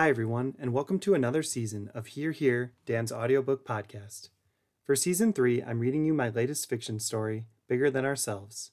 Hi, 0.00 0.08
everyone, 0.08 0.56
and 0.58 0.72
welcome 0.72 0.98
to 1.00 1.12
another 1.12 1.42
season 1.42 1.90
of 1.92 2.06
Hear 2.06 2.32
Hear, 2.32 2.72
Dan's 2.86 3.12
audiobook 3.12 3.66
podcast. 3.66 4.30
For 4.82 4.96
season 4.96 5.34
three, 5.34 5.62
I'm 5.62 5.78
reading 5.78 6.06
you 6.06 6.14
my 6.14 6.30
latest 6.30 6.70
fiction 6.70 6.98
story, 6.98 7.44
Bigger 7.68 7.90
Than 7.90 8.06
Ourselves. 8.06 8.70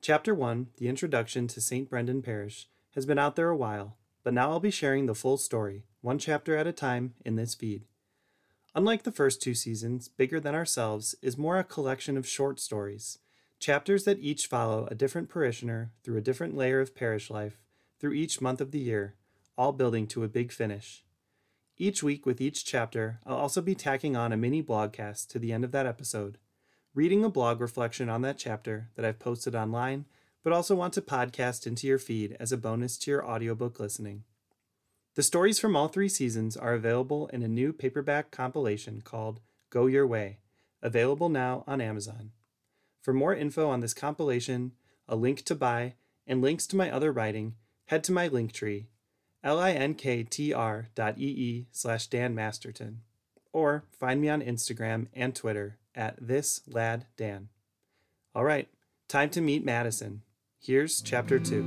Chapter 0.00 0.36
one, 0.36 0.68
The 0.76 0.86
Introduction 0.86 1.48
to 1.48 1.60
St. 1.60 1.90
Brendan 1.90 2.22
Parish, 2.22 2.68
has 2.94 3.06
been 3.06 3.18
out 3.18 3.34
there 3.34 3.48
a 3.48 3.56
while, 3.56 3.96
but 4.22 4.32
now 4.32 4.52
I'll 4.52 4.60
be 4.60 4.70
sharing 4.70 5.06
the 5.06 5.16
full 5.16 5.36
story, 5.36 5.82
one 6.00 6.16
chapter 6.16 6.56
at 6.56 6.68
a 6.68 6.72
time, 6.72 7.14
in 7.24 7.34
this 7.34 7.56
feed. 7.56 7.84
Unlike 8.72 9.02
the 9.02 9.10
first 9.10 9.42
two 9.42 9.54
seasons, 9.54 10.06
Bigger 10.06 10.38
Than 10.38 10.54
Ourselves 10.54 11.16
is 11.20 11.36
more 11.36 11.58
a 11.58 11.64
collection 11.64 12.16
of 12.16 12.24
short 12.24 12.60
stories, 12.60 13.18
chapters 13.58 14.04
that 14.04 14.20
each 14.20 14.46
follow 14.46 14.86
a 14.88 14.94
different 14.94 15.28
parishioner 15.28 15.90
through 16.04 16.18
a 16.18 16.22
different 16.22 16.56
layer 16.56 16.80
of 16.80 16.94
parish 16.94 17.30
life 17.30 17.58
through 17.98 18.12
each 18.12 18.40
month 18.40 18.60
of 18.60 18.70
the 18.70 18.78
year 18.78 19.16
all 19.58 19.72
building 19.72 20.06
to 20.06 20.22
a 20.22 20.28
big 20.28 20.52
finish. 20.52 21.04
Each 21.76 22.00
week 22.00 22.24
with 22.24 22.40
each 22.40 22.64
chapter, 22.64 23.18
I'll 23.26 23.36
also 23.36 23.60
be 23.60 23.74
tacking 23.74 24.16
on 24.16 24.32
a 24.32 24.36
mini 24.36 24.62
blogcast 24.62 25.26
to 25.30 25.40
the 25.40 25.52
end 25.52 25.64
of 25.64 25.72
that 25.72 25.84
episode, 25.84 26.38
reading 26.94 27.24
a 27.24 27.28
blog 27.28 27.60
reflection 27.60 28.08
on 28.08 28.22
that 28.22 28.38
chapter 28.38 28.88
that 28.94 29.04
I've 29.04 29.18
posted 29.18 29.56
online, 29.56 30.06
but 30.44 30.52
also 30.52 30.76
want 30.76 30.94
to 30.94 31.02
podcast 31.02 31.66
into 31.66 31.88
your 31.88 31.98
feed 31.98 32.36
as 32.38 32.52
a 32.52 32.56
bonus 32.56 32.96
to 32.98 33.10
your 33.10 33.26
audiobook 33.26 33.80
listening. 33.80 34.22
The 35.16 35.24
stories 35.24 35.58
from 35.58 35.74
all 35.74 35.88
three 35.88 36.08
seasons 36.08 36.56
are 36.56 36.74
available 36.74 37.26
in 37.32 37.42
a 37.42 37.48
new 37.48 37.72
paperback 37.72 38.30
compilation 38.30 39.00
called 39.00 39.40
Go 39.70 39.86
Your 39.86 40.06
Way, 40.06 40.38
available 40.80 41.28
now 41.28 41.64
on 41.66 41.80
Amazon. 41.80 42.30
For 43.02 43.12
more 43.12 43.34
info 43.34 43.68
on 43.68 43.80
this 43.80 43.94
compilation, 43.94 44.72
a 45.08 45.16
link 45.16 45.42
to 45.46 45.56
buy, 45.56 45.94
and 46.28 46.40
links 46.40 46.66
to 46.68 46.76
my 46.76 46.90
other 46.90 47.10
writing, 47.10 47.56
head 47.86 48.04
to 48.04 48.12
my 48.12 48.28
link 48.28 48.52
tree 48.52 48.86
linktr 49.44 50.86
dot 50.94 51.16
slash 51.70 52.06
Dan 52.08 52.34
Masterton, 52.34 53.02
or 53.52 53.84
find 53.98 54.20
me 54.20 54.28
on 54.28 54.42
Instagram 54.42 55.06
and 55.14 55.34
Twitter 55.34 55.78
at 55.94 56.16
this 56.20 56.60
lad 56.66 57.06
Dan. 57.16 57.48
All 58.34 58.44
right, 58.44 58.68
time 59.08 59.30
to 59.30 59.40
meet 59.40 59.64
Madison. 59.64 60.22
Here's 60.60 61.00
chapter 61.00 61.38
two. 61.38 61.62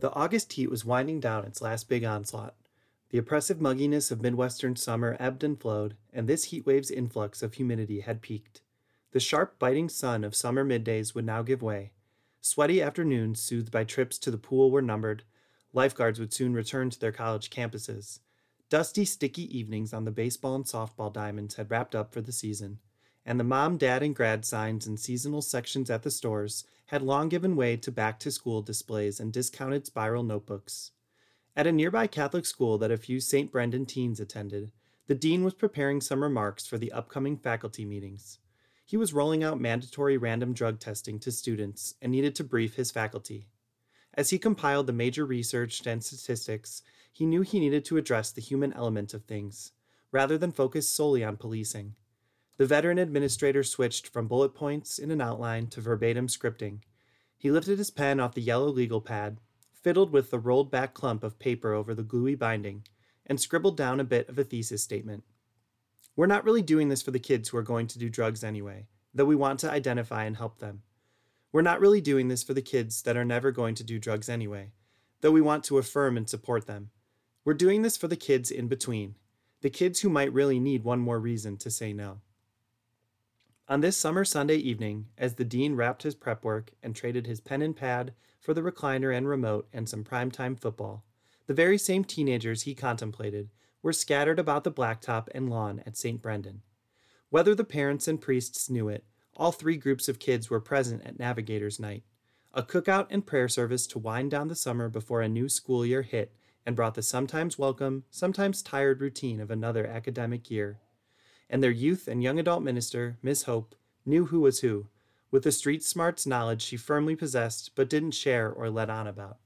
The 0.00 0.12
August 0.14 0.54
heat 0.54 0.70
was 0.70 0.84
winding 0.84 1.20
down 1.20 1.44
its 1.44 1.60
last 1.60 1.88
big 1.88 2.04
onslaught. 2.04 2.54
The 3.10 3.18
oppressive 3.18 3.58
mugginess 3.58 4.12
of 4.12 4.22
Midwestern 4.22 4.76
summer 4.76 5.16
ebbed 5.18 5.42
and 5.42 5.60
flowed, 5.60 5.96
and 6.12 6.28
this 6.28 6.44
heat 6.44 6.64
wave's 6.64 6.92
influx 6.92 7.42
of 7.42 7.54
humidity 7.54 8.00
had 8.00 8.22
peaked. 8.22 8.62
The 9.10 9.18
sharp, 9.18 9.58
biting 9.58 9.88
sun 9.88 10.22
of 10.22 10.36
summer 10.36 10.64
middays 10.64 11.12
would 11.14 11.26
now 11.26 11.42
give 11.42 11.60
way. 11.60 11.90
Sweaty 12.40 12.80
afternoons, 12.80 13.40
soothed 13.40 13.72
by 13.72 13.82
trips 13.82 14.16
to 14.18 14.30
the 14.30 14.38
pool, 14.38 14.70
were 14.70 14.80
numbered. 14.80 15.24
Lifeguards 15.72 16.20
would 16.20 16.32
soon 16.32 16.54
return 16.54 16.88
to 16.90 17.00
their 17.00 17.10
college 17.10 17.50
campuses. 17.50 18.20
Dusty, 18.68 19.04
sticky 19.04 19.58
evenings 19.58 19.92
on 19.92 20.04
the 20.04 20.12
baseball 20.12 20.54
and 20.54 20.64
softball 20.64 21.12
diamonds 21.12 21.56
had 21.56 21.68
wrapped 21.68 21.96
up 21.96 22.12
for 22.12 22.20
the 22.20 22.30
season, 22.30 22.78
and 23.26 23.40
the 23.40 23.44
mom, 23.44 23.76
dad, 23.76 24.04
and 24.04 24.14
grad 24.14 24.44
signs 24.44 24.86
and 24.86 25.00
seasonal 25.00 25.42
sections 25.42 25.90
at 25.90 26.04
the 26.04 26.10
stores 26.12 26.64
had 26.86 27.02
long 27.02 27.28
given 27.28 27.56
way 27.56 27.76
to 27.76 27.90
back 27.90 28.20
to 28.20 28.30
school 28.30 28.62
displays 28.62 29.18
and 29.18 29.32
discounted 29.32 29.84
spiral 29.84 30.22
notebooks. 30.22 30.92
At 31.56 31.66
a 31.66 31.72
nearby 31.72 32.06
Catholic 32.06 32.46
school 32.46 32.78
that 32.78 32.92
a 32.92 32.96
few 32.96 33.18
St. 33.18 33.50
Brendan 33.50 33.84
teens 33.84 34.20
attended, 34.20 34.70
the 35.08 35.16
dean 35.16 35.42
was 35.42 35.54
preparing 35.54 36.00
some 36.00 36.22
remarks 36.22 36.64
for 36.64 36.78
the 36.78 36.92
upcoming 36.92 37.36
faculty 37.36 37.84
meetings. 37.84 38.38
He 38.84 38.96
was 38.96 39.12
rolling 39.12 39.42
out 39.42 39.60
mandatory 39.60 40.16
random 40.16 40.52
drug 40.52 40.78
testing 40.78 41.18
to 41.20 41.32
students 41.32 41.94
and 42.00 42.12
needed 42.12 42.36
to 42.36 42.44
brief 42.44 42.76
his 42.76 42.92
faculty. 42.92 43.48
As 44.14 44.30
he 44.30 44.38
compiled 44.38 44.86
the 44.86 44.92
major 44.92 45.26
research 45.26 45.84
and 45.86 46.04
statistics, 46.04 46.82
he 47.12 47.26
knew 47.26 47.42
he 47.42 47.58
needed 47.58 47.84
to 47.86 47.96
address 47.96 48.30
the 48.30 48.40
human 48.40 48.72
element 48.72 49.12
of 49.12 49.24
things, 49.24 49.72
rather 50.12 50.38
than 50.38 50.52
focus 50.52 50.88
solely 50.88 51.24
on 51.24 51.36
policing. 51.36 51.96
The 52.58 52.66
veteran 52.66 52.98
administrator 52.98 53.64
switched 53.64 54.06
from 54.06 54.28
bullet 54.28 54.54
points 54.54 54.98
in 55.00 55.10
an 55.10 55.20
outline 55.20 55.66
to 55.68 55.80
verbatim 55.80 56.28
scripting. 56.28 56.80
He 57.36 57.50
lifted 57.50 57.78
his 57.78 57.90
pen 57.90 58.20
off 58.20 58.34
the 58.34 58.42
yellow 58.42 58.68
legal 58.68 59.00
pad 59.00 59.40
fiddled 59.82 60.12
with 60.12 60.30
the 60.30 60.38
rolled 60.38 60.70
back 60.70 60.94
clump 60.94 61.22
of 61.22 61.38
paper 61.38 61.72
over 61.72 61.94
the 61.94 62.02
gluey 62.02 62.34
binding, 62.34 62.84
and 63.26 63.40
scribbled 63.40 63.76
down 63.76 64.00
a 64.00 64.04
bit 64.04 64.28
of 64.28 64.38
a 64.38 64.44
thesis 64.44 64.82
statement. 64.82 65.24
We're 66.16 66.26
not 66.26 66.44
really 66.44 66.62
doing 66.62 66.88
this 66.88 67.02
for 67.02 67.12
the 67.12 67.18
kids 67.18 67.48
who 67.48 67.56
are 67.56 67.62
going 67.62 67.86
to 67.88 67.98
do 67.98 68.10
drugs 68.10 68.44
anyway, 68.44 68.86
though 69.14 69.24
we 69.24 69.36
want 69.36 69.60
to 69.60 69.70
identify 69.70 70.24
and 70.24 70.36
help 70.36 70.58
them. 70.58 70.82
We're 71.52 71.62
not 71.62 71.80
really 71.80 72.00
doing 72.00 72.28
this 72.28 72.42
for 72.42 72.54
the 72.54 72.62
kids 72.62 73.02
that 73.02 73.16
are 73.16 73.24
never 73.24 73.50
going 73.50 73.74
to 73.76 73.84
do 73.84 73.98
drugs 73.98 74.28
anyway, 74.28 74.72
though 75.20 75.30
we 75.30 75.40
want 75.40 75.64
to 75.64 75.78
affirm 75.78 76.16
and 76.16 76.28
support 76.28 76.66
them. 76.66 76.90
We're 77.44 77.54
doing 77.54 77.82
this 77.82 77.96
for 77.96 78.08
the 78.08 78.16
kids 78.16 78.50
in 78.50 78.68
between, 78.68 79.16
the 79.62 79.70
kids 79.70 80.00
who 80.00 80.08
might 80.08 80.32
really 80.32 80.60
need 80.60 80.84
one 80.84 81.00
more 81.00 81.18
reason 81.18 81.56
to 81.58 81.70
say 81.70 81.92
no. 81.92 82.20
On 83.68 83.80
this 83.80 83.96
summer 83.96 84.24
Sunday 84.24 84.56
evening, 84.56 85.06
as 85.16 85.34
the 85.34 85.44
dean 85.44 85.76
wrapped 85.76 86.02
his 86.02 86.14
prep 86.14 86.44
work 86.44 86.72
and 86.82 86.94
traded 86.94 87.26
his 87.26 87.40
pen 87.40 87.62
and 87.62 87.76
pad 87.76 88.14
for 88.40 88.54
the 88.54 88.62
recliner 88.62 89.16
and 89.16 89.28
remote 89.28 89.68
and 89.72 89.88
some 89.88 90.02
primetime 90.02 90.58
football, 90.58 91.04
the 91.46 91.54
very 91.54 91.78
same 91.78 92.04
teenagers 92.04 92.62
he 92.62 92.74
contemplated 92.74 93.50
were 93.82 93.92
scattered 93.92 94.38
about 94.38 94.64
the 94.64 94.72
blacktop 94.72 95.28
and 95.34 95.48
lawn 95.48 95.82
at 95.86 95.96
St. 95.96 96.20
Brendan. 96.20 96.62
Whether 97.28 97.54
the 97.54 97.64
parents 97.64 98.08
and 98.08 98.20
priests 98.20 98.68
knew 98.68 98.88
it, 98.88 99.04
all 99.36 99.52
three 99.52 99.76
groups 99.76 100.08
of 100.08 100.18
kids 100.18 100.50
were 100.50 100.60
present 100.60 101.02
at 101.04 101.18
Navigators 101.18 101.78
Night, 101.78 102.02
a 102.52 102.62
cookout 102.62 103.06
and 103.10 103.24
prayer 103.24 103.48
service 103.48 103.86
to 103.86 103.98
wind 103.98 104.30
down 104.30 104.48
the 104.48 104.56
summer 104.56 104.88
before 104.88 105.20
a 105.22 105.28
new 105.28 105.48
school 105.48 105.86
year 105.86 106.02
hit 106.02 106.34
and 106.66 106.74
brought 106.74 106.94
the 106.94 107.02
sometimes 107.02 107.58
welcome, 107.58 108.04
sometimes 108.10 108.62
tired 108.62 109.00
routine 109.00 109.40
of 109.40 109.50
another 109.50 109.86
academic 109.86 110.50
year 110.50 110.80
and 111.50 111.62
their 111.62 111.70
youth 111.70 112.06
and 112.06 112.22
young 112.22 112.38
adult 112.38 112.62
minister, 112.62 113.18
Miss 113.22 113.42
Hope, 113.42 113.74
knew 114.06 114.26
who 114.26 114.40
was 114.40 114.60
who, 114.60 114.86
with 115.30 115.44
the 115.44 115.52
street 115.52 115.82
smarts 115.82 116.26
knowledge 116.26 116.62
she 116.62 116.76
firmly 116.76 117.14
possessed 117.14 117.72
but 117.74 117.88
didn't 117.88 118.12
share 118.12 118.50
or 118.50 118.70
let 118.70 118.90
on 118.90 119.06
about. 119.06 119.38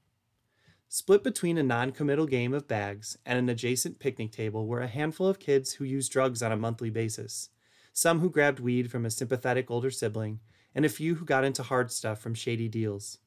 Split 0.88 1.24
between 1.24 1.58
a 1.58 1.62
non 1.62 1.90
committal 1.90 2.26
game 2.26 2.54
of 2.54 2.68
bags 2.68 3.18
and 3.26 3.38
an 3.38 3.48
adjacent 3.48 3.98
picnic 3.98 4.30
table 4.30 4.66
were 4.66 4.80
a 4.80 4.86
handful 4.86 5.26
of 5.26 5.40
kids 5.40 5.72
who 5.72 5.84
used 5.84 6.12
drugs 6.12 6.42
on 6.42 6.52
a 6.52 6.56
monthly 6.56 6.90
basis, 6.90 7.50
some 7.92 8.20
who 8.20 8.30
grabbed 8.30 8.60
weed 8.60 8.90
from 8.90 9.04
a 9.04 9.10
sympathetic 9.10 9.70
older 9.70 9.90
sibling, 9.90 10.40
and 10.74 10.84
a 10.84 10.88
few 10.88 11.16
who 11.16 11.24
got 11.24 11.44
into 11.44 11.62
hard 11.62 11.90
stuff 11.90 12.20
from 12.20 12.34
shady 12.34 12.68
deals. 12.68 13.18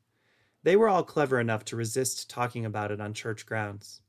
They 0.63 0.75
were 0.75 0.89
all 0.89 1.03
clever 1.03 1.39
enough 1.39 1.65
to 1.65 1.75
resist 1.75 2.29
talking 2.29 2.65
about 2.65 2.91
it 2.91 3.01
on 3.01 3.13
church 3.13 3.45
grounds. 3.45 4.01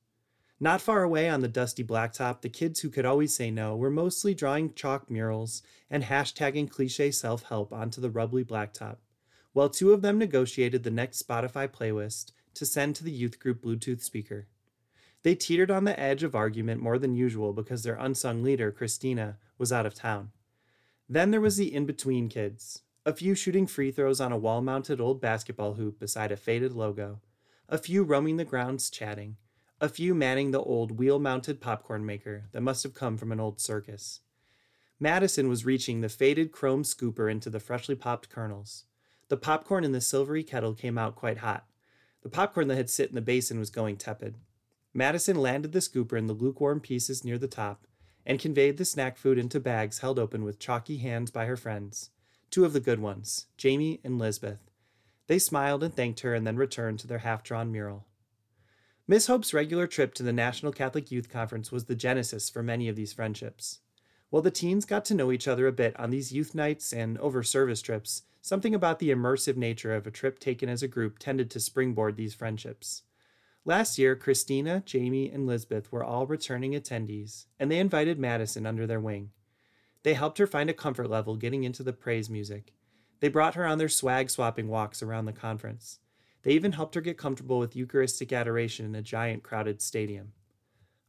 Not 0.61 0.81
far 0.81 1.05
away 1.05 1.29
on 1.29 1.41
the 1.41 1.47
dusty 1.47 1.85
blacktop, 1.85 2.41
the 2.41 2.49
kids 2.49 2.81
who 2.81 2.91
could 2.91 3.05
always 3.05 3.33
say 3.33 3.49
no 3.49 3.77
were 3.77 3.91
mostly 3.91 4.35
drawing 4.35 4.75
chalk 4.75 5.09
murals 5.09 5.63
and 5.89 6.03
hashtagging 6.03 6.69
cliche 6.69 7.13
self 7.13 7.45
help 7.45 7.73
onto 7.73 8.01
the 8.01 8.11
rubbly 8.11 8.45
blacktop, 8.45 8.97
while 9.53 9.69
two 9.69 9.93
of 9.93 10.03
them 10.03 10.19
negotiated 10.19 10.83
the 10.83 10.91
next 10.91 11.25
Spotify 11.25 11.69
playlist 11.69 12.33
to 12.55 12.67
send 12.67 12.97
to 12.97 13.05
the 13.05 13.13
youth 13.13 13.39
group 13.39 13.63
Bluetooth 13.63 14.03
speaker. 14.03 14.49
They 15.23 15.37
teetered 15.37 15.71
on 15.71 15.85
the 15.85 15.99
edge 15.99 16.25
of 16.25 16.35
argument 16.35 16.83
more 16.83 16.99
than 16.99 17.15
usual 17.15 17.53
because 17.53 17.85
their 17.85 17.97
unsung 17.97 18.43
leader, 18.43 18.73
Christina, 18.73 19.39
was 19.59 19.73
out 19.73 19.87
of 19.87 19.95
town. 19.95 20.33
Then 21.09 21.31
there 21.31 21.41
was 21.41 21.57
the 21.57 21.73
in 21.73 21.87
between 21.87 22.29
kids, 22.29 22.83
a 23.07 23.13
few 23.13 23.37
shooting 23.37 23.69
free 23.69 23.93
throws 23.93 24.21
on 24.21 24.33
a 24.33 24.39
wall 24.39 24.61
mounted 24.61 25.01
old 25.01 25.21
basketball 25.21 25.75
hoop 25.75 26.01
beside 26.01 26.33
a 26.33 26.37
faded 26.37 26.73
logo, 26.73 27.21
a 27.69 27.79
few 27.79 28.03
roaming 28.03 28.39
the 28.39 28.45
grounds 28.45 28.91
chatting 28.91 29.37
a 29.81 29.89
few 29.89 30.13
manning 30.13 30.51
the 30.51 30.61
old 30.61 30.99
wheel 30.99 31.21
mounted 31.21 31.61
popcorn 31.61 32.05
maker 32.05 32.45
that 32.51 32.63
must 32.63 32.83
have 32.83 32.95
come 32.95 33.17
from 33.17 33.31
an 33.31 33.39
old 33.39 33.61
circus. 33.61 34.21
Madison 34.99 35.49
was 35.49 35.65
reaching 35.65 36.01
the 36.01 36.09
faded 36.09 36.51
chrome 36.51 36.83
scooper 36.83 37.31
into 37.31 37.49
the 37.49 37.61
freshly 37.61 37.95
popped 37.95 38.29
kernels. 38.29 38.85
The 39.29 39.37
popcorn 39.37 39.85
in 39.85 39.93
the 39.93 40.01
silvery 40.01 40.43
kettle 40.43 40.75
came 40.75 40.99
out 40.99 41.15
quite 41.15 41.39
hot. 41.39 41.67
The 42.23 42.29
popcorn 42.29 42.67
that 42.69 42.77
had 42.77 42.91
sit 42.91 43.11
in 43.11 43.15
the 43.15 43.21
basin 43.21 43.61
was 43.61 43.71
going 43.71 43.97
tepid. 43.97 44.37
Madison 44.93 45.37
landed 45.37 45.71
the 45.71 45.79
scooper 45.79 46.19
in 46.19 46.27
the 46.27 46.33
lukewarm 46.33 46.81
pieces 46.81 47.25
near 47.25 47.39
the 47.39 47.47
top 47.47 47.87
and 48.27 48.41
conveyed 48.41 48.79
the 48.79 48.85
snack 48.85 49.17
food 49.17 49.39
into 49.39 49.61
bags 49.61 50.01
held 50.01 50.19
open 50.19 50.43
with 50.43 50.59
chalky 50.59 50.99
hands 50.99 51.31
by 51.31 51.47
her 51.47 51.57
friends, 51.57 52.11
two 52.51 52.65
of 52.65 52.73
the 52.73 52.81
good 52.81 52.99
ones, 52.99 53.47
Jamie 53.57 54.01
and 54.03 54.19
Lisbeth. 54.19 54.71
They 55.29 55.39
smiled 55.39 55.85
and 55.85 55.95
thanked 55.95 56.21
her 56.21 56.35
and 56.35 56.45
then 56.45 56.57
returned 56.57 56.99
to 57.01 57.07
their 57.07 57.19
half 57.19 57.45
drawn 57.45 57.71
mural. 57.71 58.07
Miss 59.11 59.27
Hope's 59.27 59.55
regular 59.55 59.87
trip 59.87 60.13
to 60.15 60.23
the 60.23 60.35
National 60.35 60.71
Catholic 60.71 61.11
Youth 61.11 61.31
Conference 61.31 61.73
was 61.73 61.87
the 61.87 61.95
genesis 61.95 62.51
for 62.51 62.63
many 62.63 62.89
of 62.89 62.95
these 62.95 63.15
friendships. 63.15 63.79
While 64.29 64.43
the 64.43 64.51
teens 64.51 64.85
got 64.85 65.07
to 65.07 65.15
know 65.15 65.33
each 65.33 65.49
other 65.49 65.67
a 65.67 65.73
bit 65.73 65.99
on 65.99 66.11
these 66.11 66.31
youth 66.31 66.55
nights 66.55 66.93
and 66.93 67.17
over 67.17 67.43
service 67.43 67.81
trips, 67.81 68.25
something 68.43 68.75
about 68.75 68.99
the 68.99 69.09
immersive 69.09 69.57
nature 69.57 69.95
of 69.95 70.07
a 70.07 70.11
trip 70.11 70.39
taken 70.39 70.69
as 70.69 70.83
a 70.83 70.89
group 70.89 71.19
tended 71.19 71.51
to 71.53 71.59
springboard 71.59 72.19
these 72.19 72.35
friendships. 72.35 73.05
Last 73.65 73.97
year, 73.97 74.15
Christina, 74.15 74.83
Jamie, 74.85 75.31
and 75.31 75.47
Lisbeth 75.47 75.91
were 75.91 76.05
all 76.05 76.27
returning 76.27 76.73
attendees, 76.73 77.47
and 77.59 77.71
they 77.71 77.79
invited 77.79 78.19
Madison 78.19 78.67
under 78.67 78.87
their 78.87 79.01
wing. 79.01 79.31
They 80.03 80.13
helped 80.13 80.37
her 80.37 80.47
find 80.47 80.69
a 80.69 80.75
comfort 80.75 81.09
level 81.09 81.37
getting 81.37 81.65
into 81.65 81.83
the 81.83 81.95
praise 81.95 82.29
music. 82.29 82.75
They 83.21 83.29
brought 83.29 83.55
her 83.55 83.65
on 83.65 83.79
their 83.79 83.89
swag 83.89 84.29
swapping 84.29 84.69
walks 84.69 85.03
around 85.03 85.25
the 85.25 85.33
conference. 85.33 85.99
They 86.43 86.53
even 86.53 86.73
helped 86.73 86.95
her 86.95 87.01
get 87.01 87.19
comfortable 87.19 87.59
with 87.59 87.77
Eucharistic 87.77 88.33
adoration 88.33 88.87
in 88.87 88.95
a 88.95 89.03
giant 89.03 89.43
crowded 89.43 89.83
stadium. 89.83 90.33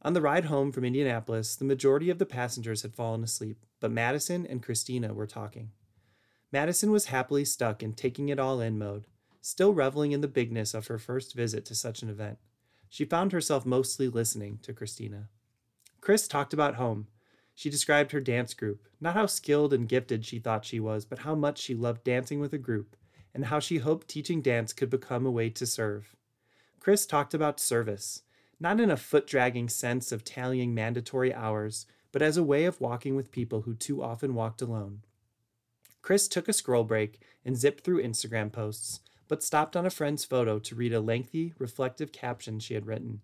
On 0.02 0.12
the 0.12 0.20
ride 0.20 0.46
home 0.46 0.72
from 0.72 0.84
Indianapolis, 0.84 1.56
the 1.56 1.64
majority 1.64 2.10
of 2.10 2.18
the 2.18 2.26
passengers 2.26 2.82
had 2.82 2.94
fallen 2.94 3.22
asleep, 3.22 3.64
but 3.80 3.92
Madison 3.92 4.46
and 4.46 4.62
Christina 4.62 5.12
were 5.12 5.26
talking. 5.26 5.70
Madison 6.52 6.90
was 6.90 7.06
happily 7.06 7.44
stuck 7.44 7.82
in 7.82 7.92
taking 7.92 8.28
it 8.28 8.38
all 8.38 8.60
in 8.60 8.78
mode, 8.78 9.06
still 9.40 9.72
reveling 9.72 10.12
in 10.12 10.20
the 10.20 10.28
bigness 10.28 10.74
of 10.74 10.88
her 10.88 10.98
first 10.98 11.34
visit 11.34 11.64
to 11.66 11.74
such 11.74 12.02
an 12.02 12.08
event. 12.08 12.38
She 12.88 13.04
found 13.04 13.32
herself 13.32 13.64
mostly 13.64 14.08
listening 14.08 14.58
to 14.62 14.72
Christina. 14.72 15.28
Chris 16.00 16.26
talked 16.26 16.52
about 16.52 16.74
home. 16.74 17.06
She 17.54 17.70
described 17.70 18.12
her 18.12 18.20
dance 18.20 18.54
group, 18.54 18.88
not 19.00 19.14
how 19.14 19.26
skilled 19.26 19.72
and 19.72 19.88
gifted 19.88 20.24
she 20.24 20.38
thought 20.38 20.64
she 20.64 20.80
was, 20.80 21.04
but 21.04 21.20
how 21.20 21.34
much 21.34 21.58
she 21.58 21.74
loved 21.74 22.02
dancing 22.04 22.40
with 22.40 22.52
a 22.52 22.58
group 22.58 22.96
and 23.34 23.46
how 23.46 23.60
she 23.60 23.78
hoped 23.78 24.08
teaching 24.08 24.42
dance 24.42 24.72
could 24.72 24.90
become 24.90 25.24
a 25.26 25.30
way 25.30 25.50
to 25.50 25.66
serve. 25.66 26.16
Chris 26.80 27.06
talked 27.06 27.34
about 27.34 27.60
service, 27.60 28.22
not 28.58 28.80
in 28.80 28.90
a 28.90 28.96
foot 28.96 29.26
dragging 29.26 29.68
sense 29.68 30.12
of 30.12 30.24
tallying 30.24 30.74
mandatory 30.74 31.32
hours, 31.32 31.86
but 32.12 32.22
as 32.22 32.36
a 32.36 32.42
way 32.42 32.64
of 32.64 32.80
walking 32.80 33.14
with 33.14 33.30
people 33.30 33.62
who 33.62 33.74
too 33.74 34.02
often 34.02 34.34
walked 34.34 34.62
alone. 34.62 35.02
Chris 36.02 36.28
took 36.28 36.48
a 36.48 36.52
scroll 36.52 36.84
break 36.84 37.20
and 37.44 37.56
zipped 37.56 37.84
through 37.84 38.02
Instagram 38.02 38.50
posts, 38.50 39.00
but 39.28 39.42
stopped 39.42 39.76
on 39.76 39.86
a 39.86 39.90
friend's 39.90 40.24
photo 40.24 40.58
to 40.58 40.74
read 40.74 40.92
a 40.92 41.00
lengthy, 41.00 41.54
reflective 41.58 42.12
caption 42.12 42.58
she 42.58 42.74
had 42.74 42.86
written. 42.86 43.20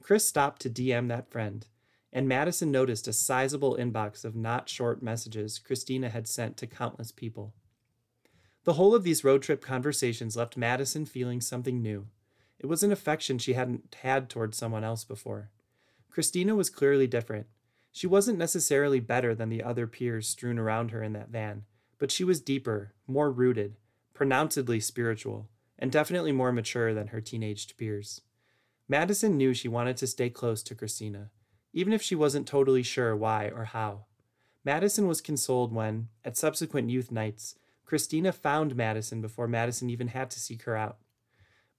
Chris 0.00 0.24
stopped 0.24 0.62
to 0.62 0.70
DM 0.70 1.08
that 1.08 1.30
friend, 1.30 1.66
and 2.12 2.28
Madison 2.28 2.70
noticed 2.70 3.08
a 3.08 3.12
sizable 3.12 3.76
inbox 3.76 4.24
of 4.24 4.34
not 4.34 4.68
short 4.68 5.02
messages 5.02 5.58
Christina 5.58 6.08
had 6.08 6.26
sent 6.26 6.56
to 6.56 6.66
countless 6.66 7.12
people. 7.12 7.52
The 8.66 8.72
whole 8.72 8.96
of 8.96 9.04
these 9.04 9.22
road 9.22 9.42
trip 9.42 9.62
conversations 9.62 10.36
left 10.36 10.56
Madison 10.56 11.06
feeling 11.06 11.40
something 11.40 11.80
new. 11.80 12.08
It 12.58 12.66
was 12.66 12.82
an 12.82 12.90
affection 12.90 13.38
she 13.38 13.52
hadn't 13.52 13.96
had 14.02 14.28
towards 14.28 14.58
someone 14.58 14.82
else 14.82 15.04
before. 15.04 15.50
Christina 16.10 16.52
was 16.56 16.68
clearly 16.68 17.06
different. 17.06 17.46
She 17.92 18.08
wasn't 18.08 18.40
necessarily 18.40 18.98
better 18.98 19.36
than 19.36 19.50
the 19.50 19.62
other 19.62 19.86
peers 19.86 20.26
strewn 20.26 20.58
around 20.58 20.90
her 20.90 21.00
in 21.00 21.12
that 21.12 21.28
van, 21.28 21.64
but 21.98 22.10
she 22.10 22.24
was 22.24 22.40
deeper, 22.40 22.92
more 23.06 23.30
rooted, 23.30 23.76
pronouncedly 24.14 24.80
spiritual, 24.80 25.48
and 25.78 25.92
definitely 25.92 26.32
more 26.32 26.50
mature 26.50 26.92
than 26.92 27.08
her 27.08 27.20
teenaged 27.20 27.76
peers. 27.76 28.22
Madison 28.88 29.36
knew 29.36 29.54
she 29.54 29.68
wanted 29.68 29.96
to 29.98 30.08
stay 30.08 30.28
close 30.28 30.64
to 30.64 30.74
Christina, 30.74 31.30
even 31.72 31.92
if 31.92 32.02
she 32.02 32.16
wasn't 32.16 32.48
totally 32.48 32.82
sure 32.82 33.14
why 33.14 33.48
or 33.48 33.66
how. 33.66 34.06
Madison 34.64 35.06
was 35.06 35.20
consoled 35.20 35.72
when, 35.72 36.08
at 36.24 36.36
subsequent 36.36 36.90
youth 36.90 37.12
nights, 37.12 37.54
Christina 37.86 38.32
found 38.32 38.76
Madison 38.76 39.22
before 39.22 39.46
Madison 39.46 39.88
even 39.88 40.08
had 40.08 40.28
to 40.30 40.40
seek 40.40 40.62
her 40.62 40.76
out. 40.76 40.98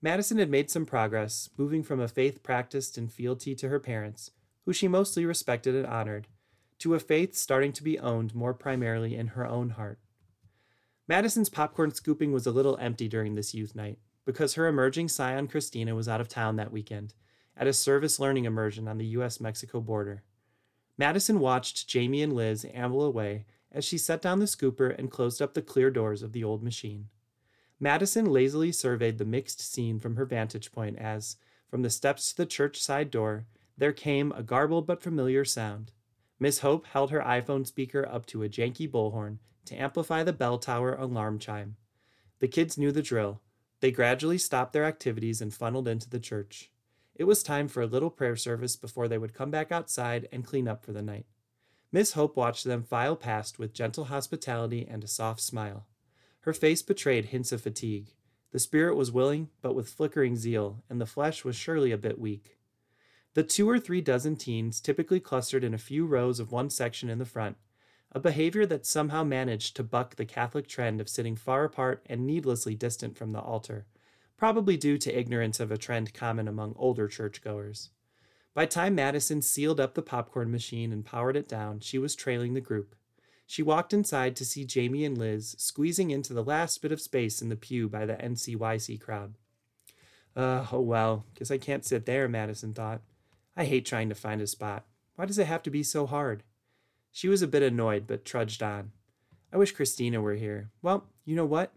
Madison 0.02 0.38
had 0.38 0.50
made 0.50 0.72
some 0.72 0.86
progress, 0.86 1.50
moving 1.58 1.84
from 1.84 2.00
a 2.00 2.08
faith 2.08 2.42
practiced 2.44 2.98
in 2.98 3.10
fealty 3.10 3.54
to 3.56 3.68
her 3.68 3.80
parents, 3.80 4.32
who 4.66 4.72
she 4.72 4.88
mostly 4.88 5.26
respected 5.26 5.76
and 5.76 5.86
honored, 5.86 6.28
to 6.80 6.94
a 6.94 7.00
faith 7.00 7.36
starting 7.36 7.74
to 7.74 7.84
be 7.84 8.00
owned 8.00 8.34
more 8.34 8.54
primarily 8.54 9.16
in 9.16 9.28
her 9.28 9.46
own 9.46 9.72
heart. 9.72 10.00
Madison's 11.08 11.50
popcorn 11.50 11.92
scooping 11.92 12.32
was 12.32 12.46
a 12.46 12.52
little 12.52 12.78
empty 12.78 13.08
during 13.08 13.36
this 13.36 13.54
youth 13.54 13.76
night, 13.76 14.00
because 14.26 14.54
her 14.54 14.68
emerging 14.68 15.10
scion 15.10 15.48
Christina 15.48 15.96
was 15.96 16.08
out 16.08 16.22
of 16.22 16.28
town 16.28 16.56
that 16.56 16.72
weekend, 16.72 17.14
at 17.56 17.68
a 17.68 17.74
service 17.74 18.20
learning 18.20 18.46
immersion 18.46 18.88
on 18.88 18.98
the 18.98 19.06
US 19.08 19.42
Mexico 19.42 19.82
border. 19.82 20.24
Madison 20.98 21.40
watched 21.40 21.88
Jamie 21.88 22.22
and 22.22 22.34
Liz 22.34 22.66
amble 22.74 23.04
away 23.04 23.46
as 23.78 23.86
she 23.86 23.98
set 23.98 24.24
down 24.24 24.40
the 24.40 24.46
scooper 24.46 24.90
and 24.98 25.12
closed 25.12 25.40
up 25.40 25.54
the 25.54 25.62
clear 25.62 25.92
doors 25.92 26.24
of 26.24 26.34
the 26.34 26.44
old 26.44 26.64
machine. 26.64 27.10
Madison 27.80 28.26
lazily 28.26 28.72
surveyed 28.72 29.20
the 29.20 29.24
mixed 29.24 29.62
scene 29.62 30.00
from 30.00 30.16
her 30.16 30.26
vantage 30.26 30.72
point 30.72 30.98
as, 30.98 31.38
from 31.70 31.84
the 31.84 31.90
steps 31.92 32.32
to 32.32 32.38
the 32.38 32.46
church 32.48 32.82
side 32.82 33.12
door, 33.12 33.46
there 33.78 33.94
came 33.94 34.32
a 34.32 34.42
garbled 34.42 34.88
but 34.88 35.04
familiar 35.04 35.46
sound. 35.46 35.92
Miss 36.40 36.60
Hope 36.60 36.88
held 36.88 37.12
her 37.12 37.20
iPhone 37.20 37.68
speaker 37.68 38.08
up 38.12 38.26
to 38.26 38.42
a 38.42 38.50
janky 38.50 38.90
bullhorn 38.90 39.38
to 39.66 39.76
amplify 39.76 40.24
the 40.24 40.34
bell 40.34 40.58
tower 40.58 40.96
alarm 40.96 41.38
chime. 41.38 41.76
The 42.40 42.48
kids 42.48 42.80
knew 42.80 42.92
the 42.92 43.04
drill. 43.04 43.42
They 43.80 43.92
gradually 43.92 44.40
stopped 44.40 44.74
their 44.74 44.86
activities 44.86 45.40
and 45.40 45.54
funneled 45.54 45.88
into 45.88 46.10
the 46.10 46.20
church. 46.20 46.72
It 47.14 47.26
was 47.26 47.44
time 47.44 47.68
for 47.68 47.82
a 47.84 47.88
little 47.88 48.10
prayer 48.10 48.36
service 48.36 48.76
before 48.76 49.08
they 49.08 49.20
would 49.20 49.36
come 49.36 49.52
back 49.52 49.72
outside 49.72 50.28
and 50.32 50.44
clean 50.44 50.68
up 50.68 50.84
for 50.84 50.94
the 50.94 51.04
night. 51.04 51.28
Miss 51.92 52.14
Hope 52.14 52.36
watched 52.36 52.66
them 52.66 52.84
file 52.84 53.16
past 53.16 53.60
with 53.60 53.74
gentle 53.74 54.06
hospitality 54.06 54.86
and 54.90 55.04
a 55.04 55.08
soft 55.08 55.42
smile. 55.42 55.88
Her 56.42 56.54
face 56.54 56.82
betrayed 56.82 57.26
hints 57.26 57.52
of 57.52 57.62
fatigue. 57.62 58.14
The 58.52 58.60
spirit 58.60 58.96
was 58.96 59.12
willing, 59.12 59.50
but 59.62 59.76
with 59.76 59.90
flickering 59.90 60.36
zeal, 60.36 60.84
and 60.90 61.00
the 61.00 61.06
flesh 61.06 61.46
was 61.46 61.56
surely 61.56 61.92
a 61.92 61.98
bit 61.98 62.20
weak. 62.20 62.58
The 63.36 63.44
two 63.44 63.70
or 63.70 63.80
three 63.80 64.02
dozen 64.02 64.36
teens 64.36 64.82
typically 64.82 65.20
clustered 65.20 65.64
in 65.64 65.74
a 65.74 65.78
few 65.78 66.06
rows 66.06 66.40
of 66.40 66.52
one 66.52 66.70
section 66.70 67.10
in 67.10 67.20
the 67.20 67.26
front, 67.26 67.58
a 68.12 68.20
behavior 68.20 68.66
that 68.66 68.86
somehow 68.86 69.24
managed 69.24 69.76
to 69.76 69.84
buck 69.84 70.16
the 70.16 70.26
Catholic 70.26 70.68
trend 70.68 71.00
of 71.00 71.10
sitting 71.10 71.36
far 71.36 71.64
apart 71.64 72.04
and 72.08 72.26
needlessly 72.26 72.74
distant 72.74 73.18
from 73.18 73.34
the 73.34 73.42
altar, 73.42 73.86
probably 74.38 74.76
due 74.76 74.98
to 74.98 75.18
ignorance 75.18 75.60
of 75.60 75.72
a 75.72 75.78
trend 75.78 76.14
common 76.14 76.48
among 76.48 76.74
older 76.78 77.08
churchgoers. 77.08 77.90
By 78.58 78.66
the 78.66 78.72
time 78.72 78.96
Madison 78.96 79.44
sealed 79.44 79.80
up 79.80 79.94
the 79.94 80.02
popcorn 80.02 80.50
machine 80.50 80.92
and 80.92 81.06
powered 81.06 81.38
it 81.38 81.48
down, 81.48 81.80
she 81.80 82.00
was 82.00 82.16
trailing 82.16 82.56
the 82.56 82.60
group. 82.60 82.96
She 83.46 83.62
walked 83.62 83.94
inside 83.94 84.36
to 84.36 84.46
see 84.46 84.66
Jamie 84.66 85.06
and 85.06 85.16
Liz 85.16 85.56
squeezing 85.60 86.10
into 86.10 86.34
the 86.34 86.44
last 86.44 86.82
bit 86.82 86.92
of 86.92 87.00
space 87.00 87.40
in 87.40 87.50
the 87.50 87.56
pew 87.56 87.88
by 87.88 88.08
the 88.08 88.16
NCYC 88.16 89.00
crowd. 89.00 89.36
Uh, 90.36 90.66
oh 90.72 90.80
well, 90.80 91.28
guess 91.36 91.52
I 91.52 91.60
can't 91.60 91.86
sit 91.86 92.08
there, 92.08 92.28
Madison 92.28 92.74
thought. 92.74 93.02
I 93.56 93.66
hate 93.66 93.86
trying 93.86 94.10
to 94.10 94.16
find 94.16 94.42
a 94.42 94.48
spot. 94.48 94.88
Why 95.18 95.28
does 95.28 95.38
it 95.38 95.46
have 95.46 95.62
to 95.62 95.70
be 95.70 95.84
so 95.84 96.08
hard? 96.08 96.42
She 97.12 97.28
was 97.28 97.44
a 97.44 97.48
bit 97.48 97.62
annoyed, 97.62 98.08
but 98.08 98.26
trudged 98.26 98.64
on. 98.64 98.90
I 99.54 99.58
wish 99.58 99.72
Christina 99.72 100.20
were 100.20 100.34
here. 100.34 100.72
Well, 100.82 101.06
you 101.26 101.36
know 101.36 101.46
what? 101.46 101.74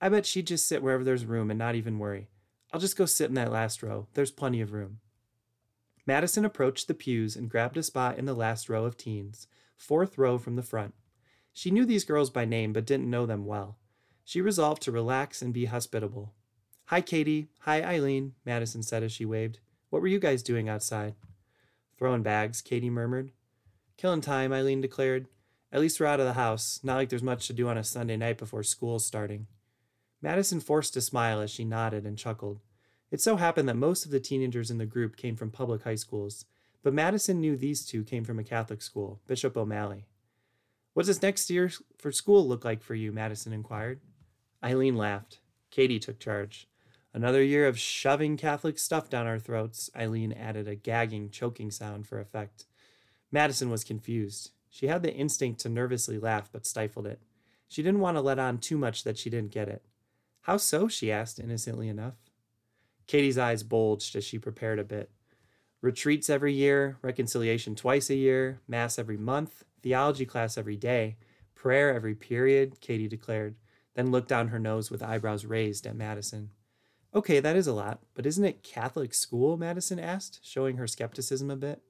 I 0.00 0.08
bet 0.08 0.26
she'd 0.26 0.48
just 0.48 0.66
sit 0.66 0.82
wherever 0.82 1.04
there's 1.04 1.26
room 1.26 1.52
and 1.52 1.58
not 1.60 1.76
even 1.76 2.00
worry. 2.00 2.28
I'll 2.72 2.80
just 2.80 2.98
go 2.98 3.06
sit 3.06 3.28
in 3.28 3.34
that 3.34 3.52
last 3.52 3.84
row. 3.84 4.08
There's 4.14 4.32
plenty 4.32 4.60
of 4.60 4.72
room. 4.72 4.98
Madison 6.06 6.44
approached 6.44 6.86
the 6.86 6.94
pews 6.94 7.34
and 7.34 7.48
grabbed 7.50 7.76
a 7.76 7.82
spot 7.82 8.18
in 8.18 8.26
the 8.26 8.34
last 8.34 8.68
row 8.68 8.84
of 8.84 8.96
teens, 8.96 9.46
fourth 9.76 10.18
row 10.18 10.38
from 10.38 10.56
the 10.56 10.62
front. 10.62 10.94
She 11.52 11.70
knew 11.70 11.84
these 11.84 12.04
girls 12.04 12.30
by 12.30 12.44
name 12.44 12.72
but 12.72 12.86
didn't 12.86 13.08
know 13.08 13.26
them 13.26 13.46
well. 13.46 13.78
She 14.24 14.40
resolved 14.40 14.82
to 14.82 14.92
relax 14.92 15.40
and 15.40 15.54
be 15.54 15.66
hospitable. 15.66 16.34
Hi, 16.86 17.00
Katie. 17.00 17.48
Hi, 17.60 17.82
Eileen, 17.82 18.34
Madison 18.44 18.82
said 18.82 19.02
as 19.02 19.12
she 19.12 19.24
waved. 19.24 19.60
What 19.90 20.02
were 20.02 20.08
you 20.08 20.18
guys 20.18 20.42
doing 20.42 20.68
outside? 20.68 21.14
Throwing 21.96 22.22
bags, 22.22 22.60
Katie 22.60 22.90
murmured. 22.90 23.30
Killing 23.96 24.20
time, 24.20 24.52
Eileen 24.52 24.80
declared. 24.80 25.28
At 25.72 25.80
least 25.80 25.98
we're 25.98 26.06
out 26.06 26.20
of 26.20 26.26
the 26.26 26.34
house. 26.34 26.80
Not 26.82 26.96
like 26.96 27.08
there's 27.08 27.22
much 27.22 27.46
to 27.46 27.52
do 27.52 27.68
on 27.68 27.78
a 27.78 27.84
Sunday 27.84 28.16
night 28.16 28.38
before 28.38 28.62
school's 28.62 29.06
starting. 29.06 29.46
Madison 30.20 30.60
forced 30.60 30.96
a 30.96 31.00
smile 31.00 31.40
as 31.40 31.50
she 31.50 31.64
nodded 31.64 32.04
and 32.04 32.18
chuckled. 32.18 32.60
It 33.14 33.20
so 33.20 33.36
happened 33.36 33.68
that 33.68 33.76
most 33.76 34.04
of 34.04 34.10
the 34.10 34.18
teenagers 34.18 34.72
in 34.72 34.78
the 34.78 34.86
group 34.86 35.16
came 35.16 35.36
from 35.36 35.52
public 35.52 35.84
high 35.84 35.94
schools, 35.94 36.46
but 36.82 36.92
Madison 36.92 37.40
knew 37.40 37.56
these 37.56 37.86
two 37.86 38.02
came 38.02 38.24
from 38.24 38.40
a 38.40 38.42
Catholic 38.42 38.82
school, 38.82 39.20
Bishop 39.28 39.56
O'Malley. 39.56 40.06
What 40.94 41.06
does 41.06 41.22
next 41.22 41.48
year 41.48 41.70
for 41.96 42.10
school 42.10 42.44
look 42.44 42.64
like 42.64 42.82
for 42.82 42.96
you? 42.96 43.12
Madison 43.12 43.52
inquired. 43.52 44.00
Eileen 44.64 44.96
laughed. 44.96 45.38
Katie 45.70 46.00
took 46.00 46.18
charge. 46.18 46.66
Another 47.12 47.40
year 47.40 47.68
of 47.68 47.78
shoving 47.78 48.36
Catholic 48.36 48.80
stuff 48.80 49.08
down 49.08 49.28
our 49.28 49.38
throats, 49.38 49.88
Eileen 49.94 50.32
added 50.32 50.66
a 50.66 50.74
gagging, 50.74 51.30
choking 51.30 51.70
sound 51.70 52.08
for 52.08 52.18
effect. 52.18 52.64
Madison 53.30 53.70
was 53.70 53.84
confused. 53.84 54.50
She 54.68 54.88
had 54.88 55.04
the 55.04 55.14
instinct 55.14 55.60
to 55.60 55.68
nervously 55.68 56.18
laugh, 56.18 56.50
but 56.50 56.66
stifled 56.66 57.06
it. 57.06 57.22
She 57.68 57.80
didn't 57.80 58.00
want 58.00 58.16
to 58.16 58.22
let 58.22 58.40
on 58.40 58.58
too 58.58 58.76
much 58.76 59.04
that 59.04 59.18
she 59.18 59.30
didn't 59.30 59.52
get 59.52 59.68
it. 59.68 59.84
How 60.40 60.56
so? 60.56 60.88
she 60.88 61.12
asked, 61.12 61.38
innocently 61.38 61.88
enough. 61.88 62.14
Katie's 63.06 63.38
eyes 63.38 63.62
bulged 63.62 64.16
as 64.16 64.24
she 64.24 64.38
prepared 64.38 64.78
a 64.78 64.84
bit. 64.84 65.10
Retreats 65.80 66.30
every 66.30 66.54
year, 66.54 66.98
reconciliation 67.02 67.74
twice 67.74 68.08
a 68.08 68.14
year, 68.14 68.60
Mass 68.66 68.98
every 68.98 69.18
month, 69.18 69.64
theology 69.82 70.24
class 70.24 70.56
every 70.56 70.76
day, 70.76 71.16
Prayer 71.64 71.94
every 71.94 72.14
period, 72.14 72.80
Katie 72.82 73.08
declared, 73.08 73.54
then 73.94 74.10
looked 74.10 74.28
down 74.28 74.48
her 74.48 74.58
nose 74.58 74.90
with 74.90 75.02
eyebrows 75.02 75.46
raised 75.46 75.86
at 75.86 75.96
Madison. 75.96 76.50
Okay, 77.14 77.40
that 77.40 77.56
is 77.56 77.66
a 77.66 77.72
lot, 77.72 78.00
but 78.14 78.26
isn't 78.26 78.44
it 78.44 78.62
Catholic 78.62 79.14
school? 79.14 79.56
Madison 79.56 79.98
asked, 79.98 80.40
showing 80.42 80.76
her 80.76 80.86
skepticism 80.86 81.50
a 81.50 81.56
bit. 81.56 81.80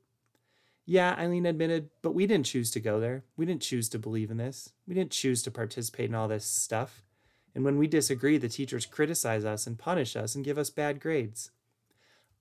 Yeah, 0.86 1.14
Eileen 1.18 1.46
admitted, 1.46 1.88
but 2.02 2.14
we 2.14 2.26
didn't 2.26 2.46
choose 2.46 2.70
to 2.72 2.80
go 2.80 3.00
there. 3.00 3.24
We 3.36 3.46
didn't 3.46 3.62
choose 3.62 3.88
to 3.88 3.98
believe 3.98 4.30
in 4.30 4.36
this. 4.36 4.72
We 4.86 4.94
didn't 4.94 5.12
choose 5.12 5.42
to 5.44 5.50
participate 5.50 6.10
in 6.10 6.14
all 6.14 6.28
this 6.28 6.44
stuff. 6.44 7.03
And 7.54 7.64
when 7.64 7.78
we 7.78 7.86
disagree, 7.86 8.36
the 8.36 8.48
teachers 8.48 8.86
criticize 8.86 9.44
us 9.44 9.66
and 9.66 9.78
punish 9.78 10.16
us 10.16 10.34
and 10.34 10.44
give 10.44 10.58
us 10.58 10.70
bad 10.70 11.00
grades. 11.00 11.50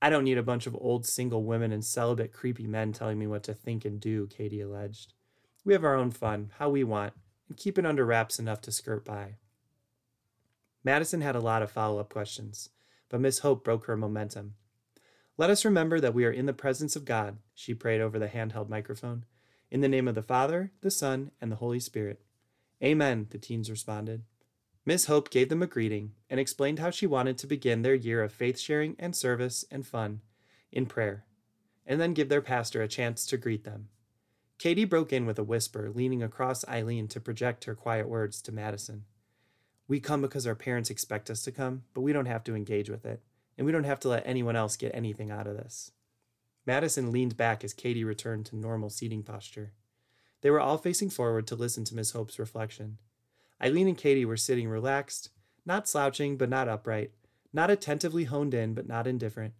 I 0.02 0.10
don't 0.10 0.24
need 0.26 0.38
a 0.38 0.44
bunch 0.44 0.68
of 0.68 0.76
old 0.76 1.06
single 1.06 1.44
women 1.44 1.72
and 1.72 1.86
celibate 1.86 2.34
creepy 2.34 2.68
men 2.68 2.92
telling 2.92 3.20
me 3.20 3.28
what 3.28 3.44
to 3.44 3.54
think 3.54 3.86
and 3.86 4.02
do, 4.02 4.28
Katie 4.28 4.60
alleged. 4.60 5.14
We 5.64 5.74
have 5.74 5.86
our 5.86 5.96
own 5.96 6.12
fun, 6.12 6.52
how 6.58 6.70
we 6.70 6.84
want, 6.84 7.14
and 7.48 7.58
keep 7.58 7.78
it 7.78 7.86
under 7.86 8.06
wraps 8.06 8.40
enough 8.40 8.60
to 8.62 8.72
skirt 8.72 9.06
by. 9.06 9.36
Madison 10.84 11.22
had 11.22 11.36
a 11.36 11.40
lot 11.40 11.62
of 11.62 11.72
follow 11.72 12.00
up 12.00 12.10
questions, 12.12 12.70
but 13.08 13.22
Miss 13.22 13.40
Hope 13.40 13.64
broke 13.64 13.86
her 13.86 13.96
momentum. 13.96 14.56
Let 15.38 15.50
us 15.50 15.64
remember 15.64 16.00
that 16.02 16.14
we 16.14 16.26
are 16.26 16.32
in 16.32 16.48
the 16.48 16.54
presence 16.54 16.96
of 16.96 17.06
God, 17.06 17.38
she 17.56 17.74
prayed 17.74 18.02
over 18.02 18.20
the 18.20 18.28
handheld 18.28 18.68
microphone. 18.68 19.26
In 19.72 19.82
the 19.82 19.88
name 19.88 20.08
of 20.08 20.16
the 20.16 20.22
Father, 20.22 20.72
the 20.82 20.92
Son, 20.92 21.32
and 21.40 21.52
the 21.52 21.56
Holy 21.56 21.80
Spirit. 21.80 22.22
Amen, 22.84 23.28
the 23.30 23.38
teens 23.38 23.72
responded. 23.72 24.24
Miss 24.86 25.06
Hope 25.06 25.30
gave 25.30 25.48
them 25.48 25.64
a 25.64 25.68
greeting 25.68 26.12
and 26.30 26.40
explained 26.40 26.80
how 26.80 26.90
she 26.90 27.08
wanted 27.08 27.38
to 27.38 27.48
begin 27.48 27.82
their 27.82 27.96
year 27.96 28.22
of 28.22 28.34
faith 28.34 28.60
sharing 28.60 28.96
and 29.00 29.16
service 29.16 29.64
and 29.72 29.88
fun 29.88 30.22
in 30.72 30.86
prayer, 30.86 31.26
and 31.86 32.02
then 32.02 32.14
give 32.14 32.28
their 32.28 32.42
pastor 32.42 32.82
a 32.82 32.88
chance 32.88 33.26
to 33.26 33.38
greet 33.38 33.64
them. 33.64 33.88
Katie 34.58 34.86
broke 34.86 35.14
in 35.14 35.26
with 35.26 35.40
a 35.40 35.44
whisper, 35.44 35.90
leaning 35.94 36.22
across 36.22 36.68
Eileen 36.68 37.08
to 37.10 37.20
project 37.20 37.66
her 37.66 37.76
quiet 37.76 38.10
words 38.10 38.42
to 38.42 38.52
Madison. 38.52 39.06
We 39.88 40.00
come 40.00 40.22
because 40.22 40.48
our 40.48 40.56
parents 40.56 40.90
expect 40.90 41.30
us 41.30 41.44
to 41.44 41.52
come, 41.52 41.84
but 41.94 42.02
we 42.02 42.14
don't 42.14 42.26
have 42.26 42.44
to 42.46 42.56
engage 42.56 42.90
with 42.90 43.06
it, 43.06 43.22
and 43.58 43.66
we 43.66 43.72
don't 43.72 43.84
have 43.84 44.00
to 44.02 44.10
let 44.10 44.26
anyone 44.26 44.56
else 44.56 44.76
get 44.76 44.96
anything 44.96 45.32
out 45.32 45.48
of 45.48 45.56
this. 45.56 45.92
Madison 46.66 47.12
leaned 47.12 47.38
back 47.38 47.64
as 47.64 47.74
Katie 47.74 48.04
returned 48.04 48.46
to 48.48 48.56
normal 48.56 48.90
seating 48.90 49.24
posture. 49.24 49.74
They 50.42 50.50
were 50.50 50.62
all 50.62 50.78
facing 50.78 51.10
forward 51.10 51.48
to 51.48 51.56
listen 51.56 51.84
to 51.86 51.96
Miss 51.96 52.12
Hope's 52.12 52.40
reflection. 52.40 52.98
Eileen 53.64 53.88
and 53.88 53.98
Katie 53.98 54.26
were 54.26 54.36
sitting 54.36 54.68
relaxed, 54.68 55.30
not 55.66 55.88
slouching 55.88 56.36
but 56.36 56.50
not 56.50 56.68
upright, 56.68 57.12
not 57.54 57.70
attentively 57.70 58.26
honed 58.26 58.54
in 58.54 58.74
but 58.74 58.88
not 58.88 59.08
indifferent. 59.08 59.54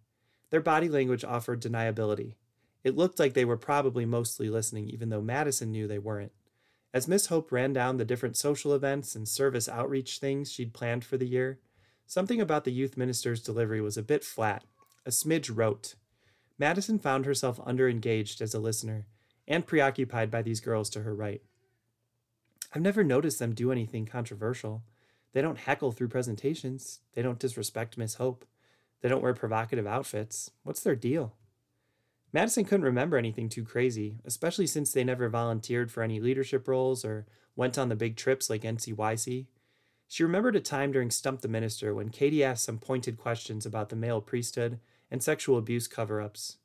Their 0.50 0.60
body 0.60 0.88
language 0.88 1.24
offered 1.24 1.62
deniability. 1.62 2.34
It 2.82 2.96
looked 2.96 3.18
like 3.18 3.32
they 3.32 3.46
were 3.46 3.56
probably 3.56 4.04
mostly 4.04 4.50
listening, 4.50 4.90
even 4.90 5.08
though 5.08 5.22
Madison 5.22 5.72
knew 5.72 5.88
they 5.88 5.98
weren't. 5.98 6.32
As 6.92 7.08
Miss 7.08 7.26
Hope 7.26 7.50
ran 7.50 7.72
down 7.72 7.96
the 7.96 8.04
different 8.04 8.36
social 8.36 8.74
events 8.74 9.16
and 9.16 9.26
service 9.26 9.68
outreach 9.68 10.18
things 10.18 10.52
she'd 10.52 10.74
planned 10.74 11.04
for 11.04 11.16
the 11.16 11.26
year, 11.26 11.58
something 12.06 12.40
about 12.40 12.64
the 12.64 12.72
youth 12.72 12.98
minister's 12.98 13.42
delivery 13.42 13.80
was 13.80 13.96
a 13.96 14.02
bit 14.02 14.22
flat, 14.22 14.64
a 15.06 15.10
smidge 15.10 15.50
rote. 15.52 15.94
Madison 16.58 16.98
found 16.98 17.24
herself 17.24 17.58
underengaged 17.64 18.40
as 18.42 18.54
a 18.54 18.60
listener 18.60 19.06
and 19.48 19.66
preoccupied 19.66 20.30
by 20.30 20.42
these 20.42 20.60
girls 20.60 20.90
to 20.90 21.02
her 21.02 21.14
right. 21.14 21.42
I've 22.74 22.82
never 22.82 23.04
noticed 23.04 23.38
them 23.38 23.54
do 23.54 23.70
anything 23.70 24.04
controversial. 24.04 24.82
They 25.32 25.40
don't 25.40 25.58
heckle 25.58 25.92
through 25.92 26.08
presentations. 26.08 27.00
They 27.14 27.22
don't 27.22 27.38
disrespect 27.38 27.96
Miss 27.96 28.14
Hope. 28.14 28.44
They 29.00 29.08
don't 29.08 29.22
wear 29.22 29.34
provocative 29.34 29.86
outfits. 29.86 30.50
What's 30.64 30.82
their 30.82 30.96
deal? 30.96 31.34
Madison 32.32 32.64
couldn't 32.64 32.84
remember 32.84 33.16
anything 33.16 33.48
too 33.48 33.62
crazy, 33.64 34.18
especially 34.24 34.66
since 34.66 34.92
they 34.92 35.04
never 35.04 35.28
volunteered 35.28 35.92
for 35.92 36.02
any 36.02 36.18
leadership 36.18 36.66
roles 36.66 37.04
or 37.04 37.26
went 37.54 37.78
on 37.78 37.90
the 37.90 37.94
big 37.94 38.16
trips 38.16 38.50
like 38.50 38.62
NCYC. 38.62 39.46
She 40.08 40.22
remembered 40.24 40.56
a 40.56 40.60
time 40.60 40.90
during 40.90 41.12
Stump 41.12 41.42
the 41.42 41.48
Minister 41.48 41.94
when 41.94 42.08
Katie 42.08 42.42
asked 42.42 42.64
some 42.64 42.78
pointed 42.78 43.18
questions 43.18 43.64
about 43.64 43.88
the 43.88 43.96
male 43.96 44.20
priesthood 44.20 44.80
and 45.12 45.22
sexual 45.22 45.58
abuse 45.58 45.86
cover 45.86 46.20
ups. 46.20 46.56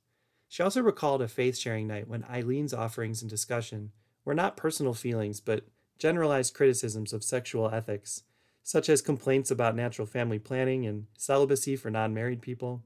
She 0.47 0.63
also 0.63 0.81
recalled 0.81 1.21
a 1.21 1.27
faith 1.27 1.55
sharing 1.55 1.85
night 1.85 2.07
when 2.07 2.23
Eileen's 2.23 2.73
offerings 2.73 3.21
and 3.21 3.29
discussion 3.29 3.91
were 4.25 4.33
not 4.33 4.57
personal 4.57 4.95
feelings, 4.95 5.39
but 5.39 5.65
generalized 5.99 6.53
criticisms 6.53 7.13
of 7.13 7.23
sexual 7.23 7.69
ethics, 7.69 8.23
such 8.63 8.89
as 8.89 9.01
complaints 9.01 9.51
about 9.51 9.75
natural 9.75 10.07
family 10.07 10.39
planning 10.39 10.85
and 10.85 11.05
celibacy 11.17 11.75
for 11.75 11.91
non 11.91 12.13
married 12.13 12.41
people. 12.41 12.81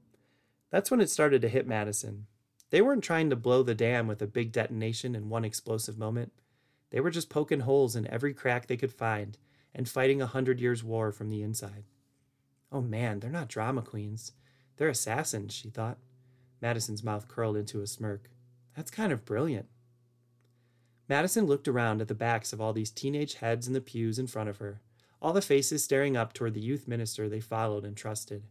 That's 0.70 0.90
when 0.90 1.00
it 1.00 1.08
started 1.08 1.40
to 1.42 1.48
hit 1.48 1.66
Madison. 1.66 2.26
They 2.70 2.82
weren't 2.82 3.04
trying 3.04 3.30
to 3.30 3.36
blow 3.36 3.62
the 3.62 3.74
dam 3.74 4.08
with 4.08 4.20
a 4.20 4.26
big 4.26 4.50
detonation 4.50 5.14
in 5.14 5.28
one 5.28 5.44
explosive 5.44 5.96
moment. 5.96 6.32
They 6.90 7.00
were 7.00 7.10
just 7.10 7.30
poking 7.30 7.60
holes 7.60 7.94
in 7.94 8.06
every 8.08 8.34
crack 8.34 8.66
they 8.66 8.76
could 8.76 8.92
find 8.92 9.38
and 9.74 9.88
fighting 9.88 10.20
a 10.20 10.26
hundred 10.26 10.60
years' 10.60 10.84
war 10.84 11.12
from 11.12 11.30
the 11.30 11.42
inside. 11.42 11.84
Oh 12.72 12.80
man, 12.80 13.20
they're 13.20 13.30
not 13.30 13.48
drama 13.48 13.82
queens. 13.82 14.32
They're 14.76 14.88
assassins, 14.88 15.52
she 15.52 15.70
thought. 15.70 15.98
Madison's 16.60 17.04
mouth 17.04 17.28
curled 17.28 17.56
into 17.56 17.80
a 17.80 17.86
smirk. 17.86 18.30
That's 18.76 18.90
kind 18.90 19.12
of 19.12 19.24
brilliant. 19.24 19.66
Madison 21.08 21.46
looked 21.46 21.68
around 21.68 22.00
at 22.00 22.08
the 22.08 22.14
backs 22.14 22.52
of 22.52 22.60
all 22.60 22.72
these 22.72 22.90
teenage 22.90 23.34
heads 23.34 23.66
in 23.66 23.74
the 23.74 23.80
pews 23.80 24.18
in 24.18 24.26
front 24.26 24.48
of 24.48 24.58
her, 24.58 24.80
all 25.20 25.32
the 25.32 25.42
faces 25.42 25.84
staring 25.84 26.16
up 26.16 26.32
toward 26.32 26.54
the 26.54 26.60
youth 26.60 26.88
minister 26.88 27.28
they 27.28 27.40
followed 27.40 27.84
and 27.84 27.96
trusted. 27.96 28.44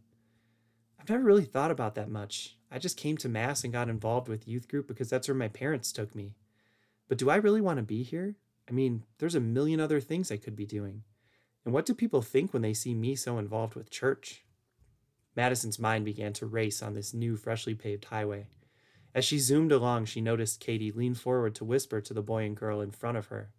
I've 1.00 1.10
never 1.10 1.24
really 1.24 1.44
thought 1.44 1.70
about 1.70 1.96
that 1.96 2.08
much. 2.08 2.56
I 2.70 2.78
just 2.78 2.96
came 2.96 3.16
to 3.18 3.28
Mass 3.28 3.62
and 3.62 3.72
got 3.72 3.88
involved 3.88 4.28
with 4.28 4.48
youth 4.48 4.68
group 4.68 4.88
because 4.88 5.10
that's 5.10 5.28
where 5.28 5.34
my 5.34 5.48
parents 5.48 5.92
took 5.92 6.14
me. 6.14 6.34
But 7.08 7.18
do 7.18 7.28
I 7.28 7.36
really 7.36 7.60
want 7.60 7.76
to 7.76 7.82
be 7.82 8.02
here? 8.02 8.36
I 8.68 8.72
mean, 8.72 9.04
there's 9.18 9.34
a 9.34 9.40
million 9.40 9.80
other 9.80 10.00
things 10.00 10.32
I 10.32 10.36
could 10.36 10.56
be 10.56 10.66
doing. 10.66 11.02
And 11.64 11.74
what 11.74 11.86
do 11.86 11.94
people 11.94 12.22
think 12.22 12.52
when 12.52 12.62
they 12.62 12.74
see 12.74 12.94
me 12.94 13.16
so 13.16 13.38
involved 13.38 13.74
with 13.74 13.90
church? 13.90 14.44
Madison's 15.36 15.78
mind 15.78 16.04
began 16.04 16.32
to 16.34 16.46
race 16.46 16.82
on 16.82 16.94
this 16.94 17.12
new, 17.12 17.36
freshly 17.36 17.74
paved 17.74 18.06
highway. 18.06 18.46
As 19.14 19.24
she 19.24 19.38
zoomed 19.38 19.70
along, 19.70 20.06
she 20.06 20.20
noticed 20.20 20.60
Katie 20.60 20.90
lean 20.90 21.14
forward 21.14 21.54
to 21.54 21.64
whisper 21.64 22.00
to 22.00 22.12
the 22.12 22.22
boy 22.22 22.44
and 22.44 22.56
girl 22.56 22.80
in 22.80 22.90
front 22.90 23.16
of 23.16 23.26
her. 23.26 23.50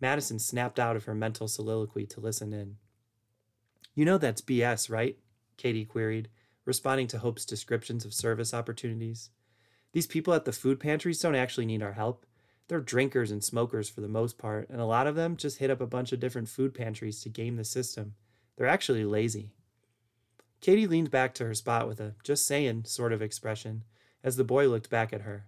Madison 0.00 0.38
snapped 0.38 0.78
out 0.78 0.96
of 0.96 1.04
her 1.04 1.14
mental 1.14 1.46
soliloquy 1.46 2.06
to 2.06 2.20
listen 2.20 2.52
in. 2.52 2.76
You 3.94 4.04
know 4.04 4.18
that's 4.18 4.42
BS, 4.42 4.90
right? 4.90 5.18
Katie 5.56 5.84
queried, 5.84 6.28
responding 6.64 7.06
to 7.08 7.18
Hope's 7.18 7.44
descriptions 7.44 8.04
of 8.04 8.14
service 8.14 8.52
opportunities. 8.52 9.30
These 9.92 10.06
people 10.06 10.34
at 10.34 10.44
the 10.44 10.52
food 10.52 10.80
pantries 10.80 11.20
don't 11.20 11.34
actually 11.34 11.66
need 11.66 11.82
our 11.82 11.92
help. 11.92 12.26
They're 12.68 12.80
drinkers 12.80 13.30
and 13.30 13.42
smokers 13.42 13.88
for 13.88 14.00
the 14.00 14.08
most 14.08 14.36
part, 14.36 14.68
and 14.68 14.80
a 14.80 14.84
lot 14.84 15.06
of 15.06 15.14
them 15.14 15.36
just 15.36 15.58
hit 15.58 15.70
up 15.70 15.80
a 15.80 15.86
bunch 15.86 16.12
of 16.12 16.20
different 16.20 16.48
food 16.48 16.74
pantries 16.74 17.22
to 17.22 17.28
game 17.28 17.56
the 17.56 17.64
system. 17.64 18.14
They're 18.56 18.66
actually 18.66 19.04
lazy. 19.04 19.52
Katie 20.60 20.86
leaned 20.86 21.10
back 21.10 21.34
to 21.34 21.44
her 21.46 21.54
spot 21.54 21.88
with 21.88 22.00
a 22.00 22.14
just 22.22 22.46
saying 22.46 22.84
sort 22.84 23.12
of 23.12 23.22
expression, 23.22 23.84
as 24.22 24.36
the 24.36 24.44
boy 24.44 24.68
looked 24.68 24.90
back 24.90 25.12
at 25.12 25.22
her. 25.22 25.46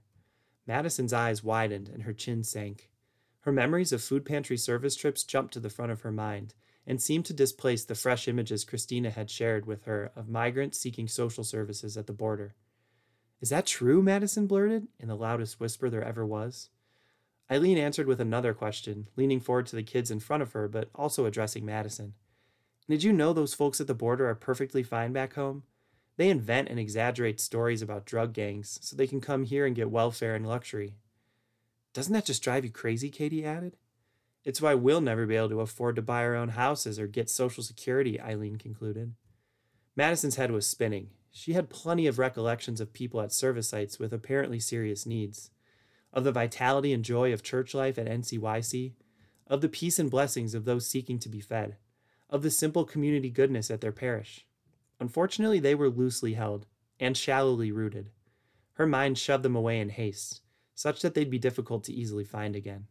Madison's 0.67 1.13
eyes 1.13 1.43
widened 1.43 1.89
and 1.89 2.05
her 2.05 2.13
chin 2.13 2.45
sank. 2.45 2.91
Her 3.41 3.53
memories 3.53 3.93
of 3.93 4.03
food 4.03 4.25
pantry 4.25 4.57
service 4.57 4.95
trips 4.95 5.25
jumped 5.25 5.55
to 5.55 5.61
the 5.61 5.71
front 5.71 5.93
of 5.93 6.03
her 6.03 6.13
mind 6.13 6.55
and 6.87 7.01
seemed 7.01 7.25
to 7.27 7.33
displace 7.33 7.85
the 7.85 7.95
fresh 7.95 8.29
images 8.29 8.65
Christina 8.65 9.11
had 9.11 9.31
shared 9.31 9.67
with 9.67 9.85
her 9.85 10.13
of 10.17 10.29
migrants 10.29 10.79
seeking 10.79 11.09
social 11.09 11.45
services 11.45 11.97
at 11.97 12.07
the 12.07 12.13
border. 12.13 12.55
Is 13.41 13.51
that 13.51 13.67
true? 13.67 14.03
Madison 14.03 14.47
blurted, 14.47 14.89
in 14.99 15.09
the 15.09 15.17
loudest 15.17 15.61
whisper 15.61 15.89
there 15.89 16.05
ever 16.05 16.27
was. 16.27 16.69
Eileen 17.51 17.79
answered 17.79 18.07
with 18.07 18.21
another 18.21 18.55
question, 18.55 19.09
leaning 19.17 19.41
forward 19.41 19.67
to 19.69 19.77
the 19.77 19.83
kids 19.83 20.11
in 20.11 20.21
front 20.21 20.43
of 20.43 20.53
her, 20.53 20.69
but 20.69 20.91
also 20.95 21.25
addressing 21.25 21.65
Madison. 21.65 22.15
Did 22.89 23.03
you 23.03 23.13
know 23.13 23.33
those 23.33 23.55
folks 23.55 23.81
at 23.81 23.87
the 23.87 23.95
border 23.95 24.29
are 24.29 24.35
perfectly 24.35 24.83
fine 24.83 25.13
back 25.13 25.35
home? 25.35 25.65
They 26.17 26.29
invent 26.29 26.69
and 26.69 26.79
exaggerate 26.79 27.41
stories 27.41 27.83
about 27.83 28.05
drug 28.05 28.33
gangs 28.33 28.79
so 28.83 28.95
they 28.95 29.07
can 29.07 29.21
come 29.21 29.45
here 29.45 29.67
and 29.67 29.75
get 29.75 29.91
welfare 29.91 30.35
and 30.35 30.47
luxury. 30.47 30.95
Doesn't 31.93 32.13
that 32.13 32.27
just 32.27 32.43
drive 32.43 32.65
you 32.65 32.71
crazy? 32.71 33.11
Katie 33.11 33.45
added. 33.45 33.77
It's 34.45 34.63
why 34.63 34.75
we'll 34.75 35.01
never 35.01 35.27
be 35.27 35.37
able 35.37 35.51
to 35.51 35.61
afford 35.61 35.97
to 35.97 36.03
buy 36.03 36.23
our 36.25 36.35
own 36.35 36.51
houses 36.51 36.99
or 36.99 37.07
get 37.07 37.29
Social 37.29 37.63
Security, 37.63 38.21
Eileen 38.21 38.57
concluded. 38.57 39.15
Madison's 39.97 40.37
head 40.37 40.51
was 40.51 40.67
spinning. 40.67 41.11
She 41.31 41.53
had 41.53 41.69
plenty 41.69 42.07
of 42.07 42.19
recollections 42.19 42.81
of 42.81 42.93
people 42.93 43.21
at 43.21 43.33
service 43.33 43.69
sites 43.69 43.99
with 43.99 44.13
apparently 44.13 44.59
serious 44.59 45.05
needs, 45.05 45.51
of 46.13 46.25
the 46.25 46.33
vitality 46.33 46.93
and 46.93 47.05
joy 47.05 47.33
of 47.33 47.43
church 47.43 47.75
life 47.75 47.99
at 47.99 48.07
NCYC, 48.07 48.93
of 49.47 49.61
the 49.61 49.69
peace 49.69 49.99
and 49.99 50.11
blessings 50.11 50.55
of 50.55 50.65
those 50.65 50.89
seeking 50.89 51.19
to 51.19 51.29
be 51.29 51.41
fed, 51.41 51.77
of 52.31 52.43
the 52.43 52.51
simple 52.51 52.85
community 52.85 53.31
goodness 53.31 53.71
at 53.71 53.81
their 53.81 53.93
parish. 53.93 54.47
Unfortunately, 55.01 55.59
they 55.59 55.75
were 55.75 55.89
loosely 55.89 56.35
held 56.35 56.67
and 57.01 57.17
shallowly 57.17 57.73
rooted. 57.73 58.11
Her 58.75 58.87
mind 58.87 59.19
shoved 59.19 59.43
them 59.43 59.57
away 59.57 59.81
in 59.81 59.89
haste, 59.89 60.43
such 60.75 61.03
that 61.03 61.15
they'd 61.15 61.31
be 61.31 61.39
difficult 61.39 61.85
to 61.85 61.93
easily 61.93 62.25
find 62.25 62.55
again. 62.55 62.87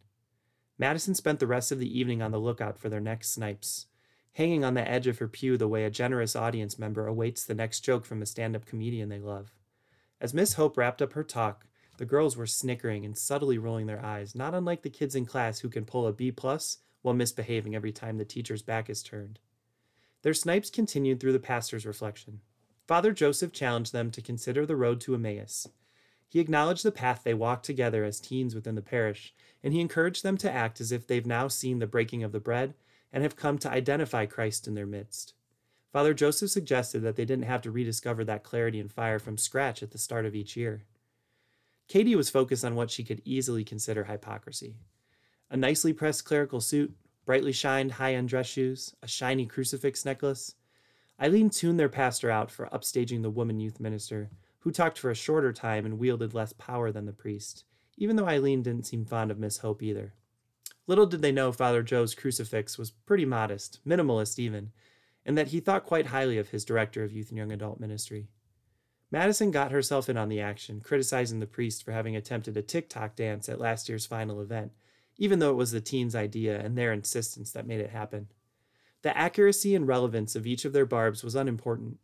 Madison 0.76 1.14
spent 1.14 1.38
the 1.38 1.46
rest 1.46 1.70
of 1.70 1.78
the 1.78 1.98
evening 1.98 2.20
on 2.20 2.32
the 2.32 2.38
lookout 2.38 2.78
for 2.78 2.88
their 2.88 3.00
next 3.00 3.30
snipes, 3.30 3.86
hanging 4.32 4.64
on 4.64 4.74
the 4.74 4.88
edge 4.88 5.06
of 5.06 5.18
her 5.18 5.28
pew 5.28 5.56
the 5.56 5.68
way 5.68 5.84
a 5.84 5.90
generous 5.90 6.34
audience 6.34 6.78
member 6.78 7.06
awaits 7.06 7.44
the 7.44 7.54
next 7.54 7.80
joke 7.80 8.04
from 8.04 8.22
a 8.22 8.26
stand 8.26 8.56
up 8.56 8.66
comedian 8.66 9.08
they 9.08 9.18
love. 9.18 9.54
As 10.20 10.34
Miss 10.34 10.54
Hope 10.54 10.76
wrapped 10.76 11.02
up 11.02 11.12
her 11.12 11.24
talk, 11.24 11.66
the 11.98 12.06
girls 12.06 12.36
were 12.36 12.46
snickering 12.46 13.04
and 13.04 13.16
subtly 13.16 13.58
rolling 13.58 13.86
their 13.86 14.04
eyes, 14.04 14.34
not 14.34 14.54
unlike 14.54 14.82
the 14.82 14.90
kids 14.90 15.14
in 15.14 15.26
class 15.26 15.60
who 15.60 15.68
can 15.68 15.84
pull 15.84 16.06
a 16.06 16.12
B 16.12 16.32
plus 16.32 16.78
while 17.02 17.14
misbehaving 17.14 17.74
every 17.74 17.92
time 17.92 18.18
the 18.18 18.24
teacher's 18.24 18.62
back 18.62 18.88
is 18.88 19.02
turned. 19.02 19.38
Their 20.22 20.34
snipes 20.34 20.70
continued 20.70 21.20
through 21.20 21.32
the 21.32 21.38
pastor's 21.38 21.86
reflection. 21.86 22.40
Father 22.86 23.12
Joseph 23.12 23.52
challenged 23.52 23.92
them 23.92 24.10
to 24.10 24.20
consider 24.20 24.66
the 24.66 24.76
road 24.76 25.00
to 25.02 25.14
Emmaus. 25.14 25.68
He 26.28 26.40
acknowledged 26.40 26.84
the 26.84 26.92
path 26.92 27.22
they 27.24 27.34
walked 27.34 27.64
together 27.64 28.04
as 28.04 28.20
teens 28.20 28.54
within 28.54 28.74
the 28.74 28.82
parish, 28.82 29.34
and 29.62 29.72
he 29.72 29.80
encouraged 29.80 30.22
them 30.22 30.36
to 30.38 30.50
act 30.50 30.80
as 30.80 30.92
if 30.92 31.06
they've 31.06 31.26
now 31.26 31.48
seen 31.48 31.78
the 31.78 31.86
breaking 31.86 32.22
of 32.22 32.32
the 32.32 32.40
bread 32.40 32.74
and 33.12 33.22
have 33.22 33.36
come 33.36 33.58
to 33.58 33.70
identify 33.70 34.26
Christ 34.26 34.68
in 34.68 34.74
their 34.74 34.86
midst. 34.86 35.34
Father 35.92 36.14
Joseph 36.14 36.50
suggested 36.50 37.00
that 37.00 37.16
they 37.16 37.24
didn't 37.24 37.46
have 37.46 37.62
to 37.62 37.70
rediscover 37.70 38.24
that 38.24 38.44
clarity 38.44 38.78
and 38.78 38.92
fire 38.92 39.18
from 39.18 39.36
scratch 39.36 39.82
at 39.82 39.90
the 39.90 39.98
start 39.98 40.24
of 40.24 40.34
each 40.36 40.56
year. 40.56 40.84
Katie 41.88 42.14
was 42.14 42.30
focused 42.30 42.64
on 42.64 42.76
what 42.76 42.90
she 42.90 43.02
could 43.02 43.20
easily 43.24 43.64
consider 43.64 44.04
hypocrisy 44.04 44.76
a 45.50 45.56
nicely 45.56 45.92
pressed 45.92 46.24
clerical 46.24 46.60
suit, 46.60 46.94
brightly 47.24 47.52
shined 47.52 47.92
high 47.92 48.14
end 48.14 48.28
dress 48.28 48.46
shoes, 48.46 48.94
a 49.02 49.08
shiny 49.08 49.46
crucifix 49.46 50.04
necklace. 50.04 50.54
Eileen 51.20 51.50
tuned 51.50 51.78
their 51.78 51.88
pastor 51.88 52.30
out 52.30 52.50
for 52.50 52.66
upstaging 52.68 53.22
the 53.22 53.30
woman 53.30 53.60
youth 53.60 53.78
minister, 53.78 54.30
who 54.60 54.70
talked 54.70 54.98
for 54.98 55.10
a 55.10 55.14
shorter 55.14 55.52
time 55.52 55.84
and 55.84 55.98
wielded 55.98 56.34
less 56.34 56.52
power 56.54 56.90
than 56.90 57.06
the 57.06 57.12
priest, 57.12 57.64
even 57.96 58.16
though 58.16 58.28
Eileen 58.28 58.62
didn't 58.62 58.86
seem 58.86 59.04
fond 59.04 59.30
of 59.30 59.38
Miss 59.38 59.58
Hope 59.58 59.82
either. 59.82 60.14
Little 60.86 61.06
did 61.06 61.22
they 61.22 61.32
know 61.32 61.52
Father 61.52 61.82
Joe's 61.82 62.14
crucifix 62.14 62.76
was 62.76 62.90
pretty 62.90 63.24
modest, 63.24 63.80
minimalist 63.86 64.38
even, 64.38 64.72
and 65.24 65.36
that 65.36 65.48
he 65.48 65.60
thought 65.60 65.84
quite 65.84 66.06
highly 66.06 66.38
of 66.38 66.48
his 66.48 66.64
director 66.64 67.04
of 67.04 67.12
youth 67.12 67.28
and 67.28 67.38
young 67.38 67.52
adult 67.52 67.78
ministry. 67.78 68.28
Madison 69.10 69.50
got 69.50 69.72
herself 69.72 70.08
in 70.08 70.16
on 70.16 70.28
the 70.28 70.40
action, 70.40 70.80
criticizing 70.80 71.40
the 71.40 71.46
priest 71.46 71.84
for 71.84 71.92
having 71.92 72.16
attempted 72.16 72.56
a 72.56 72.62
TikTok 72.62 73.16
dance 73.16 73.48
at 73.48 73.60
last 73.60 73.88
year's 73.88 74.06
final 74.06 74.40
event, 74.40 74.72
even 75.20 75.38
though 75.38 75.50
it 75.50 75.56
was 75.56 75.70
the 75.70 75.80
teens' 75.82 76.16
idea 76.16 76.58
and 76.58 76.76
their 76.76 76.92
insistence 76.92 77.52
that 77.52 77.66
made 77.66 77.78
it 77.78 77.90
happen. 77.90 78.26
The 79.02 79.16
accuracy 79.16 79.74
and 79.74 79.86
relevance 79.86 80.34
of 80.34 80.46
each 80.46 80.64
of 80.64 80.72
their 80.72 80.86
barbs 80.86 81.22
was 81.22 81.36
unimportant. 81.36 81.98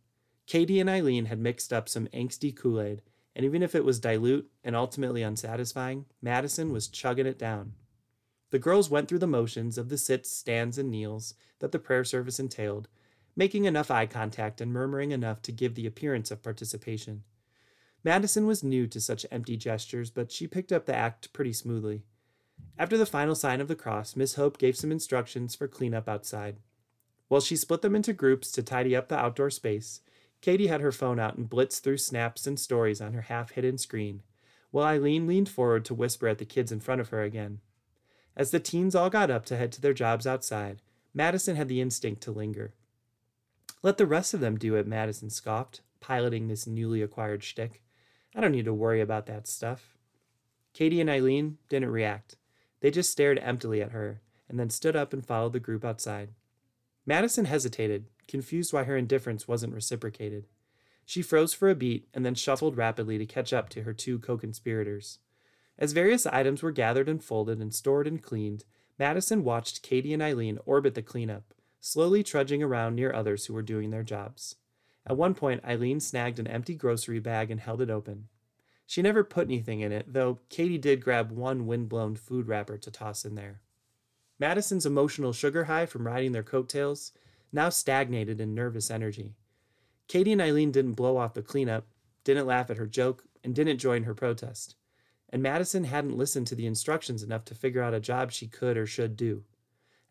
Katie 0.47 0.79
and 0.79 0.89
Eileen 0.89 1.25
had 1.25 1.41
mixed 1.41 1.73
up 1.73 1.89
some 1.89 2.09
angsty 2.09 2.55
Kool 2.55 2.81
Aid, 2.81 3.03
and 3.35 3.45
even 3.45 3.63
if 3.63 3.75
it 3.75 3.85
was 3.85 3.99
dilute 3.99 4.49
and 4.63 4.77
ultimately 4.77 5.23
unsatisfying, 5.23 6.05
Madison 6.21 6.73
was 6.73 6.89
chugging 6.89 7.27
it 7.27 7.39
down. 7.39 7.73
The 8.51 8.59
girls 8.59 8.91
went 8.91 9.09
through 9.09 9.19
the 9.19 9.27
motions 9.27 9.79
of 9.79 9.89
the 9.89 9.99
sits, 9.99 10.31
stands, 10.31 10.79
and 10.79 10.91
kneels 10.91 11.35
that 11.59 11.73
the 11.73 11.79
prayer 11.79 12.05
service 12.05 12.39
entailed, 12.39 12.87
making 13.35 13.65
enough 13.65 13.91
eye 13.91 14.07
contact 14.07 14.61
and 14.61 14.73
murmuring 14.73 15.11
enough 15.11 15.41
to 15.43 15.53
give 15.53 15.75
the 15.75 15.87
appearance 15.87 16.31
of 16.31 16.43
participation. 16.43 17.25
Madison 18.05 18.47
was 18.47 18.63
new 18.63 18.87
to 18.87 19.01
such 19.01 19.27
empty 19.31 19.57
gestures, 19.57 20.11
but 20.11 20.31
she 20.31 20.47
picked 20.47 20.71
up 20.71 20.85
the 20.85 20.95
act 20.95 21.33
pretty 21.33 21.53
smoothly. 21.53 22.05
After 22.79 22.99
the 22.99 23.07
final 23.07 23.35
sign 23.35 23.61
of 23.61 23.69
the 23.69 23.75
cross, 23.75 24.17
Miss 24.17 24.35
Hope 24.35 24.59
gave 24.59 24.77
some 24.77 24.93
instructions 24.93 25.55
for 25.55 25.67
cleanup 25.67 26.09
outside. 26.09 26.57
While 27.29 27.41
she 27.41 27.57
split 27.57 27.81
them 27.81 27.97
into 27.97 28.13
groups 28.13 28.53
to 28.53 28.63
tidy 28.63 28.95
up 28.95 29.09
the 29.09 29.19
outdoor 29.19 29.51
space, 29.51 30.03
Katie 30.43 30.67
had 30.67 30.83
her 30.83 30.93
phone 30.93 31.19
out 31.19 31.37
and 31.37 31.49
blitzed 31.49 31.81
through 31.81 31.97
snaps 31.97 32.47
and 32.47 32.61
stories 32.61 33.01
on 33.01 33.15
her 33.15 33.23
half 33.23 33.53
hidden 33.53 33.79
screen, 33.79 34.23
while 34.71 34.85
Eileen 34.85 35.27
leaned 35.27 35.49
forward 35.49 35.85
to 35.87 35.95
whisper 35.95 36.29
at 36.29 36.39
the 36.39 36.45
kids 36.45 36.71
in 36.71 36.81
front 36.81 37.01
of 37.01 37.09
her 37.09 37.23
again. 37.23 37.61
As 38.37 38.51
the 38.51 38.61
teens 38.61 38.95
all 38.95 39.09
got 39.09 39.31
up 39.31 39.47
to 39.47 39.57
head 39.57 39.73
to 39.73 39.81
their 39.81 39.95
jobs 39.95 40.27
outside, 40.27 40.83
Madison 41.15 41.57
had 41.57 41.69
the 41.69 41.81
instinct 41.81 42.21
to 42.23 42.31
linger. 42.31 42.75
Let 43.83 43.97
the 43.97 44.07
rest 44.07 44.35
of 44.35 44.41
them 44.41 44.59
do 44.59 44.75
it, 44.75 44.87
Madison 44.87 45.31
scoffed, 45.31 45.81
piloting 46.01 46.49
this 46.49 46.67
newly 46.67 47.01
acquired 47.01 47.43
shtick. 47.43 47.83
I 48.35 48.43
don't 48.43 48.53
need 48.53 48.67
to 48.67 48.75
worry 48.75 49.01
about 49.01 49.25
that 49.27 49.49
stuff. 49.49 49.97
Katie 50.75 51.01
and 51.01 51.09
Eileen 51.09 51.57
didn't 51.71 51.91
react. 51.91 52.37
They 52.81 52.91
just 52.91 53.11
stared 53.11 53.39
emptily 53.41 53.83
at 53.83 53.93
her, 53.93 54.21
and 54.49 54.59
then 54.59 54.71
stood 54.71 54.97
up 54.97 55.13
and 55.13 55.25
followed 55.25 55.53
the 55.53 55.61
group 55.61 55.85
outside. 55.85 56.31
Madison 57.05 57.45
hesitated, 57.45 58.07
confused 58.27 58.73
why 58.73 58.85
her 58.85 58.97
indifference 58.97 59.47
wasn't 59.47 59.75
reciprocated. 59.75 60.47
She 61.05 61.23
froze 61.23 61.55
for 61.55 61.71
a 61.71 61.75
beat 61.75 62.09
and 62.13 62.27
then 62.27 62.35
shuffled 62.35 62.77
rapidly 62.77 63.17
to 63.19 63.27
catch 63.27 63.53
up 63.53 63.69
to 63.71 63.85
her 63.85 63.95
two 63.95 64.19
co 64.19 64.37
conspirators. 64.37 65.21
As 65.79 65.93
various 65.93 66.27
items 66.27 66.63
were 66.63 66.73
gathered 66.73 67.09
and 67.09 67.23
folded 67.23 67.61
and 67.61 67.73
stored 67.73 68.07
and 68.07 68.23
cleaned, 68.23 68.65
Madison 68.99 69.45
watched 69.45 69.83
Katie 69.83 70.13
and 70.13 70.23
Eileen 70.23 70.59
orbit 70.65 70.95
the 70.95 71.03
cleanup, 71.03 71.55
slowly 71.81 72.23
trudging 72.23 72.63
around 72.63 72.97
near 72.97 73.13
others 73.13 73.47
who 73.47 73.55
were 73.55 73.63
doing 73.63 73.91
their 73.91 74.03
jobs. 74.03 74.57
At 75.07 75.17
one 75.17 75.35
point, 75.35 75.65
Eileen 75.65 76.01
snagged 76.01 76.39
an 76.41 76.49
empty 76.49 76.75
grocery 76.75 77.21
bag 77.21 77.51
and 77.51 77.61
held 77.61 77.81
it 77.81 77.91
open. 77.91 78.29
She 78.87 79.03
never 79.03 79.25
put 79.25 79.49
anything 79.49 79.81
in 79.81 79.93
it, 79.93 80.13
though 80.13 80.39
Katie 80.49 80.79
did 80.79 81.03
grab 81.03 81.33
one 81.33 81.67
wind-blown 81.67 82.17
food 82.17 82.47
wrapper 82.47 82.79
to 82.79 82.91
toss 82.91 83.25
in 83.25 83.35
there. 83.35 83.61
Madison's 84.39 84.87
emotional 84.87 85.33
sugar 85.33 85.65
high 85.65 85.87
from 85.87 86.07
riding 86.07 86.33
their 86.33 86.43
coattails 86.43 87.13
now 87.53 87.69
stagnated 87.69 88.41
in 88.41 88.55
nervous 88.55 88.91
energy. 88.91 89.35
Katie 90.09 90.33
and 90.33 90.41
Eileen 90.41 90.71
didn't 90.71 90.93
blow 90.93 91.17
off 91.17 91.35
the 91.35 91.43
cleanup, 91.43 91.87
didn't 92.23 92.47
laugh 92.47 92.71
at 92.71 92.77
her 92.77 92.87
joke, 92.87 93.25
and 93.43 93.55
didn't 93.55 93.79
join 93.79 94.05
her 94.05 94.15
protest. 94.15 94.77
And 95.31 95.43
Madison 95.43 95.85
hadn't 95.85 96.17
listened 96.17 96.47
to 96.49 96.55
the 96.55 96.67
instructions 96.67 97.23
enough 97.23 97.45
to 97.47 97.55
figure 97.55 97.83
out 97.83 97.95
a 97.95 98.01
job 98.01 98.31
she 98.31 98.47
could 98.47 98.77
or 98.77 98.87
should 98.87 99.17
do. 99.17 99.45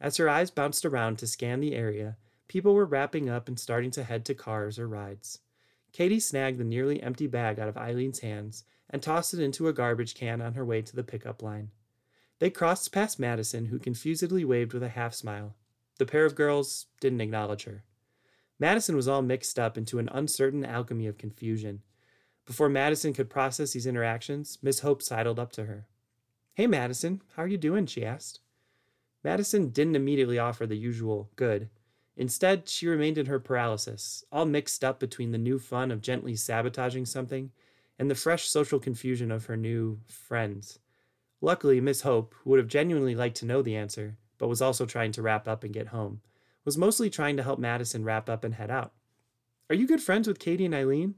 As 0.01 0.17
her 0.17 0.27
eyes 0.27 0.51
bounced 0.51 0.85
around 0.85 1.17
to 1.19 1.27
scan 1.27 1.61
the 1.61 1.75
area, 1.75 2.17
people 2.47 2.73
were 2.73 2.85
wrapping 2.85 3.29
up 3.29 3.47
and 3.47 3.59
starting 3.59 3.91
to 3.91 4.03
head 4.03 4.25
to 4.25 4.33
cars 4.33 4.77
or 4.77 4.88
rides. 4.88 5.39
Katie 5.95 6.19
snagged 6.19 6.58
the 6.58 6.65
nearly 6.65 7.01
empty 7.01 7.25
bag 7.25 7.58
out 7.58 7.69
of 7.69 7.77
Eileen's 7.77 8.19
hands 8.19 8.65
and 8.89 9.01
tossed 9.01 9.34
it 9.34 9.39
into 9.39 9.69
a 9.69 9.73
garbage 9.73 10.13
can 10.13 10.41
on 10.41 10.53
her 10.55 10.65
way 10.65 10.81
to 10.81 10.93
the 10.93 11.05
pickup 11.05 11.41
line. 11.41 11.71
They 12.39 12.49
crossed 12.49 12.91
past 12.91 13.17
Madison, 13.17 13.67
who 13.67 13.79
confusedly 13.79 14.43
waved 14.43 14.73
with 14.73 14.84
a 14.84 14.89
half 14.89 15.13
smile. 15.13 15.55
The 15.97 16.05
pair 16.05 16.25
of 16.25 16.36
girls 16.36 16.88
didn't 16.99 17.21
acknowledge 17.21 17.63
her. 17.63 17.86
Madison 18.60 18.97
was 18.97 19.08
all 19.08 19.21
mixed 19.21 19.58
up 19.58 19.77
into 19.77 19.97
an 19.97 20.10
uncertain 20.12 20.65
alchemy 20.65 21.08
of 21.08 21.17
confusion. 21.17 21.81
Before 22.45 22.67
Madison 22.67 23.13
could 23.13 23.29
process 23.29 23.71
these 23.71 23.88
interactions, 23.88 24.58
Miss 24.62 24.81
Hope 24.81 25.01
sidled 25.01 25.39
up 25.39 25.53
to 25.53 25.63
her. 25.63 25.88
Hey, 26.55 26.67
Madison, 26.67 27.21
how 27.38 27.43
are 27.43 27.47
you 27.47 27.58
doing? 27.58 27.86
she 27.86 28.03
asked. 28.03 28.41
Madison 29.23 29.69
didn't 29.69 29.95
immediately 29.95 30.39
offer 30.39 30.67
the 30.67 30.75
usual 30.75 31.31
good. 31.38 31.69
Instead, 32.17 32.69
she 32.69 32.88
remained 32.88 33.17
in 33.17 33.25
her 33.25 33.39
paralysis, 33.39 34.23
all 34.32 34.45
mixed 34.45 34.84
up 34.84 34.99
between 34.99 35.32
the 35.32 35.38
new 35.38 35.60
fun 35.60 35.91
of 35.91 36.01
gently 36.01 36.36
sabotaging 36.36 37.06
something 37.06 37.51
and 37.99 38.10
the 38.10 38.15
fresh 38.15 38.47
social 38.47 38.80
confusion 38.80 39.32
of 39.32 39.45
her 39.45 39.58
new 39.58 39.99
friends. 40.08 40.80
Luckily, 41.41 41.82
Miss 41.82 42.01
Hope, 42.01 42.34
who 42.43 42.49
would 42.51 42.60
have 42.60 42.67
genuinely 42.67 43.15
liked 43.15 43.38
to 43.38 43.45
know 43.45 43.62
the 43.62 43.75
answer, 43.75 44.17
but 44.38 44.47
was 44.47 44.62
also 44.62 44.86
trying 44.86 45.12
to 45.13 45.21
wrap 45.21 45.47
up 45.47 45.63
and 45.63 45.73
get 45.73 45.88
home, 45.88 46.21
was 46.63 46.78
mostly 46.78 47.10
trying 47.10 47.38
to 47.38 47.43
help 47.43 47.60
Madison 47.60 48.04
wrap 48.04 48.30
up 48.30 48.43
and 48.43 48.56
head 48.56 48.71
out. 48.71 48.93
Are 49.69 49.75
you 49.75 49.88
good 49.88 50.01
friends 50.01 50.28
with 50.28 50.39
Katie 50.39 50.65
and 50.65 50.75
Eileen? 50.75 51.15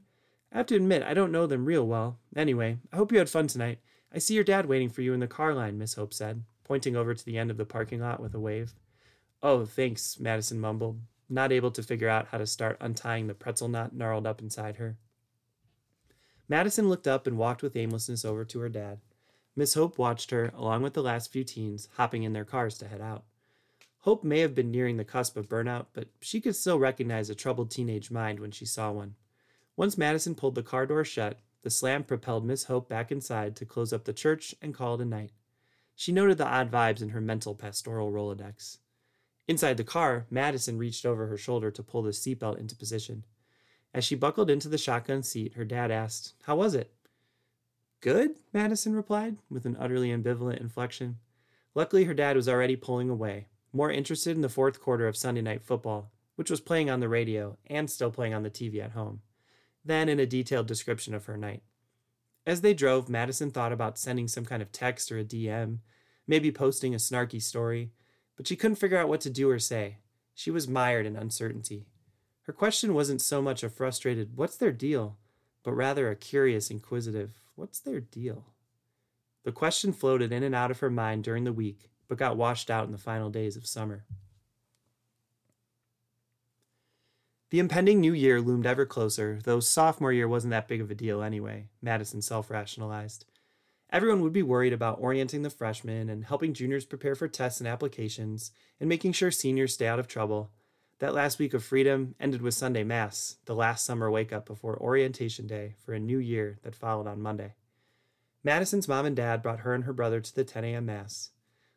I 0.52 0.58
have 0.58 0.66
to 0.66 0.76
admit, 0.76 1.02
I 1.02 1.14
don't 1.14 1.32
know 1.32 1.46
them 1.46 1.64
real 1.64 1.86
well. 1.86 2.18
Anyway, 2.34 2.78
I 2.92 2.96
hope 2.96 3.12
you 3.12 3.18
had 3.18 3.30
fun 3.30 3.46
tonight. 3.46 3.78
I 4.12 4.18
see 4.18 4.34
your 4.34 4.44
dad 4.44 4.66
waiting 4.66 4.88
for 4.88 5.02
you 5.02 5.12
in 5.12 5.20
the 5.20 5.26
car 5.26 5.54
line, 5.54 5.78
Miss 5.78 5.94
Hope 5.94 6.14
said 6.14 6.42
pointing 6.68 6.94
over 6.94 7.14
to 7.14 7.24
the 7.24 7.38
end 7.38 7.50
of 7.50 7.56
the 7.56 7.64
parking 7.64 8.00
lot 8.00 8.20
with 8.20 8.34
a 8.34 8.38
wave. 8.38 8.74
Oh, 9.42 9.64
thanks, 9.64 10.18
Madison 10.18 10.58
mumbled, 10.60 11.00
not 11.28 11.52
able 11.52 11.70
to 11.70 11.82
figure 11.82 12.08
out 12.08 12.28
how 12.28 12.38
to 12.38 12.46
start 12.46 12.76
untying 12.80 13.26
the 13.26 13.34
pretzel 13.34 13.68
knot 13.68 13.94
gnarled 13.94 14.26
up 14.26 14.40
inside 14.40 14.76
her. 14.76 14.96
Madison 16.48 16.88
looked 16.88 17.06
up 17.06 17.26
and 17.26 17.38
walked 17.38 17.62
with 17.62 17.76
aimlessness 17.76 18.24
over 18.24 18.44
to 18.44 18.60
her 18.60 18.68
dad. 18.68 19.00
Miss 19.54 19.74
Hope 19.74 19.98
watched 19.98 20.30
her, 20.30 20.50
along 20.54 20.82
with 20.82 20.94
the 20.94 21.02
last 21.02 21.30
few 21.30 21.44
teens, 21.44 21.88
hopping 21.96 22.22
in 22.22 22.32
their 22.32 22.44
cars 22.44 22.78
to 22.78 22.88
head 22.88 23.00
out. 23.00 23.24
Hope 24.02 24.24
may 24.24 24.40
have 24.40 24.54
been 24.54 24.70
nearing 24.70 24.96
the 24.96 25.04
cusp 25.04 25.36
of 25.36 25.48
burnout, 25.48 25.86
but 25.92 26.08
she 26.20 26.40
could 26.40 26.56
still 26.56 26.78
recognize 26.78 27.28
a 27.28 27.34
troubled 27.34 27.70
teenage 27.70 28.10
mind 28.10 28.40
when 28.40 28.50
she 28.50 28.64
saw 28.64 28.90
one. 28.90 29.16
Once 29.76 29.98
Madison 29.98 30.34
pulled 30.34 30.54
the 30.54 30.62
car 30.62 30.86
door 30.86 31.04
shut, 31.04 31.38
the 31.62 31.70
slam 31.70 32.04
propelled 32.04 32.44
Miss 32.44 32.64
Hope 32.64 32.88
back 32.88 33.12
inside 33.12 33.54
to 33.56 33.66
close 33.66 33.92
up 33.92 34.04
the 34.04 34.12
church 34.12 34.54
and 34.62 34.74
call 34.74 34.94
it 34.94 35.00
a 35.00 35.04
night. 35.04 35.32
She 35.94 36.12
noted 36.12 36.38
the 36.38 36.46
odd 36.46 36.70
vibes 36.70 37.02
in 37.02 37.10
her 37.10 37.20
mental 37.20 37.54
pastoral 37.54 38.12
Rolodex. 38.12 38.78
Inside 39.48 39.78
the 39.78 39.84
car, 39.84 40.26
Madison 40.30 40.76
reached 40.76 41.06
over 41.06 41.26
her 41.26 41.38
shoulder 41.38 41.70
to 41.70 41.82
pull 41.82 42.02
the 42.02 42.10
seatbelt 42.10 42.58
into 42.58 42.76
position. 42.76 43.24
As 43.94 44.04
she 44.04 44.14
buckled 44.14 44.50
into 44.50 44.68
the 44.68 44.76
shotgun 44.76 45.22
seat, 45.22 45.54
her 45.54 45.64
dad 45.64 45.90
asked, 45.90 46.34
How 46.42 46.56
was 46.56 46.74
it? 46.74 46.92
Good, 48.02 48.36
Madison 48.52 48.94
replied, 48.94 49.38
with 49.50 49.64
an 49.64 49.76
utterly 49.80 50.10
ambivalent 50.10 50.60
inflection. 50.60 51.16
Luckily, 51.74 52.04
her 52.04 52.14
dad 52.14 52.36
was 52.36 52.48
already 52.48 52.76
pulling 52.76 53.08
away, 53.08 53.46
more 53.72 53.90
interested 53.90 54.36
in 54.36 54.42
the 54.42 54.48
fourth 54.50 54.80
quarter 54.80 55.08
of 55.08 55.16
Sunday 55.16 55.40
Night 55.40 55.62
Football, 55.62 56.12
which 56.36 56.50
was 56.50 56.60
playing 56.60 56.90
on 56.90 57.00
the 57.00 57.08
radio 57.08 57.56
and 57.66 57.90
still 57.90 58.10
playing 58.10 58.34
on 58.34 58.42
the 58.42 58.50
TV 58.50 58.84
at 58.84 58.92
home, 58.92 59.22
than 59.82 60.10
in 60.10 60.20
a 60.20 60.26
detailed 60.26 60.66
description 60.66 61.14
of 61.14 61.24
her 61.24 61.38
night. 61.38 61.62
As 62.46 62.60
they 62.60 62.74
drove, 62.74 63.08
Madison 63.08 63.50
thought 63.50 63.72
about 63.72 63.98
sending 63.98 64.28
some 64.28 64.44
kind 64.44 64.62
of 64.62 64.72
text 64.72 65.10
or 65.10 65.18
a 65.18 65.24
DM, 65.24 65.78
maybe 66.26 66.52
posting 66.52 66.94
a 66.94 66.98
snarky 66.98 67.42
story, 67.42 67.90
but 68.38 68.46
she 68.46 68.56
couldn't 68.56 68.76
figure 68.76 68.96
out 68.96 69.08
what 69.08 69.20
to 69.20 69.28
do 69.28 69.50
or 69.50 69.58
say. 69.58 69.96
She 70.32 70.52
was 70.52 70.68
mired 70.68 71.04
in 71.04 71.16
uncertainty. 71.16 71.88
Her 72.42 72.52
question 72.52 72.94
wasn't 72.94 73.20
so 73.20 73.42
much 73.42 73.64
a 73.64 73.68
frustrated, 73.68 74.36
what's 74.36 74.56
their 74.56 74.70
deal, 74.70 75.18
but 75.64 75.72
rather 75.72 76.08
a 76.08 76.14
curious, 76.16 76.70
inquisitive, 76.70 77.42
what's 77.56 77.80
their 77.80 78.00
deal? 78.00 78.46
The 79.44 79.50
question 79.50 79.92
floated 79.92 80.32
in 80.32 80.44
and 80.44 80.54
out 80.54 80.70
of 80.70 80.78
her 80.78 80.88
mind 80.88 81.24
during 81.24 81.42
the 81.42 81.52
week, 81.52 81.90
but 82.06 82.16
got 82.16 82.36
washed 82.36 82.70
out 82.70 82.86
in 82.86 82.92
the 82.92 82.96
final 82.96 83.28
days 83.28 83.56
of 83.56 83.66
summer. 83.66 84.04
The 87.50 87.58
impending 87.58 88.00
new 88.00 88.12
year 88.12 88.40
loomed 88.40 88.66
ever 88.66 88.86
closer, 88.86 89.40
though 89.42 89.58
sophomore 89.58 90.12
year 90.12 90.28
wasn't 90.28 90.52
that 90.52 90.68
big 90.68 90.80
of 90.80 90.92
a 90.92 90.94
deal 90.94 91.22
anyway, 91.22 91.66
Madison 91.82 92.22
self 92.22 92.50
rationalized. 92.50 93.24
Everyone 93.90 94.20
would 94.20 94.34
be 94.34 94.42
worried 94.42 94.74
about 94.74 95.00
orienting 95.00 95.40
the 95.40 95.48
freshmen 95.48 96.10
and 96.10 96.26
helping 96.26 96.52
juniors 96.52 96.84
prepare 96.84 97.14
for 97.14 97.26
tests 97.26 97.58
and 97.58 97.66
applications 97.66 98.50
and 98.78 98.86
making 98.86 99.12
sure 99.12 99.30
seniors 99.30 99.72
stay 99.72 99.86
out 99.86 99.98
of 99.98 100.06
trouble. 100.06 100.50
That 100.98 101.14
last 101.14 101.38
week 101.38 101.54
of 101.54 101.64
freedom 101.64 102.14
ended 102.20 102.42
with 102.42 102.52
Sunday 102.52 102.84
Mass, 102.84 103.36
the 103.46 103.54
last 103.54 103.86
summer 103.86 104.10
wake 104.10 104.30
up 104.30 104.44
before 104.44 104.76
orientation 104.76 105.46
day 105.46 105.74
for 105.78 105.94
a 105.94 105.98
new 105.98 106.18
year 106.18 106.58
that 106.64 106.74
followed 106.74 107.06
on 107.06 107.22
Monday. 107.22 107.54
Madison's 108.44 108.88
mom 108.88 109.06
and 109.06 109.16
dad 109.16 109.42
brought 109.42 109.60
her 109.60 109.72
and 109.72 109.84
her 109.84 109.94
brother 109.94 110.20
to 110.20 110.34
the 110.34 110.44
10 110.44 110.64
a.m. 110.64 110.84
Mass. 110.84 111.30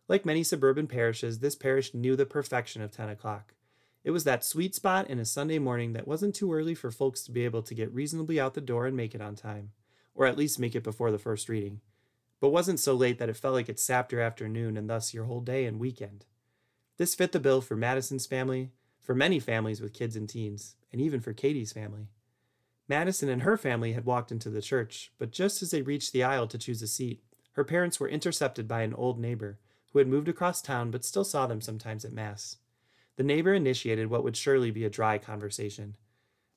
Like 0.09 0.25
many 0.25 0.43
suburban 0.43 0.87
parishes, 0.87 1.39
this 1.39 1.55
parish 1.55 1.93
knew 1.93 2.17
the 2.17 2.25
perfection 2.25 2.81
of 2.81 2.91
10 2.91 3.07
o'clock. 3.07 3.53
It 4.03 4.11
was 4.11 4.25
that 4.25 4.43
sweet 4.43 4.75
spot 4.75 5.09
in 5.09 5.17
a 5.17 5.25
Sunday 5.25 5.59
morning 5.59 5.93
that 5.93 6.09
wasn't 6.09 6.35
too 6.35 6.51
early 6.53 6.75
for 6.75 6.91
folks 6.91 7.21
to 7.23 7.31
be 7.31 7.45
able 7.45 7.61
to 7.61 7.73
get 7.73 7.93
reasonably 7.93 8.37
out 8.37 8.53
the 8.53 8.59
door 8.59 8.85
and 8.85 8.97
make 8.97 9.15
it 9.15 9.21
on 9.21 9.35
time, 9.35 9.71
or 10.13 10.25
at 10.25 10.37
least 10.37 10.59
make 10.59 10.75
it 10.75 10.83
before 10.83 11.11
the 11.11 11.17
first 11.17 11.47
reading 11.47 11.79
but 12.41 12.49
wasn't 12.49 12.79
so 12.79 12.93
late 12.93 13.19
that 13.19 13.29
it 13.29 13.37
felt 13.37 13.53
like 13.53 13.69
it 13.69 13.79
sapped 13.79 14.11
your 14.11 14.19
afternoon 14.19 14.75
and 14.75 14.89
thus 14.89 15.13
your 15.13 15.25
whole 15.25 15.39
day 15.39 15.65
and 15.65 15.79
weekend. 15.79 16.25
This 16.97 17.15
fit 17.15 17.31
the 17.31 17.39
bill 17.39 17.61
for 17.61 17.75
Madison's 17.77 18.25
family, 18.25 18.71
for 18.99 19.15
many 19.15 19.39
families 19.39 19.79
with 19.79 19.93
kids 19.93 20.15
and 20.15 20.27
teens, 20.27 20.75
and 20.91 20.99
even 20.99 21.21
for 21.21 21.33
Katie's 21.33 21.71
family. 21.71 22.09
Madison 22.87 23.29
and 23.29 23.43
her 23.43 23.55
family 23.55 23.93
had 23.93 24.05
walked 24.05 24.31
into 24.31 24.49
the 24.49 24.61
church, 24.61 25.13
but 25.17 25.31
just 25.31 25.61
as 25.61 25.71
they 25.71 25.81
reached 25.81 26.11
the 26.11 26.23
aisle 26.23 26.47
to 26.47 26.57
choose 26.57 26.81
a 26.81 26.87
seat, 26.87 27.23
her 27.53 27.63
parents 27.63 27.99
were 27.99 28.09
intercepted 28.09 28.67
by 28.67 28.81
an 28.81 28.93
old 28.95 29.19
neighbor 29.19 29.59
who 29.91 29.99
had 29.99 30.07
moved 30.07 30.27
across 30.27 30.61
town 30.61 30.89
but 30.89 31.05
still 31.05 31.23
saw 31.23 31.45
them 31.45 31.61
sometimes 31.61 32.03
at 32.03 32.11
Mass. 32.11 32.57
The 33.17 33.23
neighbor 33.23 33.53
initiated 33.53 34.09
what 34.09 34.23
would 34.23 34.35
surely 34.35 34.71
be 34.71 34.83
a 34.83 34.89
dry 34.89 35.17
conversation. 35.17 35.95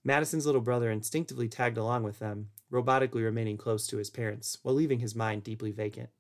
Madison's 0.03 0.47
little 0.47 0.61
brother 0.61 0.91
instinctively 0.91 1.49
tagged 1.49 1.77
along 1.77 2.05
with 2.05 2.21
them, 2.21 2.49
robotically 2.75 3.23
remaining 3.23 3.57
close 3.57 3.87
to 3.87 3.99
his 3.99 4.11
parents, 4.11 4.59
while 4.63 4.75
leaving 4.75 4.99
his 4.99 5.15
mind 5.15 5.45
deeply 5.45 5.71
vacant. 5.71 6.11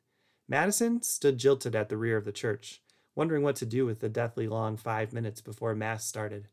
Madison 0.49 1.03
stood 1.03 1.37
jilted 1.37 1.75
at 1.75 1.89
the 1.89 1.97
rear 1.97 2.17
of 2.17 2.25
the 2.25 2.33
church, 2.33 2.81
wondering 3.17 3.43
what 3.43 3.57
to 3.57 3.67
do 3.67 3.85
with 3.85 4.01
the 4.01 4.09
deathly 4.09 4.47
long 4.47 4.77
five 4.77 5.13
minutes 5.13 5.41
before 5.41 5.75
Mass 5.75 6.07
started. 6.07 6.49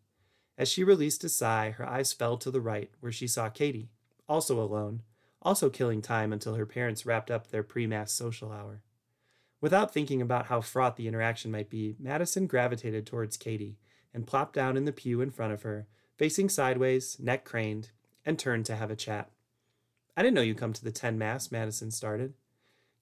As 0.58 0.68
she 0.68 0.84
released 0.84 1.24
a 1.24 1.30
sigh, 1.30 1.72
her 1.72 1.88
eyes 1.88 2.14
fell 2.14 2.38
to 2.38 2.50
the 2.50 2.62
right, 2.62 2.90
where 3.00 3.12
she 3.12 3.28
saw 3.28 3.50
Katie, 3.50 3.92
also 4.28 4.60
alone, 4.60 5.04
also 5.42 5.70
killing 5.70 6.02
time 6.02 6.34
until 6.34 6.56
her 6.56 6.66
parents 6.66 7.06
wrapped 7.06 7.30
up 7.30 7.48
their 7.48 7.64
pre 7.64 7.86
Mass 7.86 8.12
social 8.12 8.52
hour. 8.52 8.84
Without 9.60 9.94
thinking 9.94 10.22
about 10.22 10.48
how 10.48 10.62
fraught 10.62 10.98
the 10.98 11.08
interaction 11.08 11.52
might 11.52 11.70
be, 11.70 11.96
Madison 12.00 12.48
gravitated 12.48 13.06
towards 13.06 13.38
Katie 13.38 13.78
and 14.14 14.26
plopped 14.26 14.54
down 14.54 14.76
in 14.76 14.86
the 14.86 14.92
pew 14.92 15.22
in 15.22 15.30
front 15.30 15.54
of 15.54 15.62
her, 15.62 15.88
facing 16.18 16.50
sideways, 16.50 17.18
neck 17.20 17.46
craned, 17.46 17.92
and 18.26 18.40
turned 18.40 18.66
to 18.66 18.76
have 18.76 18.90
a 18.90 18.96
chat. 18.96 19.30
I 20.16 20.24
didn't 20.24 20.36
know 20.36 20.42
you 20.42 20.56
come 20.56 20.74
to 20.74 20.84
the 20.84 20.92
10 20.92 21.18
Mass, 21.18 21.52
Madison 21.52 21.92
started. 21.92 22.34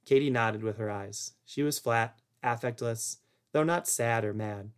Katie 0.05 0.29
nodded 0.29 0.63
with 0.63 0.77
her 0.77 0.89
eyes. 0.89 1.33
She 1.45 1.63
was 1.63 1.79
flat, 1.79 2.19
affectless, 2.43 3.17
though 3.51 3.63
not 3.63 3.87
sad 3.87 4.23
or 4.23 4.33
mad. 4.33 4.71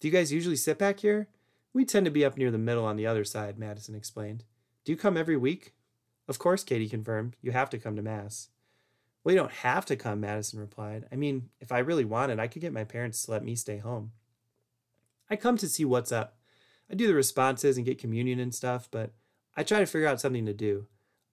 Do 0.00 0.08
you 0.08 0.12
guys 0.12 0.32
usually 0.32 0.56
sit 0.56 0.78
back 0.78 1.00
here? 1.00 1.28
We 1.72 1.84
tend 1.84 2.04
to 2.04 2.10
be 2.10 2.24
up 2.24 2.36
near 2.36 2.50
the 2.50 2.58
middle 2.58 2.84
on 2.84 2.96
the 2.96 3.06
other 3.06 3.24
side, 3.24 3.58
Madison 3.58 3.94
explained. 3.94 4.44
Do 4.84 4.92
you 4.92 4.98
come 4.98 5.16
every 5.16 5.36
week? 5.36 5.74
Of 6.28 6.38
course, 6.38 6.64
Katie 6.64 6.88
confirmed. 6.88 7.36
You 7.40 7.52
have 7.52 7.70
to 7.70 7.78
come 7.78 7.96
to 7.96 8.02
Mass. 8.02 8.48
Well, 9.24 9.34
you 9.34 9.40
don't 9.40 9.52
have 9.52 9.86
to 9.86 9.96
come, 9.96 10.20
Madison 10.20 10.58
replied. 10.58 11.06
I 11.12 11.16
mean, 11.16 11.48
if 11.60 11.70
I 11.72 11.78
really 11.78 12.04
wanted, 12.04 12.40
I 12.40 12.48
could 12.48 12.62
get 12.62 12.72
my 12.72 12.84
parents 12.84 13.24
to 13.24 13.30
let 13.30 13.44
me 13.44 13.54
stay 13.54 13.78
home. 13.78 14.12
I 15.30 15.36
come 15.36 15.56
to 15.58 15.68
see 15.68 15.84
what's 15.84 16.12
up. 16.12 16.36
I 16.90 16.94
do 16.94 17.06
the 17.06 17.14
responses 17.14 17.76
and 17.76 17.86
get 17.86 17.98
communion 17.98 18.38
and 18.38 18.54
stuff, 18.54 18.88
but 18.90 19.12
I 19.56 19.62
try 19.62 19.78
to 19.78 19.86
figure 19.86 20.08
out 20.08 20.20
something 20.20 20.44
to 20.46 20.52
do. 20.52 20.86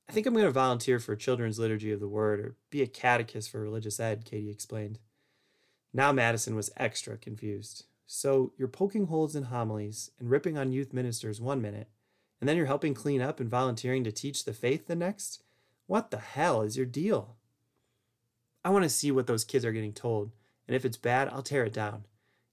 I 0.10 0.12
think 0.12 0.26
I'm 0.26 0.34
going 0.34 0.46
to 0.46 0.52
volunteer 0.52 0.98
for 0.98 1.16
Children's 1.16 1.60
Liturgy 1.60 1.92
of 1.92 2.00
the 2.00 2.08
Word 2.08 2.40
or 2.40 2.56
be 2.72 2.82
a 2.82 2.88
catechist 2.88 3.52
for 3.52 3.62
religious 3.62 4.00
ed, 4.00 4.26
Katie 4.26 4.50
explained. 4.50 4.98
Now 5.94 6.12
Madison 6.12 6.56
was 6.56 6.72
extra 6.78 7.16
confused. 7.16 7.86
So 8.08 8.52
you're 8.58 8.68
poking 8.68 9.06
holes 9.06 9.36
in 9.36 9.44
homilies 9.44 10.10
and 10.20 10.32
ripping 10.32 10.58
on 10.58 10.72
youth 10.72 10.94
ministers 10.94 11.40
one 11.40 11.62
minute, 11.62 11.90
and 12.42 12.50
then 12.50 12.58
you're 12.58 12.66
helping 12.66 12.96
clean 12.96 13.22
up 13.22 13.40
and 13.40 13.52
volunteering 13.52 14.04
to 14.04 14.12
teach 14.12 14.46
the 14.46 14.54
faith 14.54 14.88
the 14.88 14.96
next? 14.96 15.44
What 15.86 16.10
the 16.10 16.18
hell 16.18 16.64
is 16.64 16.76
your 16.76 16.88
deal? 16.88 17.36
I 18.66 18.72
want 18.72 18.86
to 18.86 18.90
see 18.90 19.12
what 19.12 19.28
those 19.28 19.46
kids 19.46 19.64
are 19.64 19.72
getting 19.72 19.94
told, 19.94 20.32
and 20.68 20.76
if 20.76 20.86
it's 20.86 20.98
bad, 20.98 21.30
I'll 21.30 21.44
tear 21.44 21.66
it 21.66 21.74
down. 21.74 22.06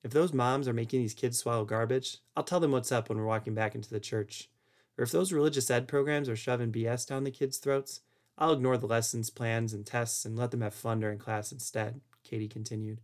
If 0.04 0.10
those 0.10 0.34
moms 0.34 0.68
are 0.68 0.74
making 0.74 1.00
these 1.00 1.14
kids 1.14 1.38
swallow 1.38 1.64
garbage, 1.64 2.18
I'll 2.36 2.44
tell 2.44 2.60
them 2.60 2.72
what's 2.72 2.92
up 2.92 3.08
when 3.08 3.16
we're 3.16 3.24
walking 3.24 3.54
back 3.54 3.74
into 3.74 3.88
the 3.88 3.98
church. 3.98 4.50
Or 4.98 5.04
if 5.04 5.12
those 5.12 5.32
religious 5.32 5.70
ed 5.70 5.88
programs 5.88 6.28
are 6.28 6.36
shoving 6.36 6.72
BS 6.72 7.06
down 7.06 7.24
the 7.24 7.30
kids' 7.30 7.58
throats, 7.58 8.00
I'll 8.38 8.52
ignore 8.52 8.76
the 8.76 8.86
lessons, 8.86 9.30
plans, 9.30 9.72
and 9.72 9.86
tests 9.86 10.24
and 10.24 10.36
let 10.36 10.50
them 10.50 10.60
have 10.60 10.74
fun 10.74 11.00
during 11.00 11.18
class 11.18 11.52
instead, 11.52 12.00
Katie 12.22 12.48
continued. 12.48 13.00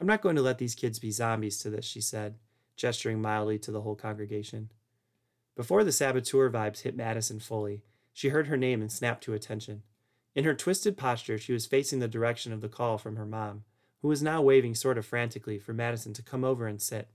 I'm 0.00 0.06
not 0.06 0.20
going 0.20 0.36
to 0.36 0.42
let 0.42 0.58
these 0.58 0.74
kids 0.74 0.98
be 0.98 1.10
zombies 1.10 1.58
to 1.58 1.70
this, 1.70 1.84
she 1.84 2.00
said, 2.00 2.36
gesturing 2.76 3.22
mildly 3.22 3.58
to 3.60 3.70
the 3.70 3.80
whole 3.80 3.94
congregation. 3.94 4.70
Before 5.54 5.84
the 5.84 5.92
saboteur 5.92 6.50
vibes 6.50 6.82
hit 6.82 6.94
Madison 6.94 7.40
fully, 7.40 7.82
she 8.12 8.28
heard 8.28 8.48
her 8.48 8.58
name 8.58 8.82
and 8.82 8.92
snapped 8.92 9.24
to 9.24 9.32
attention. 9.32 9.82
In 10.34 10.44
her 10.44 10.54
twisted 10.54 10.98
posture, 10.98 11.38
she 11.38 11.54
was 11.54 11.64
facing 11.64 11.98
the 11.98 12.08
direction 12.08 12.52
of 12.52 12.60
the 12.60 12.68
call 12.68 12.98
from 12.98 13.16
her 13.16 13.24
mom, 13.24 13.64
who 14.02 14.08
was 14.08 14.22
now 14.22 14.42
waving 14.42 14.74
sort 14.74 14.98
of 14.98 15.06
frantically 15.06 15.58
for 15.58 15.72
Madison 15.72 16.12
to 16.12 16.22
come 16.22 16.44
over 16.44 16.66
and 16.66 16.80
sit. 16.80 17.08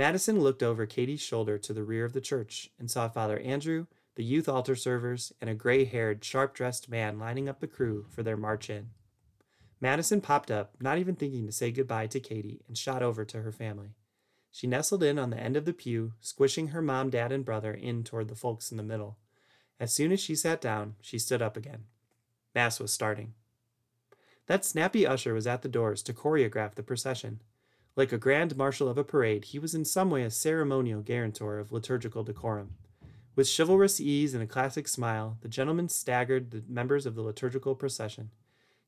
Madison 0.00 0.40
looked 0.40 0.62
over 0.62 0.86
Katie's 0.86 1.20
shoulder 1.20 1.58
to 1.58 1.74
the 1.74 1.84
rear 1.84 2.06
of 2.06 2.14
the 2.14 2.22
church 2.22 2.70
and 2.78 2.90
saw 2.90 3.06
Father 3.06 3.38
Andrew, 3.40 3.84
the 4.14 4.24
youth 4.24 4.48
altar 4.48 4.74
servers, 4.74 5.30
and 5.42 5.50
a 5.50 5.54
gray 5.54 5.84
haired, 5.84 6.24
sharp 6.24 6.54
dressed 6.54 6.88
man 6.88 7.18
lining 7.18 7.50
up 7.50 7.60
the 7.60 7.66
crew 7.66 8.06
for 8.08 8.22
their 8.22 8.38
march 8.38 8.70
in. 8.70 8.88
Madison 9.78 10.22
popped 10.22 10.50
up, 10.50 10.72
not 10.80 10.96
even 10.96 11.16
thinking 11.16 11.44
to 11.44 11.52
say 11.52 11.70
goodbye 11.70 12.06
to 12.06 12.18
Katie, 12.18 12.62
and 12.66 12.78
shot 12.78 13.02
over 13.02 13.26
to 13.26 13.42
her 13.42 13.52
family. 13.52 13.90
She 14.50 14.66
nestled 14.66 15.02
in 15.02 15.18
on 15.18 15.28
the 15.28 15.38
end 15.38 15.54
of 15.54 15.66
the 15.66 15.74
pew, 15.74 16.14
squishing 16.18 16.68
her 16.68 16.80
mom, 16.80 17.10
dad, 17.10 17.30
and 17.30 17.44
brother 17.44 17.74
in 17.74 18.02
toward 18.02 18.28
the 18.28 18.34
folks 18.34 18.70
in 18.70 18.78
the 18.78 18.82
middle. 18.82 19.18
As 19.78 19.92
soon 19.92 20.12
as 20.12 20.20
she 20.20 20.34
sat 20.34 20.62
down, 20.62 20.94
she 21.02 21.18
stood 21.18 21.42
up 21.42 21.58
again. 21.58 21.84
Mass 22.54 22.80
was 22.80 22.90
starting. 22.90 23.34
That 24.46 24.64
snappy 24.64 25.06
usher 25.06 25.34
was 25.34 25.46
at 25.46 25.60
the 25.60 25.68
doors 25.68 26.02
to 26.04 26.14
choreograph 26.14 26.74
the 26.74 26.82
procession. 26.82 27.42
Like 28.00 28.12
a 28.12 28.16
grand 28.16 28.56
marshal 28.56 28.88
of 28.88 28.96
a 28.96 29.04
parade, 29.04 29.44
he 29.44 29.58
was 29.58 29.74
in 29.74 29.84
some 29.84 30.08
way 30.08 30.22
a 30.22 30.30
ceremonial 30.30 31.02
guarantor 31.02 31.58
of 31.58 31.70
liturgical 31.70 32.24
decorum. 32.24 32.70
With 33.36 33.54
chivalrous 33.54 34.00
ease 34.00 34.32
and 34.32 34.42
a 34.42 34.46
classic 34.46 34.88
smile, 34.88 35.36
the 35.42 35.50
gentleman 35.50 35.90
staggered 35.90 36.50
the 36.50 36.64
members 36.66 37.04
of 37.04 37.14
the 37.14 37.20
liturgical 37.20 37.74
procession. 37.74 38.30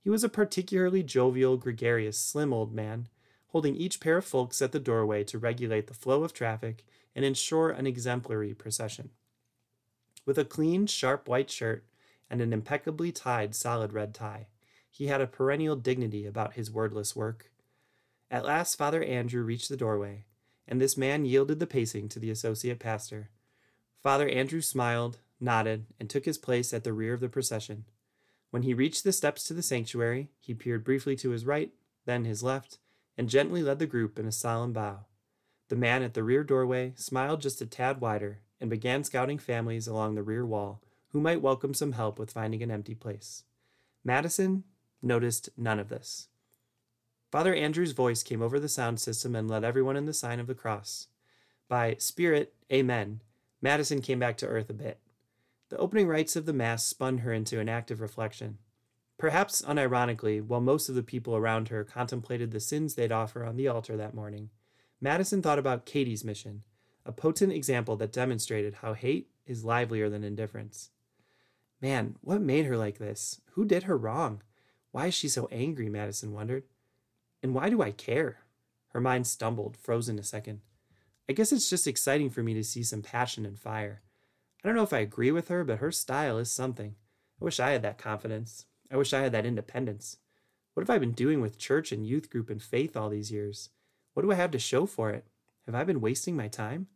He 0.01 0.09
was 0.09 0.25
a 0.25 0.31
particularly 0.31 1.03
jovial, 1.03 1.59
gregarious, 1.59 2.17
slim 2.17 2.55
old 2.55 2.73
man, 2.75 3.07
holding 3.49 3.77
each 3.77 4.01
pair 4.01 4.17
of 4.17 4.25
folks 4.25 4.63
at 4.63 4.73
the 4.73 4.81
doorway 4.81 5.25
to 5.25 5.39
regulate 5.39 5.89
the 5.89 5.93
flow 5.93 6.25
of 6.25 6.33
traffic 6.33 6.83
and 7.15 7.23
ensure 7.23 7.69
an 7.69 7.87
exemplary 7.87 8.55
procession. 8.55 9.11
With 10.25 10.39
a 10.39 10.47
clean, 10.47 10.87
sharp 10.87 11.29
white 11.29 11.51
shirt 11.51 11.85
and 12.31 12.41
an 12.41 12.55
impeccably 12.55 13.13
tied 13.13 13.55
solid 13.55 13.93
red 13.93 14.15
tie, 14.15 14.47
he 14.91 15.09
had 15.09 15.21
a 15.21 15.27
perennial 15.27 15.77
dignity 15.77 16.25
about 16.25 16.55
his 16.55 16.71
wordless 16.71 17.15
work. 17.15 17.52
At 18.33 18.47
last, 18.47 18.77
Father 18.77 19.03
Andrew 19.05 19.43
reached 19.43 19.69
the 19.69 19.77
doorway, 19.77 20.25
and 20.67 20.81
this 20.81 20.97
man 20.97 21.27
yielded 21.27 21.61
the 21.61 21.67
pacing 21.67 22.09
to 22.09 22.19
the 22.19 22.31
associate 22.31 22.79
pastor. 22.79 23.29
Father 24.03 24.27
Andrew 24.27 24.63
smiled, 24.63 25.19
nodded, 25.39 25.85
and 26.01 26.09
took 26.09 26.25
his 26.25 26.39
place 26.39 26.73
at 26.73 26.83
the 26.83 26.95
rear 26.95 27.13
of 27.13 27.21
the 27.21 27.29
procession. 27.29 27.85
When 28.51 28.63
he 28.63 28.73
reached 28.73 29.05
the 29.05 29.13
steps 29.13 29.45
to 29.45 29.55
the 29.55 29.63
sanctuary, 29.63 30.31
he 30.41 30.55
peered 30.55 30.83
briefly 30.83 31.15
to 31.17 31.29
his 31.29 31.45
right, 31.45 31.73
then 32.07 32.25
his 32.25 32.43
left, 32.43 32.79
and 33.19 33.29
gently 33.29 33.63
led 33.63 33.79
the 33.79 33.87
group 33.87 34.19
in 34.19 34.25
a 34.25 34.33
solemn 34.33 34.73
bow. 34.73 35.01
The 35.69 35.77
man 35.77 36.03
at 36.03 36.15
the 36.15 36.25
rear 36.25 36.43
doorway 36.43 36.95
smiled 36.97 37.43
just 37.43 37.61
a 37.61 37.67
tad 37.67 38.01
wider 38.01 38.41
and 38.63 38.71
began 38.71 39.05
scouting 39.05 39.39
families 39.39 39.87
along 39.87 40.15
the 40.15 40.23
rear 40.23 40.47
wall 40.47 40.81
who 41.09 41.21
might 41.21 41.43
welcome 41.43 41.75
some 41.75 41.93
help 41.93 42.19
with 42.19 42.33
finding 42.33 42.63
an 42.63 42.71
empty 42.71 42.95
place. 42.95 43.45
Madison 44.03 44.65
noticed 45.03 45.51
none 45.55 45.79
of 45.79 45.91
this. 45.91 46.29
Father 47.33 47.55
Andrew's 47.55 47.93
voice 47.93 48.23
came 48.23 48.43
over 48.43 48.61
the 48.61 48.69
sound 48.69 49.01
system 49.01 49.35
and 49.35 49.49
led 49.49 49.65
everyone 49.65 49.97
in 49.97 50.05
the 50.05 50.13
sign 50.13 50.39
of 50.39 50.47
the 50.47 50.55
cross. 50.55 51.07
By 51.67 51.97
Spirit, 51.99 52.53
Amen, 52.71 53.23
Madison 53.63 54.03
came 54.03 54.19
back 54.19 54.37
to 54.37 54.47
earth 54.47 54.69
a 54.69 54.75
bit. 54.75 54.99
The 55.71 55.79
opening 55.79 56.07
rites 56.09 56.37
of 56.37 56.45
the 56.45 56.53
Mass 56.53 56.85
spun 56.85 57.19
her 57.19 57.33
into 57.33 57.59
an 57.59 57.71
active 57.71 58.03
reflection. 58.03 58.59
Perhaps 59.17 59.63
unironically, 59.63 60.45
while 60.45 60.61
most 60.61 60.91
of 60.91 60.95
the 60.95 61.03
people 61.03 61.35
around 61.35 61.69
her 61.69 61.85
contemplated 61.85 62.51
the 62.51 62.61
sins 62.61 62.97
they'd 62.97 63.11
offer 63.11 63.47
on 63.47 63.57
the 63.57 63.67
altar 63.67 63.97
that 63.97 64.15
morning, 64.15 64.51
Madison 65.01 65.41
thought 65.41 65.59
about 65.59 65.87
Katie's 65.87 66.25
mission, 66.25 66.65
a 67.07 67.13
potent 67.13 67.55
example 67.55 67.97
that 67.97 68.13
demonstrated 68.13 68.75
how 68.75 68.93
hate 68.93 69.31
is 69.47 69.65
livelier 69.65 70.11
than 70.11 70.23
indifference. 70.23 70.91
Man, 71.81 72.17
what 72.21 72.43
made 72.43 72.67
her 72.67 72.77
like 72.77 72.99
this? 72.99 73.41
Who 73.53 73.65
did 73.65 73.85
her 73.85 73.97
wrong? 73.97 74.43
Why 74.91 75.07
is 75.07 75.15
she 75.15 75.29
so 75.29 75.49
angry? 75.51 75.89
Madison 75.89 76.35
wondered. 76.35 76.65
And 77.43 77.55
why 77.55 77.69
do 77.69 77.83
I 77.83 77.91
care? 77.91 78.39
Her 78.89 79.01
mind 79.01 79.27
stumbled, 79.27 79.77
frozen 79.77 80.19
a 80.19 80.23
second. 80.23 80.61
I 81.29 81.33
guess 81.33 81.53
it's 81.53 81.71
just 81.71 81.87
exciting 81.87 82.31
for 82.31 82.43
me 82.43 82.55
to 82.55 82.65
see 82.65 82.83
some 82.83 83.03
passion 83.03 83.47
and 83.47 83.59
fire. 83.59 84.03
I 84.63 84.69
don't 84.69 84.77
know 84.77 84.83
if 84.83 84.93
I 84.93 84.99
agree 84.99 85.33
with 85.33 85.49
her, 85.49 85.65
but 85.65 85.79
her 85.79 85.91
style 85.91 86.39
is 86.39 86.53
something. 86.53 86.95
I 87.41 87.45
wish 87.45 87.59
I 87.59 87.71
had 87.71 87.83
that 87.83 87.99
confidence. 87.99 88.67
I 88.91 88.97
wish 88.97 89.13
I 89.13 89.21
had 89.21 89.33
that 89.33 89.47
independence. 89.47 90.19
What 90.75 90.83
have 90.83 90.91
I 90.95 90.99
been 90.99 91.13
doing 91.13 91.41
with 91.41 91.59
church 91.59 91.91
and 91.91 92.07
youth 92.07 92.31
group 92.31 92.49
and 92.49 92.63
faith 92.63 92.97
all 92.97 93.09
these 93.09 93.33
years? 93.33 93.71
What 94.15 94.23
do 94.23 94.31
I 94.31 94.37
have 94.37 94.51
to 94.53 94.59
show 94.59 94.87
for 94.87 95.11
it? 95.11 95.27
Have 95.67 95.75
I 95.75 95.85
been 95.85 96.01
wasting 96.01 96.37
my 96.37 96.49
time? 96.49 96.89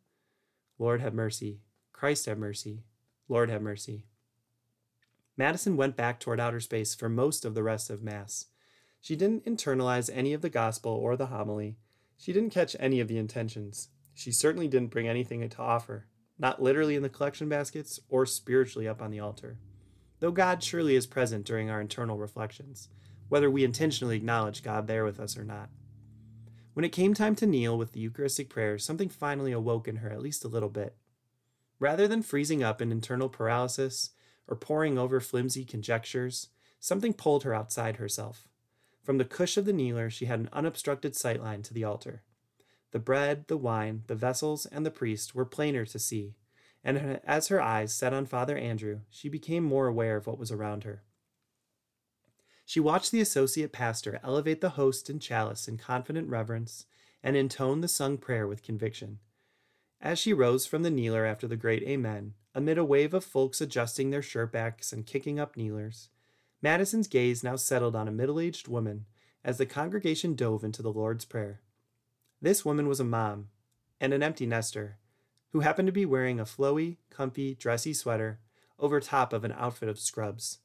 Lord 0.78 1.00
have 1.00 1.14
mercy. 1.14 1.60
Christ 1.92 2.26
have 2.26 2.38
mercy. 2.38 2.84
Lord 3.28 3.50
have 3.50 3.62
mercy. 3.62 4.04
Madison 5.36 5.76
went 5.76 5.96
back 5.96 6.20
toward 6.20 6.40
outer 6.40 6.60
space 6.60 6.94
for 6.94 7.08
most 7.08 7.44
of 7.44 7.54
the 7.54 7.62
rest 7.62 7.90
of 7.90 8.02
Mass. 8.02 8.46
She 9.06 9.14
didn't 9.14 9.44
internalize 9.44 10.10
any 10.12 10.32
of 10.32 10.42
the 10.42 10.50
gospel 10.50 10.90
or 10.90 11.16
the 11.16 11.26
homily. 11.26 11.76
She 12.18 12.32
didn't 12.32 12.50
catch 12.50 12.74
any 12.80 12.98
of 12.98 13.06
the 13.06 13.18
intentions. 13.18 13.90
She 14.14 14.32
certainly 14.32 14.66
didn't 14.66 14.90
bring 14.90 15.06
anything 15.06 15.48
to 15.48 15.62
offer, 15.62 16.08
not 16.40 16.60
literally 16.60 16.96
in 16.96 17.04
the 17.04 17.08
collection 17.08 17.48
baskets 17.48 18.00
or 18.08 18.26
spiritually 18.26 18.88
up 18.88 19.00
on 19.00 19.12
the 19.12 19.20
altar. 19.20 19.58
Though 20.18 20.32
God 20.32 20.60
surely 20.60 20.96
is 20.96 21.06
present 21.06 21.46
during 21.46 21.70
our 21.70 21.80
internal 21.80 22.18
reflections, 22.18 22.88
whether 23.28 23.48
we 23.48 23.62
intentionally 23.62 24.16
acknowledge 24.16 24.64
God 24.64 24.88
there 24.88 25.04
with 25.04 25.20
us 25.20 25.36
or 25.38 25.44
not. 25.44 25.68
When 26.72 26.84
it 26.84 26.90
came 26.90 27.14
time 27.14 27.36
to 27.36 27.46
kneel 27.46 27.78
with 27.78 27.92
the 27.92 28.00
Eucharistic 28.00 28.50
prayer, 28.50 28.76
something 28.76 29.08
finally 29.08 29.52
awoke 29.52 29.86
in 29.86 29.98
her 29.98 30.10
at 30.10 30.20
least 30.20 30.44
a 30.44 30.48
little 30.48 30.68
bit. 30.68 30.96
Rather 31.78 32.08
than 32.08 32.22
freezing 32.22 32.64
up 32.64 32.82
in 32.82 32.90
internal 32.90 33.28
paralysis 33.28 34.10
or 34.48 34.56
poring 34.56 34.98
over 34.98 35.20
flimsy 35.20 35.64
conjectures, 35.64 36.48
something 36.80 37.12
pulled 37.12 37.44
her 37.44 37.54
outside 37.54 37.98
herself. 37.98 38.48
From 39.06 39.18
the 39.18 39.24
cush 39.24 39.56
of 39.56 39.66
the 39.66 39.72
kneeler, 39.72 40.10
she 40.10 40.24
had 40.24 40.40
an 40.40 40.48
unobstructed 40.52 41.12
sightline 41.12 41.62
to 41.62 41.72
the 41.72 41.84
altar. 41.84 42.24
The 42.90 42.98
bread, 42.98 43.44
the 43.46 43.56
wine, 43.56 44.02
the 44.08 44.16
vessels, 44.16 44.66
and 44.66 44.84
the 44.84 44.90
priest 44.90 45.32
were 45.32 45.44
plainer 45.44 45.86
to 45.86 45.98
see, 46.00 46.34
and 46.82 47.20
as 47.22 47.46
her 47.46 47.62
eyes 47.62 47.94
set 47.94 48.12
on 48.12 48.26
Father 48.26 48.58
Andrew, 48.58 49.02
she 49.08 49.28
became 49.28 49.62
more 49.62 49.86
aware 49.86 50.16
of 50.16 50.26
what 50.26 50.40
was 50.40 50.50
around 50.50 50.82
her. 50.82 51.04
She 52.64 52.80
watched 52.80 53.12
the 53.12 53.20
associate 53.20 53.70
pastor 53.70 54.18
elevate 54.24 54.60
the 54.60 54.70
host 54.70 55.08
and 55.08 55.22
chalice 55.22 55.68
in 55.68 55.78
confident 55.78 56.28
reverence 56.28 56.86
and 57.22 57.36
intone 57.36 57.82
the 57.82 57.86
sung 57.86 58.18
prayer 58.18 58.48
with 58.48 58.64
conviction. 58.64 59.20
As 60.00 60.18
she 60.18 60.32
rose 60.32 60.66
from 60.66 60.82
the 60.82 60.90
kneeler 60.90 61.24
after 61.24 61.46
the 61.46 61.54
great 61.54 61.84
Amen, 61.84 62.34
amid 62.56 62.76
a 62.76 62.84
wave 62.84 63.14
of 63.14 63.24
folks 63.24 63.60
adjusting 63.60 64.10
their 64.10 64.20
shirt 64.20 64.50
backs 64.50 64.92
and 64.92 65.06
kicking 65.06 65.38
up 65.38 65.56
kneelers, 65.56 66.08
Madison's 66.66 67.06
gaze 67.06 67.44
now 67.44 67.54
settled 67.54 67.94
on 67.94 68.08
a 68.08 68.10
middle 68.10 68.40
aged 68.40 68.66
woman 68.66 69.06
as 69.44 69.56
the 69.56 69.66
congregation 69.66 70.34
dove 70.34 70.64
into 70.64 70.82
the 70.82 70.92
Lord's 70.92 71.24
Prayer. 71.24 71.60
This 72.42 72.64
woman 72.64 72.88
was 72.88 72.98
a 72.98 73.04
mom 73.04 73.50
and 74.00 74.12
an 74.12 74.20
empty 74.20 74.46
nester 74.46 74.98
who 75.50 75.60
happened 75.60 75.86
to 75.86 75.92
be 75.92 76.04
wearing 76.04 76.40
a 76.40 76.44
flowy, 76.44 76.96
comfy, 77.08 77.54
dressy 77.54 77.94
sweater 77.94 78.40
over 78.80 78.98
top 78.98 79.32
of 79.32 79.44
an 79.44 79.54
outfit 79.56 79.88
of 79.88 80.00
scrubs. 80.00 80.58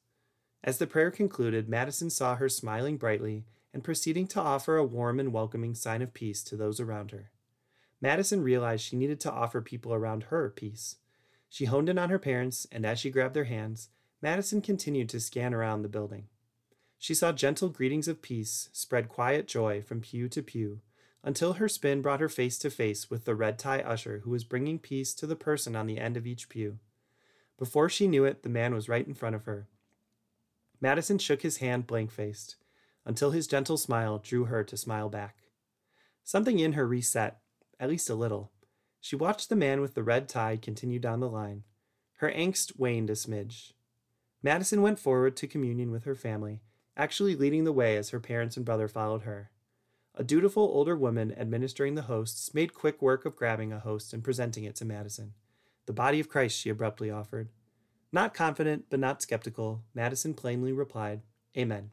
As 0.64 0.78
the 0.78 0.88
prayer 0.88 1.12
concluded, 1.12 1.68
Madison 1.68 2.10
saw 2.10 2.34
her 2.34 2.48
smiling 2.48 2.96
brightly 2.96 3.44
and 3.72 3.84
proceeding 3.84 4.26
to 4.26 4.40
offer 4.40 4.76
a 4.76 4.84
warm 4.84 5.20
and 5.20 5.32
welcoming 5.32 5.72
sign 5.72 6.02
of 6.02 6.12
peace 6.12 6.42
to 6.42 6.56
those 6.56 6.80
around 6.80 7.12
her. 7.12 7.30
Madison 8.00 8.42
realized 8.42 8.84
she 8.84 8.96
needed 8.96 9.20
to 9.20 9.30
offer 9.30 9.60
people 9.60 9.94
around 9.94 10.24
her 10.24 10.50
peace. 10.50 10.96
She 11.48 11.66
honed 11.66 11.88
in 11.88 11.96
on 11.96 12.10
her 12.10 12.18
parents, 12.18 12.66
and 12.72 12.84
as 12.84 12.98
she 12.98 13.08
grabbed 13.08 13.34
their 13.34 13.44
hands, 13.44 13.90
Madison 14.22 14.62
continued 14.62 15.08
to 15.08 15.18
scan 15.18 15.52
around 15.52 15.82
the 15.82 15.88
building. 15.88 16.28
She 16.96 17.12
saw 17.12 17.32
gentle 17.32 17.68
greetings 17.68 18.06
of 18.06 18.22
peace 18.22 18.68
spread 18.72 19.08
quiet 19.08 19.48
joy 19.48 19.82
from 19.82 20.00
pew 20.00 20.28
to 20.28 20.42
pew 20.42 20.80
until 21.24 21.54
her 21.54 21.68
spin 21.68 22.02
brought 22.02 22.20
her 22.20 22.28
face 22.28 22.56
to 22.58 22.70
face 22.70 23.10
with 23.10 23.24
the 23.24 23.34
red 23.34 23.58
tie 23.58 23.80
usher 23.80 24.20
who 24.20 24.30
was 24.30 24.44
bringing 24.44 24.78
peace 24.78 25.12
to 25.14 25.26
the 25.26 25.34
person 25.34 25.74
on 25.74 25.88
the 25.88 25.98
end 25.98 26.16
of 26.16 26.26
each 26.26 26.48
pew. 26.48 26.78
Before 27.58 27.88
she 27.88 28.06
knew 28.06 28.24
it, 28.24 28.44
the 28.44 28.48
man 28.48 28.74
was 28.74 28.88
right 28.88 29.06
in 29.06 29.14
front 29.14 29.34
of 29.34 29.44
her. 29.44 29.66
Madison 30.80 31.18
shook 31.18 31.42
his 31.42 31.56
hand 31.56 31.88
blank 31.88 32.12
faced 32.12 32.56
until 33.04 33.32
his 33.32 33.48
gentle 33.48 33.76
smile 33.76 34.18
drew 34.18 34.44
her 34.44 34.62
to 34.62 34.76
smile 34.76 35.08
back. 35.08 35.36
Something 36.22 36.60
in 36.60 36.74
her 36.74 36.86
reset, 36.86 37.40
at 37.80 37.88
least 37.88 38.08
a 38.08 38.14
little. 38.14 38.52
She 39.00 39.16
watched 39.16 39.48
the 39.48 39.56
man 39.56 39.80
with 39.80 39.94
the 39.94 40.04
red 40.04 40.28
tie 40.28 40.56
continue 40.56 41.00
down 41.00 41.18
the 41.18 41.28
line. 41.28 41.64
Her 42.18 42.30
angst 42.30 42.78
waned 42.78 43.10
a 43.10 43.14
smidge. 43.14 43.72
Madison 44.42 44.82
went 44.82 44.98
forward 44.98 45.36
to 45.36 45.46
communion 45.46 45.90
with 45.90 46.04
her 46.04 46.14
family, 46.14 46.62
actually 46.96 47.36
leading 47.36 47.64
the 47.64 47.72
way 47.72 47.96
as 47.96 48.10
her 48.10 48.20
parents 48.20 48.56
and 48.56 48.66
brother 48.66 48.88
followed 48.88 49.22
her. 49.22 49.50
A 50.14 50.24
dutiful 50.24 50.64
older 50.64 50.96
woman 50.96 51.32
administering 51.38 51.94
the 51.94 52.02
hosts 52.02 52.52
made 52.52 52.74
quick 52.74 53.00
work 53.00 53.24
of 53.24 53.36
grabbing 53.36 53.72
a 53.72 53.78
host 53.78 54.12
and 54.12 54.22
presenting 54.22 54.64
it 54.64 54.74
to 54.76 54.84
Madison. 54.84 55.34
The 55.86 55.92
body 55.92 56.20
of 56.20 56.28
Christ, 56.28 56.58
she 56.58 56.68
abruptly 56.68 57.10
offered. 57.10 57.48
Not 58.12 58.34
confident, 58.34 58.86
but 58.90 59.00
not 59.00 59.22
skeptical, 59.22 59.84
Madison 59.94 60.34
plainly 60.34 60.72
replied, 60.72 61.22
Amen. 61.56 61.92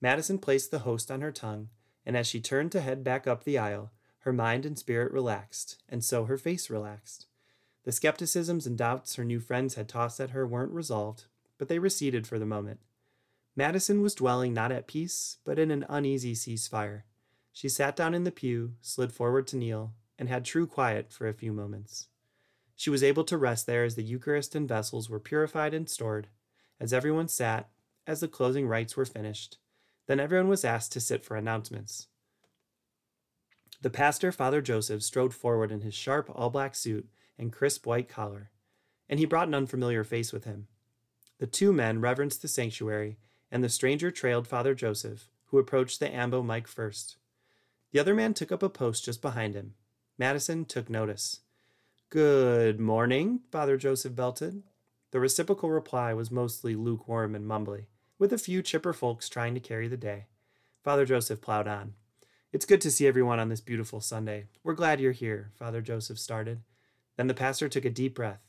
Madison 0.00 0.38
placed 0.38 0.70
the 0.70 0.80
host 0.80 1.10
on 1.10 1.20
her 1.20 1.32
tongue, 1.32 1.68
and 2.06 2.16
as 2.16 2.26
she 2.26 2.40
turned 2.40 2.72
to 2.72 2.80
head 2.80 3.04
back 3.04 3.26
up 3.26 3.44
the 3.44 3.58
aisle, 3.58 3.90
her 4.20 4.32
mind 4.32 4.64
and 4.64 4.78
spirit 4.78 5.12
relaxed, 5.12 5.82
and 5.88 6.02
so 6.02 6.24
her 6.24 6.38
face 6.38 6.70
relaxed. 6.70 7.26
The 7.84 7.92
skepticisms 7.92 8.66
and 8.66 8.78
doubts 8.78 9.16
her 9.16 9.24
new 9.24 9.40
friends 9.40 9.74
had 9.74 9.88
tossed 9.88 10.20
at 10.20 10.30
her 10.30 10.46
weren't 10.46 10.72
resolved, 10.72 11.26
but 11.58 11.68
they 11.68 11.78
receded 11.78 12.26
for 12.26 12.38
the 12.38 12.46
moment. 12.46 12.80
Madison 13.54 14.02
was 14.02 14.14
dwelling 14.14 14.52
not 14.52 14.70
at 14.70 14.86
peace, 14.86 15.38
but 15.44 15.58
in 15.58 15.70
an 15.70 15.86
uneasy 15.88 16.34
ceasefire. 16.34 17.02
She 17.52 17.68
sat 17.68 17.96
down 17.96 18.12
in 18.12 18.24
the 18.24 18.30
pew, 18.30 18.74
slid 18.82 19.12
forward 19.12 19.46
to 19.48 19.56
kneel, 19.56 19.94
and 20.18 20.28
had 20.28 20.44
true 20.44 20.66
quiet 20.66 21.12
for 21.12 21.26
a 21.26 21.32
few 21.32 21.52
moments. 21.52 22.08
She 22.74 22.90
was 22.90 23.02
able 23.02 23.24
to 23.24 23.38
rest 23.38 23.66
there 23.66 23.84
as 23.84 23.94
the 23.94 24.02
Eucharist 24.02 24.54
and 24.54 24.68
vessels 24.68 25.08
were 25.08 25.18
purified 25.18 25.72
and 25.72 25.88
stored, 25.88 26.28
as 26.78 26.92
everyone 26.92 27.28
sat, 27.28 27.70
as 28.06 28.20
the 28.20 28.28
closing 28.28 28.68
rites 28.68 28.96
were 28.96 29.06
finished. 29.06 29.56
Then 30.06 30.20
everyone 30.20 30.48
was 30.48 30.64
asked 30.64 30.92
to 30.92 31.00
sit 31.00 31.24
for 31.24 31.36
announcements. 31.36 32.08
The 33.80 33.90
pastor, 33.90 34.32
Father 34.32 34.60
Joseph, 34.60 35.02
strode 35.02 35.34
forward 35.34 35.72
in 35.72 35.80
his 35.80 35.94
sharp 35.94 36.30
all 36.34 36.50
black 36.50 36.74
suit 36.74 37.08
and 37.38 37.52
crisp 37.52 37.86
white 37.86 38.08
collar, 38.08 38.50
and 39.08 39.18
he 39.18 39.26
brought 39.26 39.48
an 39.48 39.54
unfamiliar 39.54 40.04
face 40.04 40.32
with 40.32 40.44
him. 40.44 40.68
The 41.38 41.46
two 41.46 41.72
men 41.72 42.00
reverenced 42.00 42.42
the 42.42 42.48
sanctuary, 42.48 43.18
and 43.50 43.62
the 43.62 43.68
stranger 43.68 44.10
trailed 44.10 44.48
Father 44.48 44.74
Joseph, 44.74 45.28
who 45.46 45.58
approached 45.58 46.00
the 46.00 46.14
ambo 46.14 46.42
mic 46.42 46.66
first. 46.66 47.16
The 47.92 47.98
other 47.98 48.14
man 48.14 48.34
took 48.34 48.50
up 48.50 48.62
a 48.62 48.68
post 48.68 49.04
just 49.04 49.22
behind 49.22 49.54
him. 49.54 49.74
Madison 50.18 50.64
took 50.64 50.88
notice. 50.88 51.40
Good 52.08 52.80
morning, 52.80 53.40
Father 53.50 53.76
Joseph 53.76 54.14
belted. 54.14 54.62
The 55.10 55.20
reciprocal 55.20 55.70
reply 55.70 56.14
was 56.14 56.30
mostly 56.30 56.74
lukewarm 56.74 57.34
and 57.34 57.46
mumbly, 57.46 57.86
with 58.18 58.32
a 58.32 58.38
few 58.38 58.62
chipper 58.62 58.92
folks 58.92 59.28
trying 59.28 59.54
to 59.54 59.60
carry 59.60 59.88
the 59.88 59.96
day. 59.96 60.26
Father 60.82 61.04
Joseph 61.04 61.40
plowed 61.40 61.68
on. 61.68 61.94
It's 62.52 62.64
good 62.64 62.80
to 62.82 62.90
see 62.90 63.06
everyone 63.06 63.40
on 63.40 63.48
this 63.50 63.60
beautiful 63.60 64.00
Sunday. 64.00 64.46
We're 64.62 64.74
glad 64.74 65.00
you're 65.00 65.12
here, 65.12 65.50
Father 65.58 65.82
Joseph 65.82 66.18
started. 66.18 66.60
Then 67.16 67.26
the 67.26 67.34
pastor 67.34 67.68
took 67.68 67.84
a 67.84 67.90
deep 67.90 68.14
breath. 68.14 68.45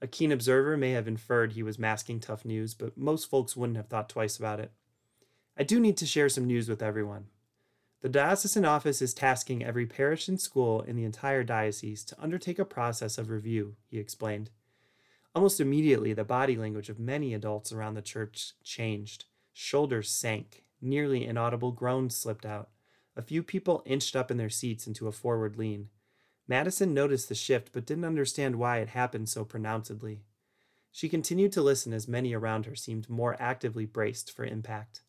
A 0.00 0.06
keen 0.06 0.30
observer 0.30 0.76
may 0.76 0.92
have 0.92 1.08
inferred 1.08 1.52
he 1.52 1.62
was 1.62 1.78
masking 1.78 2.20
tough 2.20 2.44
news, 2.44 2.74
but 2.74 2.96
most 2.96 3.28
folks 3.28 3.56
wouldn't 3.56 3.76
have 3.76 3.88
thought 3.88 4.08
twice 4.08 4.36
about 4.36 4.60
it. 4.60 4.72
I 5.56 5.64
do 5.64 5.80
need 5.80 5.96
to 5.96 6.06
share 6.06 6.28
some 6.28 6.46
news 6.46 6.68
with 6.68 6.82
everyone. 6.82 7.26
The 8.00 8.08
diocesan 8.08 8.64
office 8.64 9.02
is 9.02 9.12
tasking 9.12 9.64
every 9.64 9.84
parish 9.84 10.28
and 10.28 10.40
school 10.40 10.82
in 10.82 10.94
the 10.94 11.04
entire 11.04 11.42
diocese 11.42 12.04
to 12.04 12.22
undertake 12.22 12.60
a 12.60 12.64
process 12.64 13.18
of 13.18 13.28
review, 13.28 13.74
he 13.90 13.98
explained. 13.98 14.50
Almost 15.34 15.60
immediately, 15.60 16.12
the 16.12 16.22
body 16.22 16.56
language 16.56 16.88
of 16.88 17.00
many 17.00 17.34
adults 17.34 17.72
around 17.72 17.94
the 17.94 18.02
church 18.02 18.52
changed. 18.62 19.24
Shoulders 19.52 20.10
sank, 20.10 20.62
nearly 20.80 21.26
inaudible 21.26 21.72
groans 21.72 22.16
slipped 22.16 22.46
out. 22.46 22.70
A 23.16 23.22
few 23.22 23.42
people 23.42 23.82
inched 23.84 24.14
up 24.14 24.30
in 24.30 24.36
their 24.36 24.48
seats 24.48 24.86
into 24.86 25.08
a 25.08 25.12
forward 25.12 25.56
lean. 25.56 25.88
Madison 26.48 26.94
noticed 26.94 27.28
the 27.28 27.34
shift 27.34 27.70
but 27.72 27.84
didn't 27.84 28.06
understand 28.06 28.56
why 28.56 28.78
it 28.78 28.88
happened 28.88 29.28
so 29.28 29.44
pronouncedly. 29.44 30.22
She 30.90 31.08
continued 31.08 31.52
to 31.52 31.62
listen 31.62 31.92
as 31.92 32.08
many 32.08 32.34
around 32.34 32.64
her 32.64 32.74
seemed 32.74 33.10
more 33.10 33.36
actively 33.38 33.84
braced 33.84 34.34
for 34.34 34.44
impact. 34.44 35.02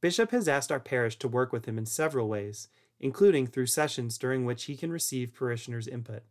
Bishop 0.00 0.30
has 0.30 0.48
asked 0.48 0.70
our 0.70 0.80
parish 0.80 1.18
to 1.18 1.28
work 1.28 1.52
with 1.52 1.66
him 1.66 1.76
in 1.76 1.86
several 1.86 2.28
ways, 2.28 2.68
including 3.00 3.46
through 3.46 3.66
sessions 3.66 4.16
during 4.16 4.44
which 4.44 4.64
he 4.64 4.76
can 4.76 4.92
receive 4.92 5.34
parishioners' 5.34 5.88
input. 5.88 6.22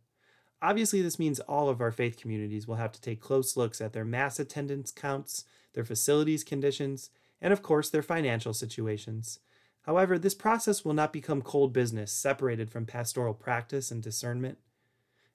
Obviously, 0.62 1.02
this 1.02 1.18
means 1.18 1.40
all 1.40 1.68
of 1.68 1.80
our 1.80 1.92
faith 1.92 2.16
communities 2.16 2.66
will 2.66 2.76
have 2.76 2.92
to 2.92 3.00
take 3.00 3.20
close 3.20 3.56
looks 3.56 3.80
at 3.80 3.92
their 3.92 4.04
mass 4.04 4.40
attendance 4.40 4.90
counts, 4.90 5.44
their 5.74 5.84
facilities 5.84 6.44
conditions, 6.44 7.10
and 7.40 7.52
of 7.52 7.62
course, 7.62 7.90
their 7.90 8.02
financial 8.02 8.52
situations. 8.52 9.38
However, 9.82 10.18
this 10.18 10.34
process 10.34 10.84
will 10.84 10.92
not 10.92 11.12
become 11.12 11.42
cold 11.42 11.72
business 11.72 12.12
separated 12.12 12.70
from 12.70 12.86
pastoral 12.86 13.34
practice 13.34 13.90
and 13.90 14.02
discernment. 14.02 14.58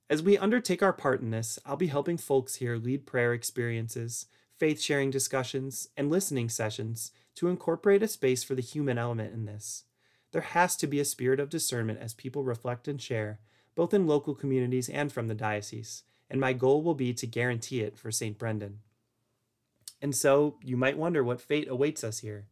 As 0.10 0.22
we 0.22 0.38
undertake 0.38 0.84
our 0.84 0.94
part 0.94 1.22
in 1.22 1.32
this, 1.32 1.58
I'll 1.66 1.78
be 1.78 1.88
helping 1.88 2.18
folks 2.18 2.56
here 2.56 2.78
lead 2.78 3.08
prayer 3.08 3.34
experiences, 3.34 4.28
faith 4.56 4.80
sharing 4.80 5.10
discussions, 5.10 5.90
and 5.98 6.12
listening 6.12 6.50
sessions 6.50 7.12
to 7.36 7.48
incorporate 7.48 8.04
a 8.04 8.08
space 8.08 8.44
for 8.44 8.54
the 8.54 8.62
human 8.62 8.98
element 8.98 9.34
in 9.34 9.46
this. 9.46 9.84
There 10.32 10.42
has 10.42 10.76
to 10.78 10.88
be 10.88 11.00
a 11.00 11.06
spirit 11.06 11.40
of 11.40 11.50
discernment 11.50 12.00
as 12.00 12.14
people 12.14 12.44
reflect 12.44 12.88
and 12.88 13.02
share, 13.02 13.40
both 13.74 13.94
in 13.94 14.06
local 14.08 14.36
communities 14.36 14.90
and 14.90 15.12
from 15.12 15.28
the 15.28 15.36
diocese, 15.36 16.04
and 16.30 16.40
my 16.40 16.54
goal 16.54 16.84
will 16.84 16.94
be 16.94 17.14
to 17.14 17.28
guarantee 17.28 17.82
it 17.82 17.98
for 17.98 18.12
St. 18.12 18.38
Brendan. 18.38 18.80
And 20.02 20.16
so, 20.16 20.58
you 20.62 20.78
might 20.78 20.98
wonder 20.98 21.24
what 21.24 21.42
fate 21.42 21.68
awaits 21.70 22.04
us 22.04 22.20
here. 22.20 22.46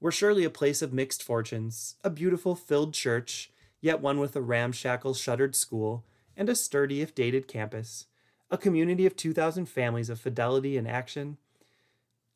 We're 0.00 0.10
surely 0.10 0.44
a 0.44 0.50
place 0.50 0.82
of 0.82 0.92
mixed 0.92 1.22
fortunes, 1.22 1.96
a 2.04 2.10
beautiful 2.10 2.54
filled 2.54 2.94
church, 2.94 3.50
yet 3.80 4.00
one 4.00 4.20
with 4.20 4.36
a 4.36 4.40
ramshackle 4.40 5.14
shuttered 5.14 5.56
school, 5.56 6.04
and 6.36 6.48
a 6.48 6.54
sturdy 6.54 7.00
if 7.00 7.14
dated 7.14 7.48
campus, 7.48 8.06
a 8.50 8.56
community 8.56 9.06
of 9.06 9.16
2,000 9.16 9.66
families 9.66 10.08
of 10.08 10.20
fidelity 10.20 10.76
and 10.76 10.86
action, 10.86 11.36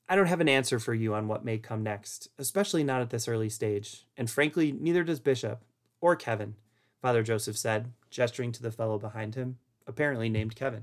I 0.08 0.14
don't 0.14 0.26
have 0.26 0.40
an 0.42 0.48
answer 0.48 0.78
for 0.78 0.92
you 0.92 1.14
on 1.14 1.26
what 1.26 1.44
may 1.44 1.56
come 1.56 1.82
next, 1.82 2.28
especially 2.36 2.84
not 2.84 3.00
at 3.00 3.08
this 3.08 3.28
early 3.28 3.48
stage, 3.48 4.04
and 4.16 4.28
frankly, 4.28 4.70
neither 4.70 5.04
does 5.04 5.20
Bishop 5.20 5.64
or 6.02 6.16
Kevin, 6.16 6.56
Father 7.00 7.22
Joseph 7.22 7.56
said, 7.56 7.92
gesturing 8.10 8.52
to 8.52 8.62
the 8.62 8.70
fellow 8.70 8.98
behind 8.98 9.36
him, 9.36 9.56
apparently 9.86 10.28
named 10.28 10.54
Kevin. 10.54 10.82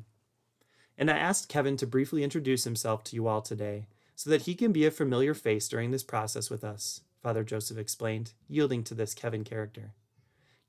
And 0.98 1.12
I 1.12 1.18
asked 1.18 1.48
Kevin 1.48 1.78
to 1.78 1.86
briefly 1.86 2.24
introduce 2.24 2.64
himself 2.64 3.04
to 3.04 3.16
you 3.16 3.28
all 3.28 3.42
today, 3.42 3.86
so 4.20 4.30
that 4.30 4.42
he 4.42 4.54
can 4.54 4.74
be 4.74 4.86
a 4.86 4.92
familiar 4.92 5.34
face 5.34 5.70
during 5.70 5.92
this 5.92 6.04
process 6.04 6.50
with 6.50 6.62
us, 6.62 7.04
Father 7.24 7.42
Joseph 7.42 7.78
explained, 7.78 8.34
yielding 8.50 8.84
to 8.84 8.94
this 8.94 9.14
Kevin 9.14 9.46
character. 9.46 9.94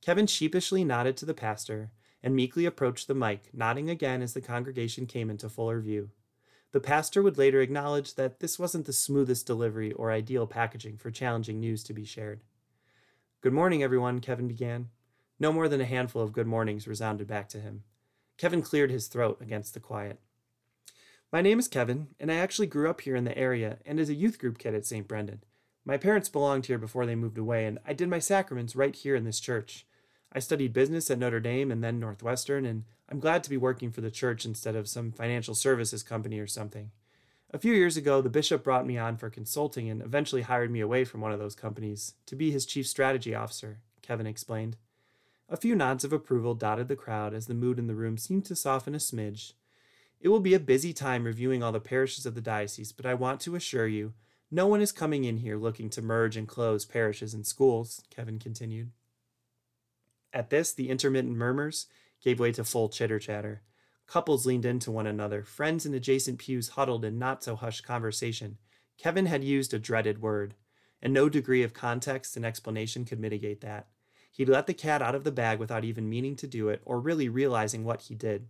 Kevin 0.01 0.29
sheepishly 0.29 0.85
nodded 0.85 1.17
to 1.17 1.27
the 1.27 1.35
pastor 1.35 1.91
and 2.23 2.37
meekly 2.37 2.65
approached 2.65 3.09
the 3.09 3.15
mic, 3.15 3.51
nodding 3.53 3.91
again 3.91 4.23
as 4.23 4.35
the 4.35 4.41
congregation 4.41 5.05
came 5.05 5.29
into 5.29 5.49
fuller 5.49 5.81
view. 5.81 6.11
The 6.71 6.79
pastor 6.79 7.25
would 7.25 7.39
later 7.39 7.61
acknowledge 7.61 8.15
that 8.15 8.39
this 8.39 8.57
wasn't 8.57 8.87
the 8.87 8.93
smoothest 8.93 9.49
delivery 9.49 9.91
or 9.95 10.13
ideal 10.13 10.47
packaging 10.47 10.99
for 10.99 11.11
challenging 11.11 11.59
news 11.59 11.83
to 11.83 11.93
be 11.93 12.05
shared. 12.05 12.43
Good 13.41 13.53
morning, 13.53 13.83
everyone, 13.83 14.21
Kevin 14.21 14.47
began. 14.47 14.91
No 15.41 15.53
more 15.53 15.67
than 15.69 15.81
a 15.81 15.87
handful 15.87 16.23
of 16.23 16.31
good 16.33 16.47
mornings 16.47 16.87
resounded 16.87 17.27
back 17.27 17.49
to 17.49 17.59
him. 17.59 17.83
Kevin 18.39 18.63
cleared 18.63 18.93
his 18.93 19.09
throat 19.09 19.39
against 19.41 19.75
the 19.75 19.81
quiet. 19.81 20.21
My 21.33 21.43
name 21.43 21.61
is 21.61 21.69
Kevin, 21.69 22.09
and 22.19 22.33
I 22.33 22.37
actually 22.37 22.67
grew 22.67 22.91
up 22.91 23.03
here 23.03 23.15
in 23.15 23.23
the 23.23 23.39
area 23.39 23.79
and 23.87 24.01
as 24.01 24.09
a 24.09 24.15
youth 24.15 24.37
group 24.41 24.59
kid 24.59 24.75
at 24.75 24.85
St. 24.85 25.07
Brendan. 25.07 25.45
My 25.85 25.97
parents 25.97 26.29
belonged 26.29 26.67
here 26.67 26.79
before 26.79 27.07
they 27.07 27.15
moved 27.15 27.39
away, 27.39 27.67
and 27.67 27.79
I 27.87 27.93
did 27.93 28.09
my 28.09 28.19
sacraments 28.19 28.75
right 28.75 28.97
here 28.97 29.15
in 29.15 29.23
this 29.23 29.39
church. 29.39 29.87
I 30.33 30.41
studied 30.41 30.73
business 30.73 31.09
at 31.09 31.21
Notre 31.21 31.39
Dame 31.39 31.71
and 31.71 31.85
then 31.85 32.01
Northwestern, 32.01 32.67
and 32.67 32.83
I'm 33.09 33.21
glad 33.21 33.45
to 33.45 33.51
be 33.51 33.57
working 33.57 33.93
for 33.93 34.01
the 34.01 34.11
church 34.11 34.45
instead 34.45 34.75
of 34.75 34.89
some 34.89 35.13
financial 35.13 35.55
services 35.55 36.03
company 36.03 36.41
or 36.41 36.49
something. 36.49 36.91
A 37.53 37.61
few 37.61 37.75
years 37.75 37.97
ago, 37.97 38.21
the 38.21 38.29
bishop 38.29 38.65
brought 38.65 38.87
me 38.87 38.99
on 38.99 39.17
for 39.17 39.31
consulting 39.31 39.89
and 39.89 40.03
eventually 40.03 40.43
hired 40.43 40.73
me 40.73 40.81
away 40.81 41.05
from 41.05 41.21
one 41.21 41.31
of 41.31 41.39
those 41.39 41.55
companies 41.55 42.15
to 42.27 42.35
be 42.35 42.51
his 42.51 42.67
chief 42.67 42.89
strategy 42.89 43.37
officer, 43.37 43.79
Kevin 44.03 44.27
explained. 44.27 44.79
A 45.49 45.57
few 45.57 45.77
nods 45.77 46.03
of 46.03 46.13
approval 46.13 46.55
dotted 46.55 46.89
the 46.89 46.97
crowd 46.97 47.35
as 47.35 47.47
the 47.47 47.55
mood 47.55 47.79
in 47.79 47.87
the 47.87 47.95
room 47.95 48.19
seemed 48.19 48.47
to 48.47 48.57
soften 48.57 48.97
a 48.97 48.99
smidge. 48.99 49.53
It 50.21 50.29
will 50.29 50.41
be 50.41 50.55
a 50.55 50.61
busy 50.61 50.93
time 50.93 51.25
reviewing 51.25 51.63
all 51.63 51.73
the 51.73 51.81
parishes 51.81 52.27
of 52.27 52.35
the 52.35 52.43
diocese, 52.43 52.93
but 52.93 53.07
I 53.07 53.15
want 53.15 53.41
to 53.41 53.57
assure 53.57 53.87
you, 53.87 54.13
no 54.51 54.67
one 54.67 54.81
is 54.81 54.93
coming 54.93 55.25
in 55.25 55.39
here 55.39 55.57
looking 55.57 55.89
to 55.91 56.03
merge 56.03 56.37
and 56.37 56.47
close 56.47 56.85
parishes 56.85 57.33
and 57.33 57.47
schools, 57.47 58.03
Kevin 58.11 58.39
continued. 58.39 58.91
At 60.33 60.51
this, 60.51 60.73
the 60.73 60.91
intermittent 60.91 61.37
murmurs 61.37 61.87
gave 62.21 62.39
way 62.39 62.53
to 62.53 62.65
full 62.65 62.89
chitter 62.89 63.19
chatter. 63.19 63.63
Couples 64.07 64.45
leaned 64.45 64.65
into 64.65 64.91
one 64.91 65.07
another, 65.07 65.45
friends 65.45 65.87
in 65.87 65.95
adjacent 65.95 66.39
pews 66.39 66.71
huddled 66.71 67.05
in 67.05 67.19
not 67.19 67.43
so 67.45 67.55
hushed 67.57 67.87
conversation. 67.87 68.59
Kevin 68.99 69.27
had 69.27 69.45
used 69.45 69.73
a 69.73 69.79
dreaded 69.79 70.21
word, 70.21 70.55
and 71.01 71.15
no 71.15 71.29
degree 71.29 71.63
of 71.63 71.73
context 71.73 72.37
and 72.37 72.45
explanation 72.45 73.05
could 73.05 73.21
mitigate 73.21 73.61
that. 73.61 73.87
He'd 74.33 74.49
let 74.49 74.67
the 74.67 74.75
cat 74.75 75.01
out 75.01 75.15
of 75.15 75.25
the 75.25 75.33
bag 75.33 75.59
without 75.59 75.85
even 75.85 76.11
meaning 76.11 76.37
to 76.37 76.47
do 76.47 76.69
it 76.69 76.83
or 76.85 77.01
really 77.01 77.29
realizing 77.29 77.85
what 77.85 78.03
he 78.03 78.15
did. 78.15 78.49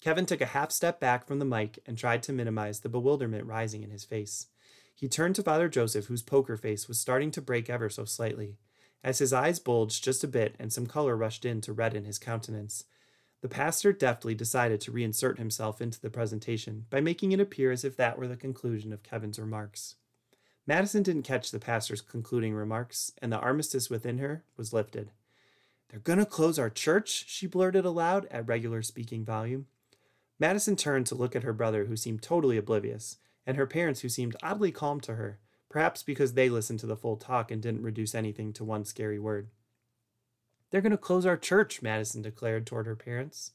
Kevin 0.00 0.26
took 0.26 0.40
a 0.40 0.46
half 0.46 0.70
step 0.70 1.00
back 1.00 1.26
from 1.26 1.38
the 1.38 1.44
mic 1.44 1.80
and 1.86 1.98
tried 1.98 2.22
to 2.24 2.32
minimize 2.32 2.80
the 2.80 2.88
bewilderment 2.88 3.44
rising 3.46 3.82
in 3.82 3.90
his 3.90 4.04
face. 4.04 4.46
He 4.94 5.08
turned 5.08 5.34
to 5.36 5.42
Father 5.42 5.68
Joseph, 5.68 6.06
whose 6.06 6.22
poker 6.22 6.56
face 6.56 6.88
was 6.88 6.98
starting 6.98 7.30
to 7.32 7.42
break 7.42 7.68
ever 7.68 7.88
so 7.88 8.04
slightly. 8.04 8.56
As 9.02 9.18
his 9.18 9.32
eyes 9.32 9.58
bulged 9.58 10.02
just 10.02 10.24
a 10.24 10.28
bit 10.28 10.54
and 10.58 10.72
some 10.72 10.86
color 10.86 11.16
rushed 11.16 11.44
in 11.44 11.60
to 11.62 11.72
redden 11.72 12.04
his 12.04 12.18
countenance, 12.18 12.84
the 13.40 13.48
pastor 13.48 13.92
deftly 13.92 14.34
decided 14.34 14.80
to 14.80 14.92
reinsert 14.92 15.38
himself 15.38 15.80
into 15.80 16.00
the 16.00 16.10
presentation 16.10 16.86
by 16.90 17.00
making 17.00 17.30
it 17.30 17.38
appear 17.38 17.70
as 17.70 17.84
if 17.84 17.96
that 17.96 18.18
were 18.18 18.26
the 18.26 18.36
conclusion 18.36 18.92
of 18.92 19.04
Kevin's 19.04 19.38
remarks. 19.38 19.94
Madison 20.66 21.02
didn't 21.02 21.22
catch 21.22 21.50
the 21.50 21.60
pastor's 21.60 22.00
concluding 22.00 22.54
remarks, 22.54 23.12
and 23.22 23.32
the 23.32 23.38
armistice 23.38 23.88
within 23.88 24.18
her 24.18 24.44
was 24.56 24.72
lifted. 24.72 25.12
They're 25.88 26.00
gonna 26.00 26.26
close 26.26 26.58
our 26.58 26.68
church, 26.68 27.26
she 27.28 27.46
blurted 27.46 27.84
aloud 27.84 28.26
at 28.30 28.46
regular 28.46 28.82
speaking 28.82 29.24
volume. 29.24 29.66
Madison 30.40 30.76
turned 30.76 31.06
to 31.06 31.14
look 31.14 31.34
at 31.34 31.42
her 31.42 31.52
brother, 31.52 31.86
who 31.86 31.96
seemed 31.96 32.22
totally 32.22 32.56
oblivious, 32.56 33.18
and 33.46 33.56
her 33.56 33.66
parents, 33.66 34.00
who 34.00 34.08
seemed 34.08 34.36
oddly 34.42 34.70
calm 34.70 35.00
to 35.00 35.14
her, 35.14 35.38
perhaps 35.68 36.02
because 36.02 36.34
they 36.34 36.48
listened 36.48 36.78
to 36.80 36.86
the 36.86 36.96
full 36.96 37.16
talk 37.16 37.50
and 37.50 37.60
didn't 37.60 37.82
reduce 37.82 38.14
anything 38.14 38.52
to 38.52 38.64
one 38.64 38.84
scary 38.84 39.18
word. 39.18 39.48
They're 40.70 40.80
going 40.80 40.92
to 40.92 40.98
close 40.98 41.26
our 41.26 41.36
church, 41.36 41.82
Madison 41.82 42.22
declared 42.22 42.66
toward 42.66 42.86
her 42.86 42.96
parents. 42.96 43.52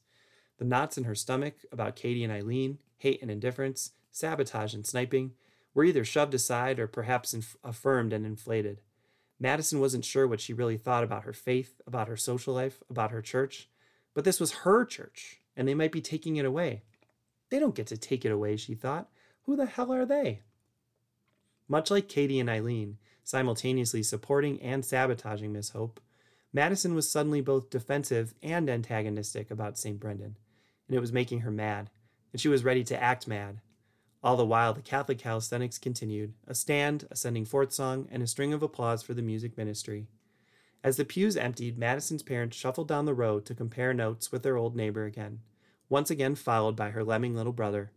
The 0.58 0.64
knots 0.64 0.98
in 0.98 1.04
her 1.04 1.14
stomach 1.14 1.54
about 1.72 1.96
Katie 1.96 2.24
and 2.24 2.32
Eileen, 2.32 2.78
hate 2.98 3.22
and 3.22 3.30
indifference, 3.30 3.92
sabotage 4.12 4.74
and 4.74 4.86
sniping, 4.86 5.32
were 5.74 5.84
either 5.84 6.04
shoved 6.04 6.34
aside 6.34 6.78
or 6.78 6.86
perhaps 6.86 7.34
inf- 7.34 7.56
affirmed 7.64 8.12
and 8.12 8.24
inflated. 8.24 8.80
Madison 9.40 9.80
wasn't 9.80 10.04
sure 10.04 10.28
what 10.28 10.40
she 10.40 10.52
really 10.52 10.76
thought 10.76 11.02
about 11.02 11.24
her 11.24 11.32
faith, 11.32 11.80
about 11.86 12.08
her 12.08 12.16
social 12.16 12.54
life, 12.54 12.82
about 12.88 13.10
her 13.10 13.22
church, 13.22 13.68
but 14.14 14.24
this 14.24 14.38
was 14.38 14.52
her 14.62 14.84
church, 14.84 15.40
and 15.56 15.66
they 15.66 15.74
might 15.74 15.92
be 15.92 16.00
taking 16.00 16.36
it 16.36 16.44
away. 16.44 16.82
They 17.50 17.58
don't 17.58 17.74
get 17.74 17.86
to 17.88 17.96
take 17.96 18.24
it 18.24 18.32
away, 18.32 18.56
she 18.56 18.74
thought. 18.74 19.08
Who 19.42 19.56
the 19.56 19.66
hell 19.66 19.92
are 19.92 20.06
they? 20.06 20.40
Much 21.68 21.90
like 21.90 22.08
Katie 22.08 22.40
and 22.40 22.50
Eileen, 22.50 22.98
simultaneously 23.22 24.02
supporting 24.02 24.60
and 24.60 24.84
sabotaging 24.84 25.52
Miss 25.52 25.70
Hope, 25.70 26.00
Madison 26.52 26.94
was 26.94 27.10
suddenly 27.10 27.40
both 27.40 27.70
defensive 27.70 28.34
and 28.42 28.70
antagonistic 28.70 29.50
about 29.50 29.78
St. 29.78 29.98
Brendan, 29.98 30.36
and 30.88 30.96
it 30.96 31.00
was 31.00 31.12
making 31.12 31.40
her 31.40 31.50
mad, 31.50 31.90
and 32.32 32.40
she 32.40 32.48
was 32.48 32.64
ready 32.64 32.84
to 32.84 33.02
act 33.02 33.26
mad. 33.26 33.60
All 34.22 34.36
the 34.36 34.46
while, 34.46 34.72
the 34.72 34.80
Catholic 34.80 35.18
calisthenics 35.18 35.78
continued 35.78 36.32
a 36.46 36.54
stand, 36.54 37.06
a 37.10 37.16
sending 37.16 37.44
forth 37.44 37.72
song, 37.72 38.08
and 38.10 38.22
a 38.22 38.26
string 38.26 38.52
of 38.52 38.62
applause 38.62 39.02
for 39.02 39.14
the 39.14 39.22
music 39.22 39.58
ministry. 39.58 40.06
As 40.84 40.98
the 40.98 41.04
pews 41.06 41.34
emptied, 41.34 41.78
Madison's 41.78 42.22
parents 42.22 42.58
shuffled 42.58 42.88
down 42.88 43.06
the 43.06 43.14
row 43.14 43.40
to 43.40 43.54
compare 43.54 43.94
notes 43.94 44.30
with 44.30 44.42
their 44.42 44.58
old 44.58 44.76
neighbor 44.76 45.06
again, 45.06 45.40
once 45.88 46.10
again 46.10 46.34
followed 46.34 46.76
by 46.76 46.90
her 46.90 47.02
lemming 47.02 47.34
little 47.34 47.54
brother. 47.54 47.90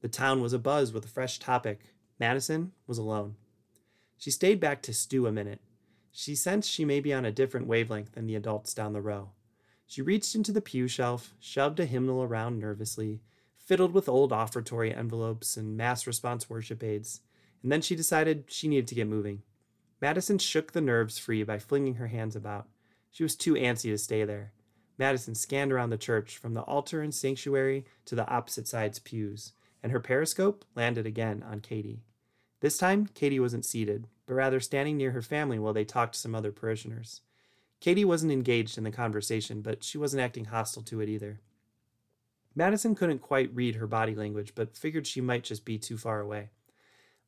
The 0.00 0.08
town 0.08 0.40
was 0.40 0.54
abuzz 0.54 0.90
with 0.90 1.04
a 1.04 1.08
fresh 1.08 1.38
topic, 1.38 1.80
Madison 2.18 2.72
was 2.86 2.96
alone. 2.96 3.36
She 4.16 4.30
stayed 4.30 4.58
back 4.58 4.80
to 4.82 4.94
stew 4.94 5.26
a 5.26 5.32
minute. 5.32 5.60
She 6.12 6.34
sensed 6.34 6.70
she 6.70 6.86
may 6.86 7.00
be 7.00 7.12
on 7.12 7.26
a 7.26 7.30
different 7.30 7.66
wavelength 7.66 8.12
than 8.12 8.26
the 8.26 8.36
adults 8.36 8.72
down 8.72 8.94
the 8.94 9.02
row. 9.02 9.32
She 9.86 10.00
reached 10.00 10.34
into 10.34 10.50
the 10.50 10.62
pew 10.62 10.88
shelf, 10.88 11.34
shoved 11.40 11.78
a 11.78 11.84
hymnal 11.84 12.22
around 12.22 12.58
nervously, 12.58 13.20
fiddled 13.58 13.92
with 13.92 14.08
old 14.08 14.32
offertory 14.32 14.94
envelopes 14.94 15.58
and 15.58 15.76
mass 15.76 16.06
response 16.06 16.48
worship 16.48 16.82
aids, 16.82 17.20
and 17.62 17.70
then 17.70 17.82
she 17.82 17.94
decided 17.94 18.44
she 18.48 18.66
needed 18.66 18.88
to 18.88 18.94
get 18.94 19.08
moving. 19.08 19.42
Madison 20.00 20.38
shook 20.38 20.72
the 20.72 20.80
nerves 20.80 21.18
free 21.18 21.42
by 21.42 21.58
flinging 21.58 21.94
her 21.94 22.06
hands 22.06 22.34
about. 22.34 22.68
She 23.10 23.22
was 23.22 23.36
too 23.36 23.54
antsy 23.54 23.90
to 23.90 23.98
stay 23.98 24.24
there. 24.24 24.52
Madison 24.98 25.34
scanned 25.34 25.72
around 25.72 25.90
the 25.90 25.98
church 25.98 26.38
from 26.38 26.54
the 26.54 26.62
altar 26.62 27.02
and 27.02 27.14
sanctuary 27.14 27.84
to 28.04 28.14
the 28.14 28.28
opposite 28.28 28.68
side's 28.68 28.98
pews, 28.98 29.52
and 29.82 29.92
her 29.92 30.00
periscope 30.00 30.64
landed 30.74 31.06
again 31.06 31.42
on 31.42 31.60
Katie. 31.60 32.04
This 32.60 32.78
time, 32.78 33.08
Katie 33.14 33.40
wasn't 33.40 33.64
seated, 33.64 34.06
but 34.26 34.34
rather 34.34 34.60
standing 34.60 34.96
near 34.96 35.12
her 35.12 35.22
family 35.22 35.58
while 35.58 35.72
they 35.72 35.84
talked 35.84 36.14
to 36.14 36.20
some 36.20 36.34
other 36.34 36.52
parishioners. 36.52 37.22
Katie 37.80 38.04
wasn't 38.04 38.32
engaged 38.32 38.76
in 38.76 38.84
the 38.84 38.90
conversation, 38.90 39.62
but 39.62 39.82
she 39.82 39.96
wasn't 39.96 40.22
acting 40.22 40.46
hostile 40.46 40.82
to 40.82 41.00
it 41.00 41.08
either. 41.08 41.40
Madison 42.54 42.94
couldn't 42.94 43.20
quite 43.20 43.54
read 43.54 43.76
her 43.76 43.86
body 43.86 44.14
language, 44.14 44.52
but 44.54 44.76
figured 44.76 45.06
she 45.06 45.20
might 45.20 45.44
just 45.44 45.64
be 45.64 45.78
too 45.78 45.96
far 45.96 46.20
away. 46.20 46.50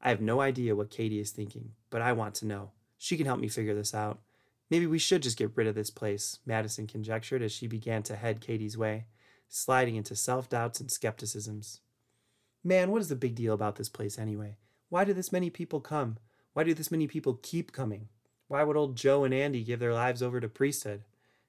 I 0.03 0.09
have 0.09 0.21
no 0.21 0.41
idea 0.41 0.75
what 0.75 0.91
Katie 0.91 1.21
is 1.21 1.31
thinking, 1.31 1.73
but 1.89 2.03
I 2.03 2.13
want 2.13 2.35
to 2.37 2.47
know. 2.47 2.73
She 2.99 3.17
can 3.17 3.27
help 3.27 3.39
me 3.39 3.49
figure 3.49 3.75
this 3.75 3.95
out. 3.95 4.21
Maybe 4.69 4.87
we 4.87 4.99
should 4.99 5.23
just 5.23 5.39
get 5.39 5.53
rid 5.55 5.67
of 5.67 5.75
this 5.75 5.91
place, 5.91 6.39
Madison 6.45 6.87
conjectured 6.87 7.43
as 7.43 7.53
she 7.53 7.67
began 7.67 8.03
to 8.05 8.17
head 8.17 8.41
Katie's 8.41 8.77
way, 8.77 9.07
sliding 9.49 9.97
into 9.97 10.17
self 10.17 10.49
doubts 10.49 10.81
and 10.81 10.91
skepticisms. 10.91 11.81
Man, 12.65 12.91
what 12.91 13.01
is 13.01 13.09
the 13.09 13.17
big 13.17 13.35
deal 13.35 13.55
about 13.55 13.77
this 13.77 13.89
place 13.89 14.19
anyway? 14.19 14.57
Why 14.89 15.05
do 15.05 15.13
this 15.13 15.33
many 15.33 15.51
people 15.51 15.81
come? 15.81 16.19
Why 16.53 16.65
do 16.65 16.75
this 16.75 16.91
many 16.91 17.07
people 17.07 17.39
keep 17.43 17.73
coming? 17.73 18.09
Why 18.49 18.63
would 18.63 18.77
old 18.77 18.97
Joe 18.97 19.25
and 19.25 19.33
Andy 19.33 19.63
give 19.63 19.79
their 19.81 19.95
lives 19.95 20.23
over 20.23 20.41
to 20.41 20.49
priesthood? 20.49 21.03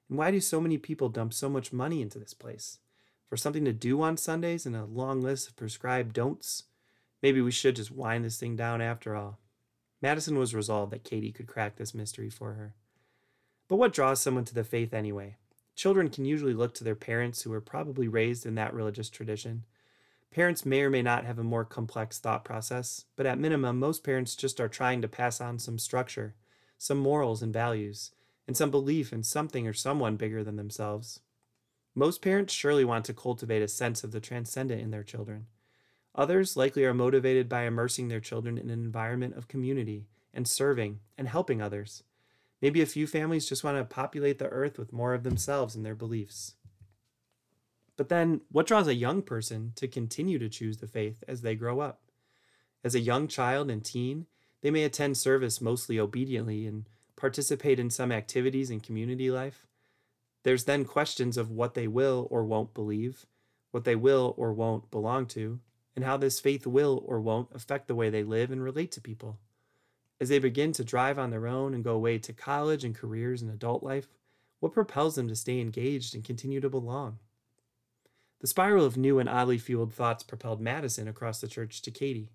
And 0.08 0.18
why 0.18 0.30
do 0.30 0.40
so 0.40 0.60
many 0.60 0.78
people 0.78 1.08
dump 1.08 1.32
so 1.34 1.48
much 1.48 1.72
money 1.72 2.02
into 2.02 2.18
this 2.18 2.34
place? 2.34 2.78
For 3.28 3.36
something 3.36 3.64
to 3.64 3.72
do 3.72 4.00
on 4.02 4.16
Sundays 4.16 4.64
and 4.64 4.76
a 4.76 4.84
long 4.84 5.20
list 5.20 5.48
of 5.48 5.56
prescribed 5.56 6.14
don'ts? 6.14 6.64
Maybe 7.22 7.40
we 7.40 7.50
should 7.50 7.76
just 7.76 7.90
wind 7.90 8.24
this 8.24 8.38
thing 8.38 8.56
down 8.56 8.80
after 8.80 9.16
all. 9.16 9.38
Madison 10.02 10.38
was 10.38 10.54
resolved 10.54 10.92
that 10.92 11.04
Katie 11.04 11.32
could 11.32 11.46
crack 11.46 11.76
this 11.76 11.94
mystery 11.94 12.28
for 12.28 12.54
her. 12.54 12.74
But 13.68 13.76
what 13.76 13.94
draws 13.94 14.20
someone 14.20 14.44
to 14.44 14.54
the 14.54 14.64
faith 14.64 14.92
anyway? 14.92 15.36
Children 15.74 16.10
can 16.10 16.24
usually 16.24 16.52
look 16.54 16.74
to 16.74 16.84
their 16.84 16.94
parents 16.94 17.42
who 17.42 17.50
were 17.50 17.60
probably 17.60 18.06
raised 18.06 18.44
in 18.46 18.54
that 18.56 18.74
religious 18.74 19.08
tradition. 19.08 19.64
Parents 20.30 20.66
may 20.66 20.82
or 20.82 20.90
may 20.90 21.02
not 21.02 21.24
have 21.24 21.38
a 21.38 21.44
more 21.44 21.64
complex 21.64 22.18
thought 22.18 22.44
process, 22.44 23.06
but 23.16 23.24
at 23.24 23.38
minimum, 23.38 23.78
most 23.78 24.04
parents 24.04 24.36
just 24.36 24.60
are 24.60 24.68
trying 24.68 25.00
to 25.00 25.08
pass 25.08 25.40
on 25.40 25.58
some 25.58 25.78
structure, 25.78 26.34
some 26.76 26.98
morals 26.98 27.42
and 27.42 27.52
values, 27.52 28.10
and 28.46 28.56
some 28.56 28.70
belief 28.70 29.12
in 29.12 29.22
something 29.22 29.66
or 29.66 29.72
someone 29.72 30.16
bigger 30.16 30.44
than 30.44 30.56
themselves. 30.56 31.20
Most 31.94 32.20
parents 32.20 32.52
surely 32.52 32.84
want 32.84 33.04
to 33.06 33.14
cultivate 33.14 33.62
a 33.62 33.68
sense 33.68 34.04
of 34.04 34.12
the 34.12 34.20
transcendent 34.20 34.82
in 34.82 34.90
their 34.90 35.04
children. 35.04 35.46
Others 36.14 36.56
likely 36.56 36.84
are 36.84 36.94
motivated 36.94 37.48
by 37.48 37.64
immersing 37.64 38.08
their 38.08 38.20
children 38.20 38.56
in 38.56 38.70
an 38.70 38.84
environment 38.84 39.36
of 39.36 39.48
community 39.48 40.06
and 40.32 40.46
serving 40.46 41.00
and 41.18 41.28
helping 41.28 41.60
others. 41.60 42.04
Maybe 42.62 42.80
a 42.80 42.86
few 42.86 43.06
families 43.06 43.48
just 43.48 43.64
want 43.64 43.76
to 43.76 43.84
populate 43.84 44.38
the 44.38 44.48
earth 44.48 44.78
with 44.78 44.92
more 44.92 45.12
of 45.12 45.22
themselves 45.22 45.74
and 45.74 45.84
their 45.84 45.94
beliefs. 45.94 46.54
But 47.96 48.08
then, 48.08 48.40
what 48.50 48.66
draws 48.66 48.88
a 48.88 48.94
young 48.94 49.22
person 49.22 49.72
to 49.76 49.86
continue 49.86 50.38
to 50.38 50.48
choose 50.48 50.78
the 50.78 50.86
faith 50.86 51.22
as 51.28 51.42
they 51.42 51.54
grow 51.54 51.80
up? 51.80 52.00
As 52.82 52.94
a 52.94 53.00
young 53.00 53.28
child 53.28 53.70
and 53.70 53.84
teen, 53.84 54.26
they 54.62 54.70
may 54.70 54.84
attend 54.84 55.16
service 55.16 55.60
mostly 55.60 55.98
obediently 56.00 56.66
and 56.66 56.88
participate 57.16 57.78
in 57.78 57.90
some 57.90 58.10
activities 58.10 58.70
in 58.70 58.80
community 58.80 59.30
life. 59.30 59.66
There's 60.42 60.64
then 60.64 60.84
questions 60.84 61.36
of 61.36 61.50
what 61.50 61.74
they 61.74 61.86
will 61.86 62.28
or 62.30 62.44
won't 62.44 62.74
believe, 62.74 63.26
what 63.70 63.84
they 63.84 63.96
will 63.96 64.34
or 64.36 64.52
won't 64.52 64.90
belong 64.90 65.26
to, 65.26 65.60
and 65.96 66.04
how 66.04 66.16
this 66.16 66.40
faith 66.40 66.66
will 66.66 67.02
or 67.06 67.20
won't 67.20 67.48
affect 67.54 67.88
the 67.88 67.94
way 67.94 68.10
they 68.10 68.22
live 68.22 68.50
and 68.50 68.62
relate 68.62 68.92
to 68.92 69.00
people. 69.00 69.38
As 70.20 70.28
they 70.28 70.38
begin 70.38 70.72
to 70.72 70.84
drive 70.84 71.18
on 71.18 71.30
their 71.30 71.46
own 71.46 71.74
and 71.74 71.84
go 71.84 71.94
away 71.94 72.18
to 72.18 72.32
college 72.32 72.84
and 72.84 72.94
careers 72.94 73.42
and 73.42 73.50
adult 73.50 73.82
life, 73.82 74.08
what 74.60 74.72
propels 74.72 75.14
them 75.14 75.28
to 75.28 75.36
stay 75.36 75.60
engaged 75.60 76.14
and 76.14 76.24
continue 76.24 76.60
to 76.60 76.70
belong? 76.70 77.18
The 78.40 78.46
spiral 78.46 78.84
of 78.84 78.96
new 78.96 79.18
and 79.18 79.28
oddly 79.28 79.58
fueled 79.58 79.92
thoughts 79.92 80.22
propelled 80.22 80.60
Madison 80.60 81.08
across 81.08 81.40
the 81.40 81.48
church 81.48 81.82
to 81.82 81.90
Katie. 81.90 82.30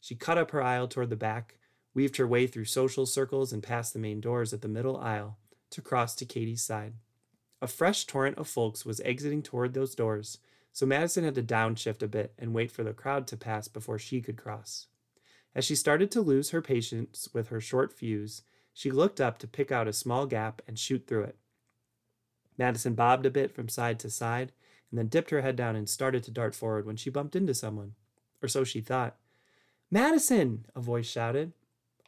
She 0.00 0.14
cut 0.14 0.38
up 0.38 0.50
her 0.50 0.62
aisle 0.62 0.88
toward 0.88 1.10
the 1.10 1.16
back, 1.16 1.56
weaved 1.94 2.16
her 2.16 2.26
way 2.26 2.46
through 2.46 2.64
social 2.64 3.06
circles 3.06 3.52
and 3.52 3.62
past 3.62 3.92
the 3.92 3.98
main 3.98 4.20
doors 4.20 4.52
at 4.52 4.62
the 4.62 4.68
middle 4.68 4.96
aisle 4.96 5.38
to 5.70 5.80
cross 5.80 6.14
to 6.16 6.24
Katie's 6.24 6.62
side. 6.62 6.94
A 7.60 7.66
fresh 7.66 8.06
torrent 8.06 8.38
of 8.38 8.48
folks 8.48 8.84
was 8.84 9.00
exiting 9.00 9.42
toward 9.42 9.74
those 9.74 9.94
doors, 9.94 10.38
so 10.72 10.86
Madison 10.86 11.24
had 11.24 11.34
to 11.34 11.42
downshift 11.42 12.02
a 12.02 12.08
bit 12.08 12.32
and 12.38 12.54
wait 12.54 12.70
for 12.70 12.82
the 12.82 12.94
crowd 12.94 13.26
to 13.28 13.36
pass 13.36 13.68
before 13.68 13.98
she 13.98 14.20
could 14.20 14.36
cross. 14.36 14.86
As 15.54 15.64
she 15.64 15.74
started 15.74 16.10
to 16.12 16.22
lose 16.22 16.50
her 16.50 16.62
patience 16.62 17.28
with 17.34 17.48
her 17.48 17.60
short 17.60 17.92
fuse, 17.92 18.42
she 18.72 18.90
looked 18.90 19.20
up 19.20 19.38
to 19.38 19.46
pick 19.46 19.70
out 19.70 19.86
a 19.86 19.92
small 19.92 20.26
gap 20.26 20.62
and 20.66 20.78
shoot 20.78 21.06
through 21.06 21.24
it. 21.24 21.36
Madison 22.56 22.94
bobbed 22.94 23.26
a 23.26 23.30
bit 23.30 23.50
from 23.50 23.68
side 23.68 23.98
to 24.00 24.10
side 24.10 24.52
and 24.90 24.98
then 24.98 25.08
dipped 25.08 25.30
her 25.30 25.42
head 25.42 25.56
down 25.56 25.76
and 25.76 25.88
started 25.88 26.22
to 26.22 26.30
dart 26.30 26.54
forward 26.54 26.86
when 26.86 26.96
she 26.96 27.10
bumped 27.10 27.36
into 27.36 27.54
someone. 27.54 27.94
Or 28.42 28.48
so 28.48 28.64
she 28.64 28.80
thought. 28.80 29.16
Madison! 29.90 30.66
a 30.74 30.80
voice 30.80 31.06
shouted. 31.06 31.52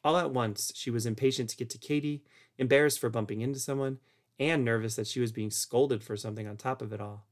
All 0.03 0.17
at 0.17 0.33
once, 0.33 0.73
she 0.75 0.91
was 0.91 1.07
impatient 1.07 1.51
to 1.51 1.57
get 1.57 1.71
to 1.71 1.79
Katie, 1.79 2.25
embarrassed 2.59 2.99
for 2.99 3.11
bumping 3.11 3.41
into 3.41 3.59
someone, 3.59 3.99
and 4.39 4.65
nervous 4.65 4.97
that 4.97 5.07
she 5.07 5.21
was 5.21 5.33
being 5.33 5.51
scolded 5.51 6.03
for 6.03 6.17
something 6.17 6.47
on 6.47 6.57
top 6.57 6.83
of 6.83 6.93
it 6.93 7.01
all. 7.01 7.27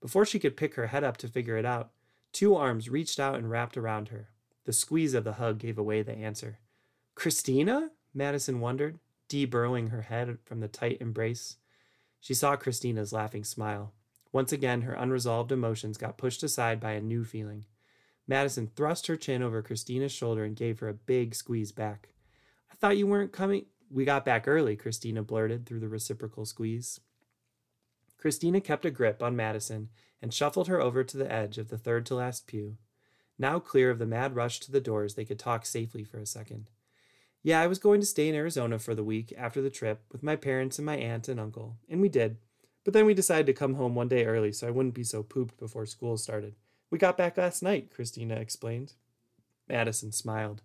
Before 0.00 0.24
she 0.24 0.38
could 0.38 0.56
pick 0.56 0.74
her 0.74 0.88
head 0.88 1.04
up 1.04 1.16
to 1.18 1.28
figure 1.28 1.56
it 1.56 1.64
out, 1.64 1.90
two 2.32 2.54
arms 2.54 2.88
reached 2.88 3.18
out 3.18 3.36
and 3.36 3.50
wrapped 3.50 3.76
around 3.76 4.08
her. 4.08 4.28
The 4.64 4.72
squeeze 4.72 5.14
of 5.14 5.24
the 5.24 5.34
hug 5.34 5.58
gave 5.58 5.78
away 5.78 6.02
the 6.02 6.12
answer. 6.16 6.58
Christina? 7.14 7.90
Madison 8.12 8.60
wondered, 8.60 8.98
deburrowing 9.28 9.90
her 9.90 10.02
head 10.02 10.38
from 10.44 10.60
the 10.60 10.68
tight 10.68 10.98
embrace. 11.00 11.56
She 12.20 12.34
saw 12.34 12.56
Christina's 12.56 13.12
laughing 13.12 13.44
smile. 13.44 13.92
Once 14.32 14.52
again, 14.52 14.82
her 14.82 14.94
unresolved 14.94 15.52
emotions 15.52 15.96
got 15.96 16.18
pushed 16.18 16.42
aside 16.42 16.80
by 16.80 16.92
a 16.92 17.00
new 17.00 17.24
feeling. 17.24 17.64
Madison 18.26 18.66
thrust 18.66 19.06
her 19.06 19.16
chin 19.16 19.42
over 19.42 19.62
Christina's 19.62 20.12
shoulder 20.12 20.44
and 20.44 20.56
gave 20.56 20.80
her 20.80 20.88
a 20.88 20.94
big 20.94 21.34
squeeze 21.34 21.72
back. 21.72 22.08
I 22.70 22.74
thought 22.74 22.96
you 22.96 23.06
weren't 23.06 23.32
coming. 23.32 23.66
We 23.90 24.04
got 24.04 24.24
back 24.24 24.48
early, 24.48 24.76
Christina 24.76 25.22
blurted 25.22 25.64
through 25.64 25.80
the 25.80 25.88
reciprocal 25.88 26.44
squeeze. 26.44 27.00
Christina 28.26 28.60
kept 28.60 28.84
a 28.84 28.90
grip 28.90 29.22
on 29.22 29.36
Madison 29.36 29.88
and 30.20 30.34
shuffled 30.34 30.66
her 30.66 30.80
over 30.80 31.04
to 31.04 31.16
the 31.16 31.30
edge 31.32 31.58
of 31.58 31.68
the 31.68 31.78
third 31.78 32.04
to 32.06 32.16
last 32.16 32.48
pew. 32.48 32.76
Now 33.38 33.60
clear 33.60 33.88
of 33.88 34.00
the 34.00 34.04
mad 34.04 34.34
rush 34.34 34.58
to 34.60 34.72
the 34.72 34.80
doors, 34.80 35.14
they 35.14 35.24
could 35.24 35.38
talk 35.38 35.64
safely 35.64 36.02
for 36.02 36.18
a 36.18 36.26
second. 36.26 36.68
Yeah, 37.44 37.60
I 37.60 37.68
was 37.68 37.78
going 37.78 38.00
to 38.00 38.06
stay 38.06 38.28
in 38.28 38.34
Arizona 38.34 38.80
for 38.80 38.96
the 38.96 39.04
week 39.04 39.32
after 39.38 39.62
the 39.62 39.70
trip 39.70 40.02
with 40.10 40.24
my 40.24 40.34
parents 40.34 40.76
and 40.76 40.84
my 40.84 40.96
aunt 40.96 41.28
and 41.28 41.38
uncle, 41.38 41.76
and 41.88 42.00
we 42.00 42.08
did. 42.08 42.38
But 42.82 42.94
then 42.94 43.06
we 43.06 43.14
decided 43.14 43.46
to 43.46 43.52
come 43.52 43.74
home 43.74 43.94
one 43.94 44.08
day 44.08 44.24
early 44.24 44.50
so 44.50 44.66
I 44.66 44.72
wouldn't 44.72 44.96
be 44.96 45.04
so 45.04 45.22
pooped 45.22 45.56
before 45.56 45.86
school 45.86 46.16
started. 46.16 46.56
We 46.90 46.98
got 46.98 47.16
back 47.16 47.36
last 47.36 47.62
night, 47.62 47.92
Christina 47.94 48.34
explained. 48.34 48.94
Madison 49.68 50.10
smiled. 50.10 50.62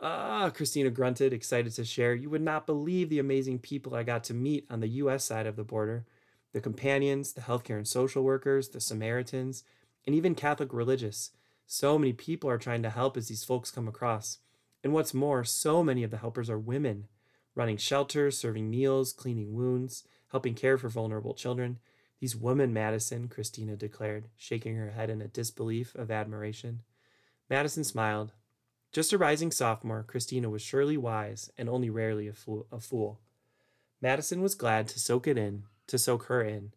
Ah, 0.00 0.50
Christina 0.50 0.90
grunted, 0.90 1.32
excited 1.32 1.72
to 1.74 1.84
share. 1.84 2.16
You 2.16 2.30
would 2.30 2.42
not 2.42 2.66
believe 2.66 3.10
the 3.10 3.20
amazing 3.20 3.60
people 3.60 3.94
I 3.94 4.02
got 4.02 4.24
to 4.24 4.34
meet 4.34 4.66
on 4.68 4.80
the 4.80 4.88
U.S. 4.88 5.22
side 5.22 5.46
of 5.46 5.54
the 5.54 5.62
border 5.62 6.04
the 6.54 6.60
companions, 6.60 7.32
the 7.32 7.42
healthcare 7.42 7.76
and 7.76 7.86
social 7.86 8.22
workers, 8.22 8.68
the 8.68 8.80
Samaritans, 8.80 9.64
and 10.06 10.14
even 10.14 10.36
Catholic 10.36 10.72
religious. 10.72 11.32
So 11.66 11.98
many 11.98 12.12
people 12.12 12.48
are 12.48 12.58
trying 12.58 12.82
to 12.84 12.90
help 12.90 13.16
as 13.16 13.26
these 13.26 13.42
folks 13.42 13.72
come 13.72 13.88
across. 13.88 14.38
And 14.84 14.92
what's 14.92 15.12
more, 15.12 15.42
so 15.42 15.82
many 15.82 16.04
of 16.04 16.12
the 16.12 16.18
helpers 16.18 16.48
are 16.48 16.58
women, 16.58 17.08
running 17.56 17.76
shelters, 17.76 18.38
serving 18.38 18.70
meals, 18.70 19.12
cleaning 19.12 19.52
wounds, 19.52 20.04
helping 20.30 20.54
care 20.54 20.78
for 20.78 20.88
vulnerable 20.88 21.34
children. 21.34 21.80
These 22.20 22.36
women, 22.36 22.72
Madison, 22.72 23.26
Christina 23.26 23.76
declared, 23.76 24.28
shaking 24.36 24.76
her 24.76 24.90
head 24.90 25.10
in 25.10 25.20
a 25.20 25.28
disbelief 25.28 25.94
of 25.96 26.12
admiration. 26.12 26.82
Madison 27.50 27.82
smiled. 27.82 28.32
Just 28.92 29.12
a 29.12 29.18
rising 29.18 29.50
sophomore, 29.50 30.04
Christina 30.04 30.48
was 30.48 30.62
surely 30.62 30.96
wise 30.96 31.50
and 31.58 31.68
only 31.68 31.90
rarely 31.90 32.28
a 32.28 32.32
fool. 32.32 32.68
A 32.70 32.78
fool. 32.78 33.18
Madison 34.00 34.40
was 34.40 34.54
glad 34.54 34.86
to 34.88 35.00
soak 35.00 35.26
it 35.26 35.36
in, 35.36 35.64
to 35.86 35.98
soak 35.98 36.24
her 36.24 36.42
in. 36.42 36.72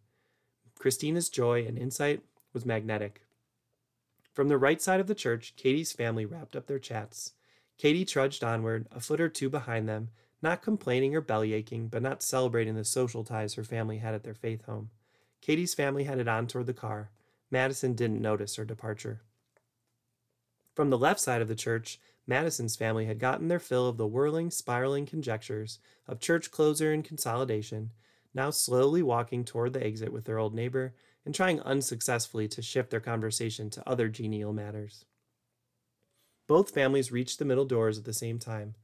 Christina's 0.78 1.30
joy 1.30 1.66
and 1.66 1.78
insight 1.78 2.22
was 2.54 2.66
magnetic. 2.66 3.22
From 4.34 4.50
the 4.50 4.58
right 4.58 4.82
side 4.82 5.00
of 5.00 5.08
the 5.08 5.16
church, 5.16 5.54
Katie's 5.56 5.92
family 5.92 6.26
wrapped 6.26 6.56
up 6.56 6.68
their 6.68 6.80
chats. 6.80 7.34
Katie 7.78 8.06
trudged 8.06 8.44
onward, 8.44 8.88
a 8.92 9.00
foot 9.00 9.22
or 9.22 9.30
two 9.30 9.50
behind 9.50 9.88
them, 9.90 10.10
not 10.42 10.62
complaining 10.62 11.16
or 11.16 11.22
belly 11.22 11.54
aching, 11.54 11.88
but 11.88 12.02
not 12.02 12.22
celebrating 12.22 12.76
the 12.76 12.84
social 12.84 13.24
ties 13.24 13.56
her 13.56 13.64
family 13.64 13.98
had 13.98 14.14
at 14.14 14.24
their 14.24 14.36
faith 14.36 14.66
home. 14.66 14.92
Katie's 15.42 15.74
family 15.74 16.04
headed 16.04 16.28
on 16.28 16.48
toward 16.48 16.68
the 16.68 16.74
car. 16.74 17.12
Madison 17.50 17.94
didn't 17.94 18.22
notice 18.22 18.56
her 18.56 18.66
departure. 18.66 19.22
From 20.76 20.90
the 20.90 20.98
left 20.98 21.20
side 21.20 21.42
of 21.42 21.48
the 21.48 21.56
church, 21.56 22.00
Madison's 22.28 22.76
family 22.76 23.06
had 23.06 23.20
gotten 23.20 23.48
their 23.48 23.60
fill 23.60 23.88
of 23.88 23.98
the 23.98 24.06
whirling, 24.06 24.52
spiraling 24.52 25.06
conjectures 25.06 25.80
of 26.08 26.20
church 26.20 26.52
closure 26.52 26.92
and 26.92 27.04
consolidation, 27.04 27.92
now 28.34 28.50
slowly 28.50 29.02
walking 29.02 29.44
toward 29.44 29.74
the 29.74 29.86
exit 29.86 30.12
with 30.12 30.26
their 30.26 30.40
old 30.40 30.54
neighbor 30.54 30.94
and 31.26 31.34
trying 31.36 31.60
unsuccessfully 31.62 32.48
to 32.48 32.62
shift 32.62 32.90
their 32.90 33.00
conversation 33.00 33.70
to 33.70 33.90
other 33.90 34.08
genial 34.08 34.54
matters. 34.54 35.06
Both 36.48 36.74
families 36.74 37.12
reached 37.12 37.40
the 37.40 37.46
middle 37.46 37.66
doors 37.66 37.98
at 37.98 38.06
the 38.06 38.14
same 38.14 38.40
time. 38.40 38.76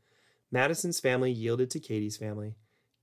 Madison's 0.52 1.00
family 1.00 1.32
yielded 1.32 1.70
to 1.72 1.80
Katie's 1.80 2.18
family. 2.18 2.56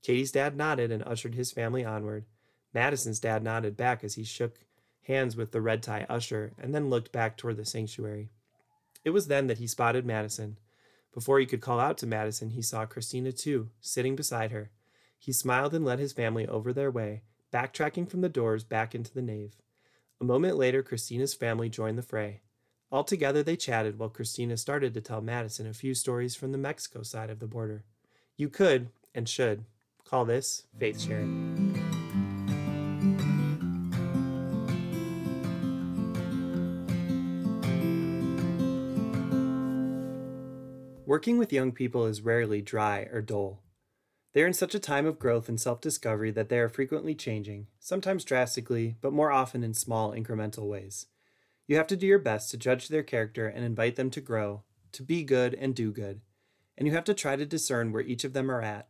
Katie's 0.03 0.31
dad 0.31 0.55
nodded 0.55 0.91
and 0.91 1.03
ushered 1.03 1.35
his 1.35 1.51
family 1.51 1.83
onward. 1.83 2.25
Madison's 2.73 3.19
dad 3.19 3.43
nodded 3.43 3.75
back 3.75 4.03
as 4.03 4.15
he 4.15 4.23
shook 4.23 4.59
hands 5.03 5.35
with 5.35 5.51
the 5.51 5.61
red 5.61 5.81
tie 5.81 6.05
usher 6.07 6.53
and 6.57 6.73
then 6.73 6.89
looked 6.89 7.11
back 7.11 7.35
toward 7.35 7.57
the 7.57 7.65
sanctuary. 7.65 8.29
It 9.03 9.09
was 9.09 9.27
then 9.27 9.47
that 9.47 9.57
he 9.57 9.67
spotted 9.67 10.05
Madison. 10.05 10.57
Before 11.13 11.39
he 11.39 11.45
could 11.45 11.61
call 11.61 11.79
out 11.79 11.97
to 11.99 12.07
Madison, 12.07 12.51
he 12.51 12.61
saw 12.61 12.85
Christina 12.85 13.31
too, 13.31 13.69
sitting 13.81 14.15
beside 14.15 14.51
her. 14.51 14.71
He 15.21 15.31
smiled 15.31 15.75
and 15.75 15.85
led 15.85 15.99
his 15.99 16.13
family 16.13 16.47
over 16.47 16.73
their 16.73 16.89
way, 16.89 17.21
backtracking 17.53 18.09
from 18.09 18.21
the 18.21 18.27
doors 18.27 18.63
back 18.63 18.95
into 18.95 19.13
the 19.13 19.21
nave. 19.21 19.61
A 20.19 20.23
moment 20.23 20.57
later, 20.57 20.81
Christina's 20.81 21.35
family 21.35 21.69
joined 21.69 21.99
the 21.99 22.01
fray. 22.01 22.41
Altogether, 22.91 23.43
they 23.43 23.55
chatted 23.55 23.99
while 23.99 24.09
Christina 24.09 24.57
started 24.57 24.95
to 24.95 25.01
tell 25.01 25.21
Madison 25.21 25.67
a 25.67 25.75
few 25.75 25.93
stories 25.93 26.35
from 26.35 26.51
the 26.51 26.57
Mexico 26.57 27.03
side 27.03 27.29
of 27.29 27.37
the 27.37 27.45
border. 27.45 27.83
You 28.35 28.49
could, 28.49 28.89
and 29.13 29.29
should, 29.29 29.65
call 30.03 30.25
this 30.25 30.63
faith 30.79 30.99
sharing. 30.99 31.77
Working 41.05 41.37
with 41.37 41.53
young 41.53 41.71
people 41.73 42.07
is 42.07 42.21
rarely 42.21 42.63
dry 42.63 43.01
or 43.11 43.21
dull. 43.21 43.61
They 44.33 44.43
are 44.43 44.47
in 44.47 44.53
such 44.53 44.73
a 44.73 44.79
time 44.79 45.05
of 45.05 45.19
growth 45.19 45.49
and 45.49 45.59
self 45.59 45.81
discovery 45.81 46.31
that 46.31 46.49
they 46.49 46.59
are 46.59 46.69
frequently 46.69 47.15
changing, 47.15 47.67
sometimes 47.79 48.23
drastically, 48.23 48.95
but 49.01 49.13
more 49.13 49.31
often 49.31 49.63
in 49.63 49.73
small, 49.73 50.11
incremental 50.13 50.67
ways. 50.69 51.07
You 51.67 51.75
have 51.77 51.87
to 51.87 51.97
do 51.97 52.07
your 52.07 52.19
best 52.19 52.49
to 52.51 52.57
judge 52.57 52.87
their 52.87 53.03
character 53.03 53.47
and 53.47 53.65
invite 53.65 53.95
them 53.97 54.09
to 54.11 54.21
grow, 54.21 54.63
to 54.93 55.03
be 55.03 55.23
good 55.23 55.53
and 55.55 55.75
do 55.75 55.91
good. 55.91 56.21
And 56.77 56.87
you 56.87 56.93
have 56.93 57.03
to 57.05 57.13
try 57.13 57.35
to 57.35 57.45
discern 57.45 57.91
where 57.91 58.01
each 58.01 58.23
of 58.23 58.33
them 58.33 58.49
are 58.49 58.61
at. 58.61 58.87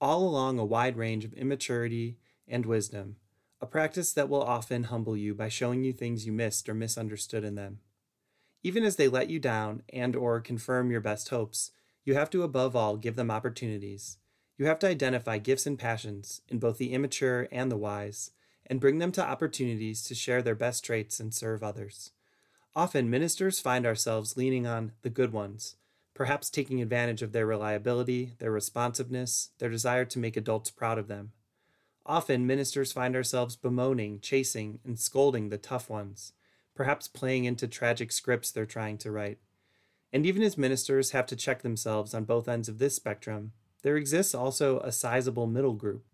all 0.00 0.24
along 0.28 0.58
a 0.58 0.64
wide 0.64 0.96
range 0.96 1.24
of 1.24 1.32
immaturity 1.34 2.18
and 2.48 2.66
wisdom, 2.66 3.16
a 3.60 3.66
practice 3.66 4.12
that 4.12 4.28
will 4.28 4.42
often 4.42 4.84
humble 4.84 5.16
you 5.16 5.32
by 5.34 5.48
showing 5.48 5.84
you 5.84 5.92
things 5.92 6.26
you 6.26 6.32
missed 6.32 6.68
or 6.68 6.74
misunderstood 6.74 7.44
in 7.44 7.54
them. 7.54 7.78
Even 8.64 8.82
as 8.82 8.96
they 8.96 9.08
let 9.08 9.30
you 9.30 9.38
down 9.38 9.82
and 9.92 10.16
or 10.16 10.40
confirm 10.40 10.90
your 10.90 11.00
best 11.00 11.28
hopes, 11.28 11.70
you 12.04 12.14
have 12.14 12.30
to 12.30 12.42
above 12.42 12.74
all 12.74 12.96
give 12.96 13.14
them 13.14 13.30
opportunities. 13.30 14.18
You 14.62 14.68
have 14.68 14.78
to 14.78 14.86
identify 14.86 15.38
gifts 15.38 15.66
and 15.66 15.76
passions 15.76 16.40
in 16.48 16.60
both 16.60 16.78
the 16.78 16.92
immature 16.92 17.48
and 17.50 17.68
the 17.68 17.76
wise, 17.76 18.30
and 18.64 18.78
bring 18.78 18.98
them 18.98 19.10
to 19.10 19.28
opportunities 19.28 20.04
to 20.04 20.14
share 20.14 20.40
their 20.40 20.54
best 20.54 20.84
traits 20.84 21.18
and 21.18 21.34
serve 21.34 21.64
others. 21.64 22.12
Often, 22.76 23.10
ministers 23.10 23.58
find 23.58 23.84
ourselves 23.84 24.36
leaning 24.36 24.64
on 24.64 24.92
the 25.02 25.10
good 25.10 25.32
ones, 25.32 25.74
perhaps 26.14 26.48
taking 26.48 26.80
advantage 26.80 27.22
of 27.22 27.32
their 27.32 27.44
reliability, 27.44 28.34
their 28.38 28.52
responsiveness, 28.52 29.50
their 29.58 29.68
desire 29.68 30.04
to 30.04 30.20
make 30.20 30.36
adults 30.36 30.70
proud 30.70 30.96
of 30.96 31.08
them. 31.08 31.32
Often, 32.06 32.46
ministers 32.46 32.92
find 32.92 33.16
ourselves 33.16 33.56
bemoaning, 33.56 34.20
chasing, 34.20 34.78
and 34.84 34.96
scolding 34.96 35.48
the 35.48 35.58
tough 35.58 35.90
ones, 35.90 36.34
perhaps 36.76 37.08
playing 37.08 37.46
into 37.46 37.66
tragic 37.66 38.12
scripts 38.12 38.52
they're 38.52 38.64
trying 38.64 38.96
to 38.98 39.10
write. 39.10 39.38
And 40.12 40.24
even 40.24 40.40
as 40.40 40.56
ministers 40.56 41.10
have 41.10 41.26
to 41.26 41.34
check 41.34 41.62
themselves 41.62 42.14
on 42.14 42.22
both 42.22 42.46
ends 42.46 42.68
of 42.68 42.78
this 42.78 42.94
spectrum, 42.94 43.50
there 43.82 43.96
exists 43.96 44.34
also 44.34 44.80
a 44.80 44.92
sizable 44.92 45.46
middle 45.46 45.74
group. 45.74 46.04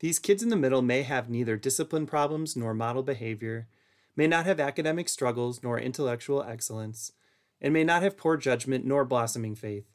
These 0.00 0.18
kids 0.18 0.42
in 0.42 0.50
the 0.50 0.56
middle 0.56 0.82
may 0.82 1.02
have 1.02 1.30
neither 1.30 1.56
discipline 1.56 2.06
problems 2.06 2.56
nor 2.56 2.74
model 2.74 3.02
behavior, 3.02 3.68
may 4.16 4.26
not 4.26 4.44
have 4.46 4.60
academic 4.60 5.08
struggles 5.08 5.62
nor 5.62 5.78
intellectual 5.78 6.42
excellence, 6.42 7.12
and 7.60 7.72
may 7.72 7.84
not 7.84 8.02
have 8.02 8.16
poor 8.16 8.36
judgment 8.36 8.84
nor 8.84 9.04
blossoming 9.04 9.54
faith. 9.54 9.86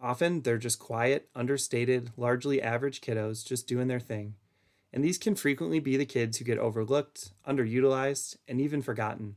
Often 0.00 0.42
they're 0.42 0.58
just 0.58 0.78
quiet, 0.78 1.28
understated, 1.34 2.10
largely 2.16 2.60
average 2.60 3.00
kiddos 3.00 3.46
just 3.46 3.68
doing 3.68 3.88
their 3.88 4.00
thing. 4.00 4.34
And 4.92 5.04
these 5.04 5.18
can 5.18 5.34
frequently 5.34 5.78
be 5.78 5.96
the 5.96 6.04
kids 6.04 6.38
who 6.38 6.44
get 6.44 6.58
overlooked, 6.58 7.32
underutilized, 7.46 8.36
and 8.48 8.60
even 8.60 8.82
forgotten. 8.82 9.36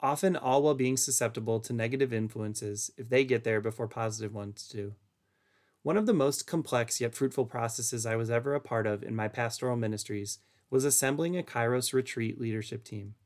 Often 0.00 0.36
all 0.36 0.62
while 0.62 0.74
being 0.74 0.96
susceptible 0.96 1.60
to 1.60 1.72
negative 1.72 2.12
influences 2.12 2.90
if 2.98 3.08
they 3.08 3.24
get 3.24 3.44
there 3.44 3.60
before 3.60 3.88
positive 3.88 4.34
ones 4.34 4.68
do. 4.68 4.94
One 5.84 5.98
of 5.98 6.06
the 6.06 6.14
most 6.14 6.46
complex 6.46 6.98
yet 6.98 7.14
fruitful 7.14 7.44
processes 7.44 8.06
I 8.06 8.16
was 8.16 8.30
ever 8.30 8.54
a 8.54 8.60
part 8.60 8.86
of 8.86 9.02
in 9.02 9.14
my 9.14 9.28
pastoral 9.28 9.76
ministries 9.76 10.38
was 10.70 10.82
assembling 10.82 11.36
a 11.36 11.42
Kairos 11.42 11.92
retreat 11.92 12.40
leadership 12.40 12.84
team. 12.84 13.16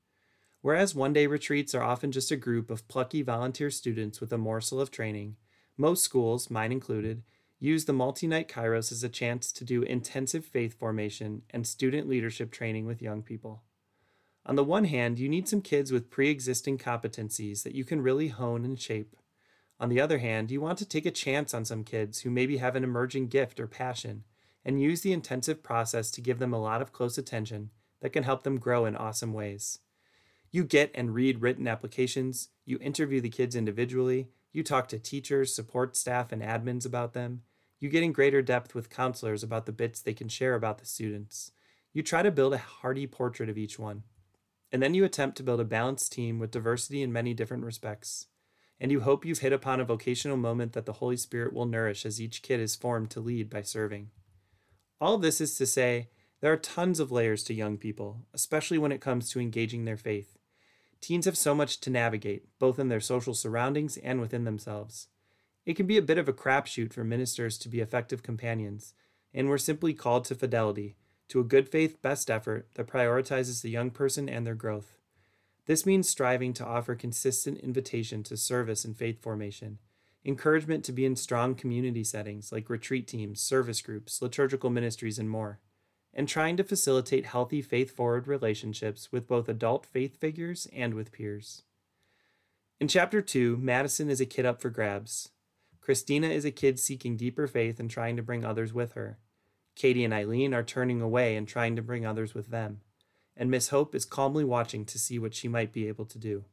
Whereas 0.61 0.93
one 0.93 1.13
day 1.13 1.29
retreats 1.29 1.73
are 1.73 1.85
often 1.85 2.11
just 2.11 2.33
a 2.33 2.37
group 2.37 2.69
of 2.69 2.89
plucky 2.89 3.23
volunteer 3.23 3.71
students 3.71 4.21
with 4.21 4.33
a 4.33 4.39
morsel 4.39 4.81
of 4.81 4.91
training, 4.91 5.37
most 5.77 6.03
schools, 6.03 6.51
mine 6.51 6.73
included, 6.73 7.23
use 7.61 7.85
the 7.85 7.93
multi 7.93 8.27
night 8.27 8.49
Kairos 8.49 8.91
as 8.91 9.05
a 9.05 9.09
chance 9.09 9.53
to 9.53 9.65
do 9.65 9.85
intensive 9.85 10.45
faith 10.45 10.77
formation 10.77 11.43
and 11.51 11.65
student 11.65 12.09
leadership 12.09 12.51
training 12.51 12.87
with 12.87 13.01
young 13.01 13.23
people. 13.23 13.63
On 14.45 14.57
the 14.57 14.65
one 14.65 14.87
hand, 14.87 15.21
you 15.21 15.29
need 15.29 15.47
some 15.47 15.63
kids 15.63 15.93
with 15.93 16.11
pre 16.11 16.29
existing 16.29 16.79
competencies 16.79 17.63
that 17.63 17.77
you 17.77 17.85
can 17.85 18.03
really 18.03 18.29
hone 18.29 18.65
and 18.65 18.81
shape. 18.81 19.15
On 19.81 19.89
the 19.89 20.01
other 20.01 20.19
hand, 20.19 20.51
you 20.51 20.61
want 20.61 20.79
to 20.79 20.85
take 20.85 21.07
a 21.07 21.11
chance 21.11 21.55
on 21.55 21.65
some 21.65 21.85
kids 21.85 22.21
who 22.21 22.31
maybe 22.31 22.57
have 22.57 22.75
an 22.75 22.85
emerging 22.85 23.29
gift 23.29 23.61
or 23.61 23.67
passion 23.67 24.25
and 24.65 24.83
use 24.83 25.03
the 25.03 25.13
intensive 25.13 25.63
process 25.63 26.11
to 26.11 26.21
give 26.21 26.41
them 26.41 26.53
a 26.53 26.61
lot 26.61 26.83
of 26.83 26.93
close 26.93 27.17
attention 27.17 27.71
that 28.01 28.11
can 28.11 28.25
help 28.25 28.43
them 28.43 28.59
grow 28.59 28.85
in 28.85 28.97
awesome 28.97 29.33
ways. 29.33 29.79
You 30.51 30.65
get 30.65 30.91
and 30.95 31.15
read 31.15 31.43
written 31.43 31.69
applications, 31.69 32.49
you 32.65 32.79
interview 32.81 33.21
the 33.21 33.29
kids 33.29 33.55
individually, 33.55 34.29
you 34.53 34.63
talk 34.63 34.89
to 34.89 34.99
teachers, 34.99 35.55
support 35.55 35.97
staff, 35.97 36.33
and 36.33 36.43
admins 36.43 36.87
about 36.87 37.13
them. 37.13 37.43
You 37.79 37.89
get 37.89 38.03
in 38.03 38.13
greater 38.13 38.43
depth 38.43 38.75
with 38.75 38.91
counselors 38.91 39.43
about 39.43 39.67
the 39.67 39.73
bits 39.73 40.01
they 40.01 40.15
can 40.15 40.29
share 40.29 40.55
about 40.55 40.79
the 40.79 40.87
students. 40.87 41.53
You 41.93 42.03
try 42.03 42.23
to 42.23 42.31
build 42.31 42.55
a 42.55 42.59
hearty 42.59 43.07
portrait 43.07 43.49
of 43.49 43.59
each 43.59 43.79
one. 43.79 44.03
And 44.73 44.83
then 44.83 44.95
you 44.95 45.05
attempt 45.05 45.37
to 45.37 45.43
build 45.43 45.61
a 45.61 45.65
balanced 45.65 46.13
team 46.13 46.39
with 46.39 46.51
diversity 46.51 47.03
in 47.03 47.13
many 47.13 47.35
different 47.35 47.65
respects. 47.65 48.27
And 48.81 48.93
you 48.93 49.01
hope 49.01 49.25
you've 49.25 49.41
hit 49.41 49.53
upon 49.53 49.81
a 49.81 49.85
vocational 49.85 50.37
moment 50.37 50.73
that 50.73 50.87
the 50.87 50.95
Holy 50.95 51.17
Spirit 51.17 51.53
will 51.53 51.67
nourish 51.67 52.07
as 52.07 52.21
each 52.21 52.43
kid 52.43 52.61
is 52.61 52.77
formed 52.77 53.11
to 53.11 53.21
lead 53.21 53.51
by 53.51 53.63
serving. 53.63 54.11
All 55.01 55.19
this 55.19 55.41
is 55.41 55.55
to 55.57 55.67
say, 55.67 56.09
there 56.41 56.53
are 56.53 56.57
tons 56.57 57.01
of 57.01 57.11
layers 57.11 57.43
to 57.45 57.55
young 57.55 57.77
people, 57.77 58.27
especially 58.33 58.79
when 58.79 58.93
it 58.93 59.01
comes 59.01 59.31
to 59.31 59.41
engaging 59.41 59.85
their 59.85 59.97
faith. 59.97 60.39
Teens 61.01 61.27
have 61.27 61.37
so 61.37 61.55
much 61.55 61.81
to 61.81 61.91
navigate, 61.91 62.47
both 62.59 62.79
in 62.79 62.89
their 62.89 63.01
social 63.01 63.35
surroundings 63.35 63.97
and 63.99 64.21
within 64.21 64.45
themselves. 64.45 65.09
It 65.67 65.75
can 65.75 65.87
be 65.87 65.97
a 65.97 66.03
bit 66.03 66.19
of 66.19 66.29
a 66.29 66.33
crapshoot 66.33 66.93
for 66.93 67.05
ministers 67.05 67.59
to 67.59 67.69
be 67.69 67.81
effective 67.81 68.23
companions, 68.23 68.95
and 69.35 69.49
we're 69.49 69.59
simply 69.59 69.95
called 69.95 70.25
to 70.27 70.35
fidelity, 70.35 70.97
to 71.29 71.41
a 71.41 71.45
good 71.45 71.69
faith 71.69 72.01
best 72.03 72.31
effort 72.31 72.69
that 72.75 72.87
prioritizes 72.87 73.63
the 73.63 73.71
young 73.71 73.91
person 73.91 74.29
and 74.29 74.47
their 74.47 74.55
growth. 74.55 74.98
This 75.69 75.87
means 75.87 76.09
striving 76.09 76.53
to 76.55 76.67
offer 76.67 76.97
consistent 76.97 77.59
invitation 77.59 78.25
to 78.25 78.37
service 78.37 78.85
and 78.85 78.97
faith 78.97 79.23
formation, 79.23 79.79
encouragement 80.25 80.85
to 80.87 80.93
be 80.93 81.05
in 81.05 81.15
strong 81.15 81.55
community 81.55 82.03
settings 82.03 82.51
like 82.51 82.69
retreat 82.69 83.07
teams, 83.07 83.41
service 83.41 83.81
groups, 83.81 84.21
liturgical 84.21 84.71
ministries, 84.71 85.21
and 85.21 85.31
more 85.31 85.61
and 86.15 86.29
trying 86.29 86.57
to 86.57 86.65
facilitate 86.65 87.27
healthy 87.27 87.63
faith 87.63 87.95
forward 87.95 88.27
relationships 88.27 89.13
with 89.13 89.29
both 89.29 89.49
adult 89.49 89.87
faith 89.87 90.19
figures 90.19 90.67
and 90.73 90.95
with 90.95 91.13
peers. 91.13 91.63
In 92.81 92.89
chapter 92.89 93.21
2, 93.21 93.57
Madison 93.57 94.09
is 94.09 94.21
a 94.21 94.27
kid 94.27 94.47
up 94.47 94.61
for 94.61 94.71
grabs. 94.71 95.31
Christina 95.81 96.29
is 96.29 96.45
a 96.45 96.51
kid 96.51 96.79
seeking 96.79 97.17
deeper 97.17 97.47
faith 97.47 97.81
and 97.81 97.91
trying 97.91 98.17
to 98.17 98.23
bring 98.23 98.45
others 98.45 98.73
with 98.73 98.93
her. 98.93 99.19
Katie 99.75 100.05
and 100.05 100.13
Eileen 100.13 100.55
are 100.55 100.63
turning 100.63 101.01
away 101.01 101.37
and 101.37 101.47
trying 101.47 101.77
to 101.77 101.83
bring 101.83 102.05
others 102.05 102.35
with 102.35 102.51
them. 102.51 102.81
And 103.39 103.51
Miss 103.51 103.69
Hope 103.69 103.95
is 103.95 104.05
calmly 104.05 104.45
watching 104.45 104.85
to 104.85 104.99
see 104.99 105.19
what 105.19 105.33
she 105.33 105.47
might 105.47 105.73
be 105.73 105.87
able 105.87 106.05
to 106.07 106.19
do. 106.19 106.45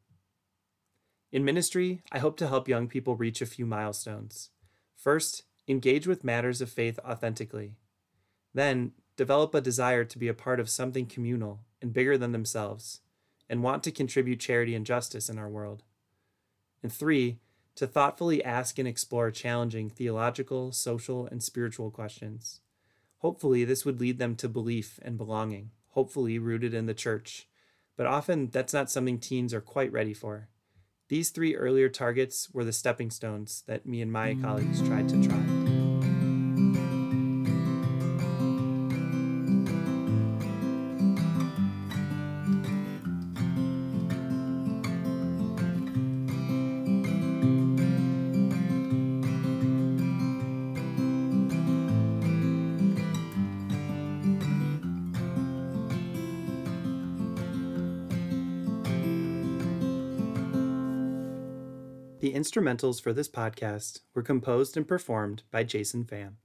In 1.31 1.43
ministry, 1.43 2.03
I 2.11 2.19
hope 2.19 2.37
to 2.37 2.47
help 2.47 2.67
young 2.67 2.87
people 2.87 3.15
reach 3.15 3.41
a 3.41 3.47
few 3.47 3.65
milestones. 3.65 4.51
First, 4.95 5.43
engage 5.67 6.05
with 6.05 6.23
matters 6.23 6.61
of 6.61 6.69
faith 6.69 6.99
authentically. 7.03 7.73
Then, 8.53 8.91
develop 9.17 9.55
a 9.55 9.61
desire 9.61 10.05
to 10.05 10.19
be 10.19 10.27
a 10.27 10.33
part 10.33 10.59
of 10.59 10.69
something 10.69 11.07
communal 11.07 11.61
and 11.81 11.91
bigger 11.91 12.19
than 12.19 12.31
themselves, 12.31 13.01
and 13.49 13.63
want 13.63 13.83
to 13.83 13.91
contribute 13.91 14.39
charity 14.39 14.75
and 14.75 14.85
justice 14.85 15.27
in 15.27 15.39
our 15.39 15.49
world. 15.49 15.83
And 16.83 16.93
three, 16.93 17.39
to 17.75 17.87
thoughtfully 17.87 18.43
ask 18.43 18.77
and 18.77 18.87
explore 18.87 19.31
challenging 19.31 19.89
theological, 19.89 20.71
social, 20.71 21.25
and 21.25 21.43
spiritual 21.43 21.91
questions. 21.91 22.61
Hopefully, 23.17 23.65
this 23.65 23.83
would 23.85 23.99
lead 23.99 24.19
them 24.19 24.35
to 24.35 24.47
belief 24.47 24.99
and 25.01 25.17
belonging, 25.17 25.71
hopefully 25.95 26.37
rooted 26.37 26.73
in 26.73 26.85
the 26.85 26.93
church. 26.93 27.47
But 27.97 28.05
often, 28.05 28.49
that's 28.49 28.73
not 28.73 28.91
something 28.91 29.17
teens 29.17 29.53
are 29.53 29.61
quite 29.61 29.91
ready 29.91 30.13
for. 30.13 30.49
These 31.07 31.29
three 31.29 31.55
earlier 31.55 31.87
targets 31.87 32.49
were 32.51 32.65
the 32.65 32.73
stepping 32.73 33.09
stones 33.09 33.63
that 33.67 33.85
me 33.85 34.01
and 34.01 34.11
my 34.11 34.35
colleagues 34.35 34.81
tried 34.81 35.07
to 35.09 35.23
try. 35.23 35.64
Instrumentals 62.55 63.01
for 63.01 63.11
this 63.11 63.27
podcast 63.27 63.99
were 64.13 64.21
composed 64.21 64.77
and 64.77 64.87
performed 64.87 65.43
by 65.51 65.63
Jason 65.63 66.05
Pham. 66.05 66.35